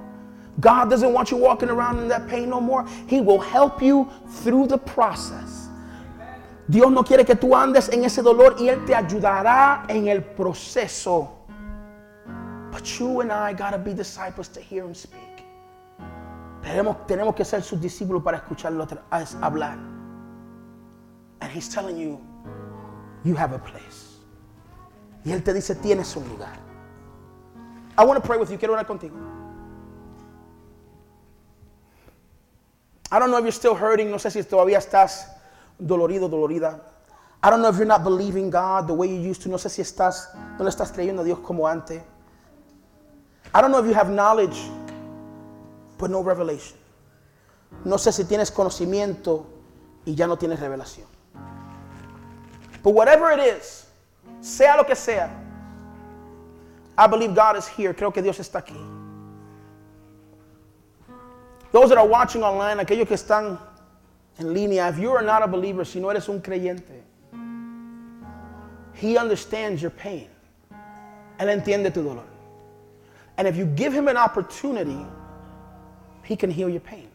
God 0.60 0.90
doesn't 0.90 1.12
want 1.12 1.32
you 1.32 1.38
walking 1.38 1.70
around 1.70 2.00
in 2.00 2.08
that 2.08 2.28
pain 2.28 2.50
no 2.50 2.62
more. 2.62 2.86
He 3.08 3.20
will 3.20 3.40
help 3.40 3.82
you 3.82 4.10
through 4.44 4.68
the 4.68 4.78
process. 4.78 5.68
Dios 6.70 6.92
no 6.92 7.04
quiere 7.04 7.26
que 7.26 7.36
tú 7.36 7.56
andes 7.56 7.90
en 7.90 8.06
ese 8.06 8.22
dolor 8.22 8.56
y 8.60 8.70
Él 8.70 8.86
te 8.86 8.94
ayudará 8.94 9.86
en 9.90 10.08
el 10.08 10.22
proceso. 10.22 11.30
But 12.72 13.00
you 13.00 13.22
and 13.22 13.32
I 13.32 13.54
gotta 13.54 13.78
be 13.78 13.94
disciples 13.94 14.48
to 14.50 14.62
hear 14.62 14.86
Him 14.86 14.94
speak. 14.94 15.33
Tenemos, 16.64 17.06
tenemos 17.06 17.36
que 17.36 17.44
ser 17.44 17.62
sus 17.62 17.80
discípulos 17.80 18.24
para 18.24 18.38
escucharlo 18.38 18.88
hablar. 19.42 19.78
And 21.42 21.52
he's 21.52 21.68
telling 21.68 21.98
you, 21.98 22.22
you 23.26 23.36
have 23.36 23.54
a 23.54 23.60
place. 23.60 24.22
Y 25.26 25.32
él 25.32 25.44
te 25.44 25.54
dice, 25.54 25.76
tienes 25.76 26.16
un 26.16 26.28
lugar. 26.30 26.58
I 27.98 28.06
want 28.06 28.22
to 28.22 28.26
pray 28.26 28.40
with 28.40 28.50
you. 28.50 28.58
Quiero 28.58 28.74
orar 28.74 28.88
contigo. 28.88 29.16
I 33.12 33.20
don't 33.20 33.30
know 33.30 33.38
if 33.38 33.44
you're 33.44 33.52
still 33.52 33.76
hurting. 33.76 34.10
No 34.10 34.18
sé 34.18 34.32
si 34.32 34.42
todavía 34.44 34.78
estás 34.78 35.28
dolorido, 35.78 36.30
dolorida. 36.30 36.80
I 37.44 37.50
don't 37.50 37.62
know 37.62 37.70
if 37.70 37.76
you're 37.76 37.86
not 37.86 38.04
believing 38.04 38.50
God 38.50 38.88
the 38.88 38.94
way 38.94 39.08
you 39.08 39.20
used 39.20 39.42
to. 39.44 39.50
No 39.50 39.58
sé 39.58 39.70
si 39.70 39.82
estás, 39.82 40.34
no 40.58 40.64
le 40.64 40.70
estás 40.70 40.92
creyendo 40.94 41.22
a 41.22 41.26
Dios 41.26 41.40
como 41.40 41.68
antes. 41.68 42.02
I 43.54 43.62
don't 43.62 43.70
know 43.70 43.80
if 43.80 43.86
you 43.86 43.94
have 43.94 44.10
knowledge 44.10 44.58
but 45.98 46.10
no 46.10 46.22
revelation. 46.22 46.78
No 47.86 47.98
sé 47.98 48.14
si 48.14 48.24
tienes 48.24 48.52
conocimiento 48.52 49.46
y 50.06 50.16
ya 50.16 50.28
no 50.28 50.38
tienes 50.38 50.60
revelación. 50.60 51.08
But 52.82 52.94
whatever 52.94 53.32
it 53.32 53.40
is, 53.40 53.88
sea 54.42 54.76
lo 54.76 54.84
que 54.84 54.96
sea, 54.96 55.30
I 56.98 57.08
believe 57.08 57.34
God 57.34 57.56
is 57.58 57.68
here. 57.68 57.94
Creo 57.94 58.14
que 58.14 58.22
Dios 58.22 58.38
está 58.40 58.60
aquí. 58.60 58.78
Those 61.72 61.90
that 61.90 61.98
are 61.98 62.06
watching 62.08 62.44
online, 62.44 62.78
aquellos 62.78 63.08
que 63.08 63.16
están 63.16 63.58
en 64.38 64.54
línea, 64.54 64.90
if 64.90 65.00
you 65.00 65.12
are 65.12 65.24
not 65.24 65.42
a 65.42 65.48
believer, 65.48 65.86
si 65.86 66.00
no 66.00 66.10
eres 66.10 66.30
un 66.30 66.40
creyente, 66.40 67.02
He 68.94 69.18
understands 69.18 69.82
your 69.82 69.90
pain. 69.90 70.30
Él 71.40 71.50
entiende 71.50 71.92
tu 71.92 72.04
dolor. 72.04 72.26
And 73.38 73.48
if 73.48 73.56
you 73.56 73.66
give 73.66 73.92
Him 73.92 74.08
an 74.08 74.18
opportunity, 74.18 75.04
He 76.24 76.36
can 76.36 76.50
heal 76.50 76.70
your 76.70 76.82
pain. 76.82 77.10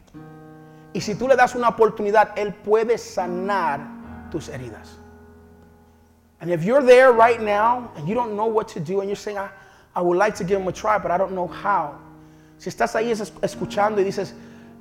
Y 0.94 1.00
si 1.00 1.14
tú 1.14 1.28
le 1.28 1.36
das 1.36 1.54
una 1.54 1.68
oportunidad, 1.68 2.36
Él 2.36 2.54
puede 2.54 2.98
sanar 2.98 4.30
tus 4.30 4.48
heridas. 4.48 4.98
And 6.40 6.50
if 6.50 6.64
you're 6.64 6.82
there 6.82 7.12
right 7.12 7.40
now 7.40 7.90
and 7.96 8.08
you 8.08 8.14
don't 8.14 8.36
know 8.36 8.46
what 8.46 8.68
to 8.68 8.80
do 8.80 9.00
and 9.00 9.08
you're 9.08 9.16
saying, 9.16 9.38
I, 9.38 9.50
I 9.94 10.00
would 10.00 10.16
like 10.16 10.34
to 10.36 10.44
give 10.44 10.60
him 10.60 10.68
a 10.68 10.72
try, 10.72 10.98
but 10.98 11.10
I 11.10 11.18
don't 11.18 11.32
know 11.32 11.48
how. 11.48 11.98
Si 12.58 12.70
estás 12.70 12.94
ahí 12.94 13.10
escuchando 13.10 13.98
y 13.98 14.04
dices, 14.04 14.32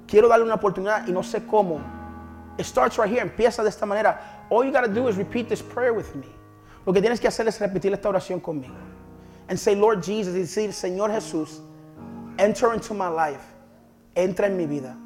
quiero 0.08 0.30
darle 0.30 0.44
una 0.44 0.56
oportunidad 0.56 1.08
y 1.08 1.12
no 1.12 1.22
sé 1.22 1.46
cómo. 1.48 1.82
It 2.58 2.66
starts 2.66 2.98
right 2.98 3.10
here. 3.10 3.22
Empieza 3.22 3.64
de 3.64 3.70
esta 3.70 3.86
manera. 3.86 4.20
All 4.50 4.64
you 4.64 4.72
got 4.72 4.82
to 4.82 4.94
do 4.94 5.08
is 5.08 5.18
repeat 5.18 5.50
this 5.50 5.62
prayer 5.62 5.94
with 5.94 6.16
me. 6.16 6.28
Lo 6.86 6.94
que 6.94 7.02
tienes 7.02 7.20
que 7.20 7.28
hacer 7.28 7.48
es 7.48 7.60
repetir 7.60 7.92
esta 7.94 8.10
oración 8.10 8.42
conmigo. 8.42 8.76
And 9.50 9.60
say, 9.60 9.76
Lord 9.76 10.04
Jesus, 10.04 10.36
y 10.36 10.40
decir, 10.40 10.74
Señor 10.74 11.12
Jesús, 11.12 11.60
enter 12.38 12.74
into 12.74 12.94
my 12.94 13.08
life. 13.08 13.42
Entra 14.18 14.48
en 14.48 14.58
mi 14.58 14.66
vida. 14.66 14.98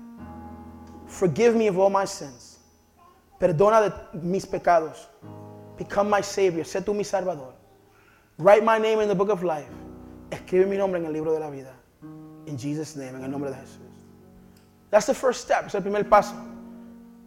Forgive 1.06 1.54
me 1.54 1.68
of 1.68 1.78
all 1.78 1.90
my 1.90 2.06
sins. 2.06 2.60
Perdona 3.40 3.82
de 3.82 4.20
mis 4.20 4.46
pecados. 4.46 5.08
Become 5.78 6.10
my 6.10 6.22
Savior. 6.22 6.64
Sé 6.64 6.82
tú 6.82 6.96
mi 6.96 7.04
Salvador. 7.04 7.54
Write 8.38 8.64
my 8.64 8.78
name 8.78 9.02
in 9.02 9.10
the 9.10 9.16
book 9.16 9.30
of 9.30 9.44
life. 9.44 9.70
Escribe 10.32 10.66
mi 10.68 10.78
nombre 10.78 10.98
en 10.98 11.06
el 11.06 11.12
libro 11.12 11.34
de 11.34 11.40
la 11.40 11.50
vida. 11.52 11.74
In 12.46 12.58
Jesus' 12.58 12.96
name, 12.96 13.16
en 13.16 13.24
el 13.24 13.30
nombre 13.30 13.50
de 13.50 13.58
Jesús. 13.58 13.92
That's 14.90 15.06
the 15.06 15.14
first 15.14 15.42
step. 15.42 15.66
Es 15.66 15.76
el 15.76 15.82
primer 15.82 16.06
paso. 16.06 16.36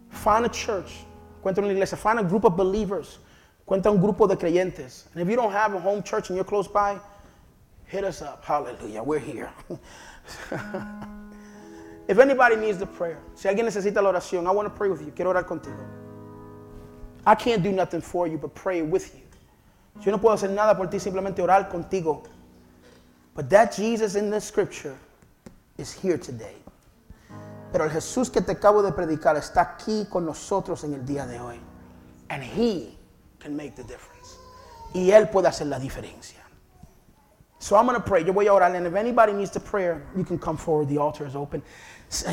Find 0.09 0.45
a 0.45 0.49
church. 0.49 1.05
Encuentra 1.39 1.59
una 1.59 1.71
iglesia. 1.71 1.97
Find 1.97 2.19
a 2.19 2.23
group 2.23 2.45
of 2.45 2.57
believers. 2.57 3.19
Encuentra 3.67 3.91
un 3.91 4.01
grupo 4.01 4.27
de 4.27 4.35
creyentes. 4.35 5.05
And 5.13 5.21
if 5.21 5.29
you 5.29 5.35
don't 5.35 5.51
have 5.51 5.75
a 5.75 5.79
home 5.79 6.01
church 6.01 6.29
and 6.29 6.35
you're 6.35 6.45
close 6.45 6.67
by, 6.67 6.99
hit 7.85 8.03
us 8.03 8.23
up. 8.23 8.43
Hallelujah. 8.43 9.03
We're 9.03 9.19
here. 9.19 9.51
if 12.07 12.19
anybody 12.19 12.55
needs 12.55 12.77
the 12.77 12.85
prayer, 12.85 13.19
si 13.33 13.47
alguien 13.47 13.65
necesita 13.65 14.01
la 14.01 14.11
oración, 14.11 14.47
I 14.47 14.51
want 14.51 14.67
to 14.67 14.73
pray 14.73 14.89
with 14.89 15.01
you. 15.01 15.11
Quiero 15.11 15.33
orar 15.33 15.45
contigo. 15.45 15.83
I 17.25 17.35
can't 17.35 17.63
do 17.63 17.71
nothing 17.71 18.01
for 18.01 18.27
you 18.27 18.37
but 18.37 18.53
pray 18.53 18.81
with 18.81 19.15
you. 19.15 19.21
Yo 20.03 20.11
no 20.11 20.17
puedo 20.19 20.33
hacer 20.35 20.49
nada 20.49 20.75
por 20.75 20.87
ti, 20.87 20.97
simplemente 20.97 21.37
orar 21.37 21.69
contigo. 21.69 22.27
But 23.33 23.49
that 23.49 23.75
Jesus 23.75 24.15
in 24.15 24.29
the 24.29 24.39
scripture 24.39 24.97
is 25.77 25.91
here 25.91 26.17
today. 26.17 26.55
Pero 27.71 27.85
el 27.85 27.89
Jesús 27.89 28.31
que 28.31 28.41
te 28.41 28.53
acabo 28.53 28.83
de 28.83 28.91
predicar 28.91 29.35
está 29.35 29.75
aquí 29.75 30.09
con 30.09 30.25
nosotros 30.25 30.83
en 30.83 30.93
el 30.93 31.01
día 31.01 31.27
de 31.27 31.39
hoy. 31.39 31.59
And 32.29 32.43
he 32.43 32.97
can 33.39 33.55
make 33.55 33.75
the 33.75 33.83
difference. 33.83 34.37
Y 34.93 35.11
él 35.11 35.29
puede 35.29 35.47
hacer 35.47 35.67
la 35.67 35.79
diferencia. 35.79 36.39
So 37.59 37.75
I'm 37.75 37.85
going 37.85 37.97
to 37.97 38.03
pray. 38.03 38.23
Yo 38.23 38.31
voy 38.31 38.47
a 38.47 38.53
orar. 38.53 38.75
And 38.75 38.85
if 38.85 38.95
anybody 38.95 39.33
needs 39.33 39.51
the 39.51 39.59
prayer, 39.59 40.05
you 40.15 40.23
can 40.23 40.37
come 40.37 40.55
forward. 40.55 40.87
The 40.87 40.99
altar 40.99 41.25
is 41.25 41.35
open. 41.35 41.63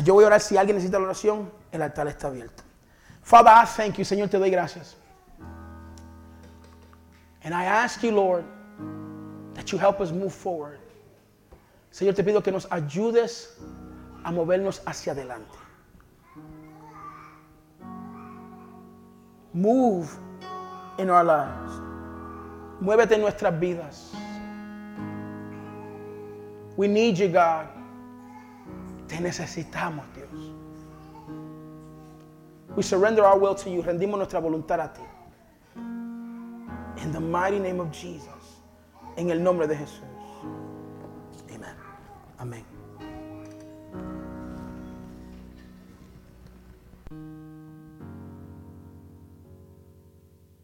Yo 0.03 0.13
voy 0.13 0.23
a 0.23 0.27
orar. 0.27 0.41
Si 0.41 0.57
alguien 0.57 0.75
necesita 0.75 0.99
la 0.99 1.05
oración, 1.05 1.51
el 1.71 1.81
altar 1.81 2.07
está 2.07 2.27
abierto. 2.27 2.63
Father, 3.21 3.51
I 3.51 3.65
thank 3.65 3.97
you. 3.97 4.05
Señor, 4.05 4.29
te 4.29 4.37
doy 4.37 4.49
gracias. 4.49 4.95
And 7.43 7.53
I 7.53 7.65
ask 7.65 8.01
you, 8.03 8.11
Lord, 8.11 8.45
that 9.55 9.71
you 9.71 9.77
help 9.77 9.99
us 9.99 10.11
move 10.11 10.33
forward. 10.33 10.79
Señor, 11.91 12.15
te 12.15 12.23
pido 12.23 12.41
que 12.41 12.51
nos 12.51 12.67
ayudes 12.71 13.57
a 14.23 14.31
movernos 14.31 14.81
hacia 14.85 15.13
adelante. 15.13 15.57
Move 19.53 20.09
in 20.97 21.09
our 21.09 21.23
lives. 21.23 21.71
Muévete 22.81 23.15
en 23.15 23.21
nuestras 23.21 23.59
vidas. 23.59 24.11
We 26.75 26.87
need 26.87 27.17
you, 27.17 27.27
God. 27.27 27.67
Te 29.07 29.19
necesitamos, 29.19 30.05
Dios. 30.15 30.53
We 32.75 32.81
surrender 32.81 33.23
our 33.23 33.37
will 33.37 33.55
to 33.55 33.69
you. 33.69 33.81
Rendimos 33.81 34.17
nuestra 34.17 34.39
voluntad 34.39 34.79
a 34.79 34.93
ti. 34.93 35.01
In 37.01 37.11
the 37.11 37.19
mighty 37.19 37.59
name 37.59 37.79
of 37.79 37.91
Jesus. 37.91 38.61
En 39.15 39.29
el 39.29 39.43
nombre 39.43 39.67
de 39.67 39.75
Jesús. 39.75 40.01
Amen. 41.53 41.75
Amén. 42.39 42.72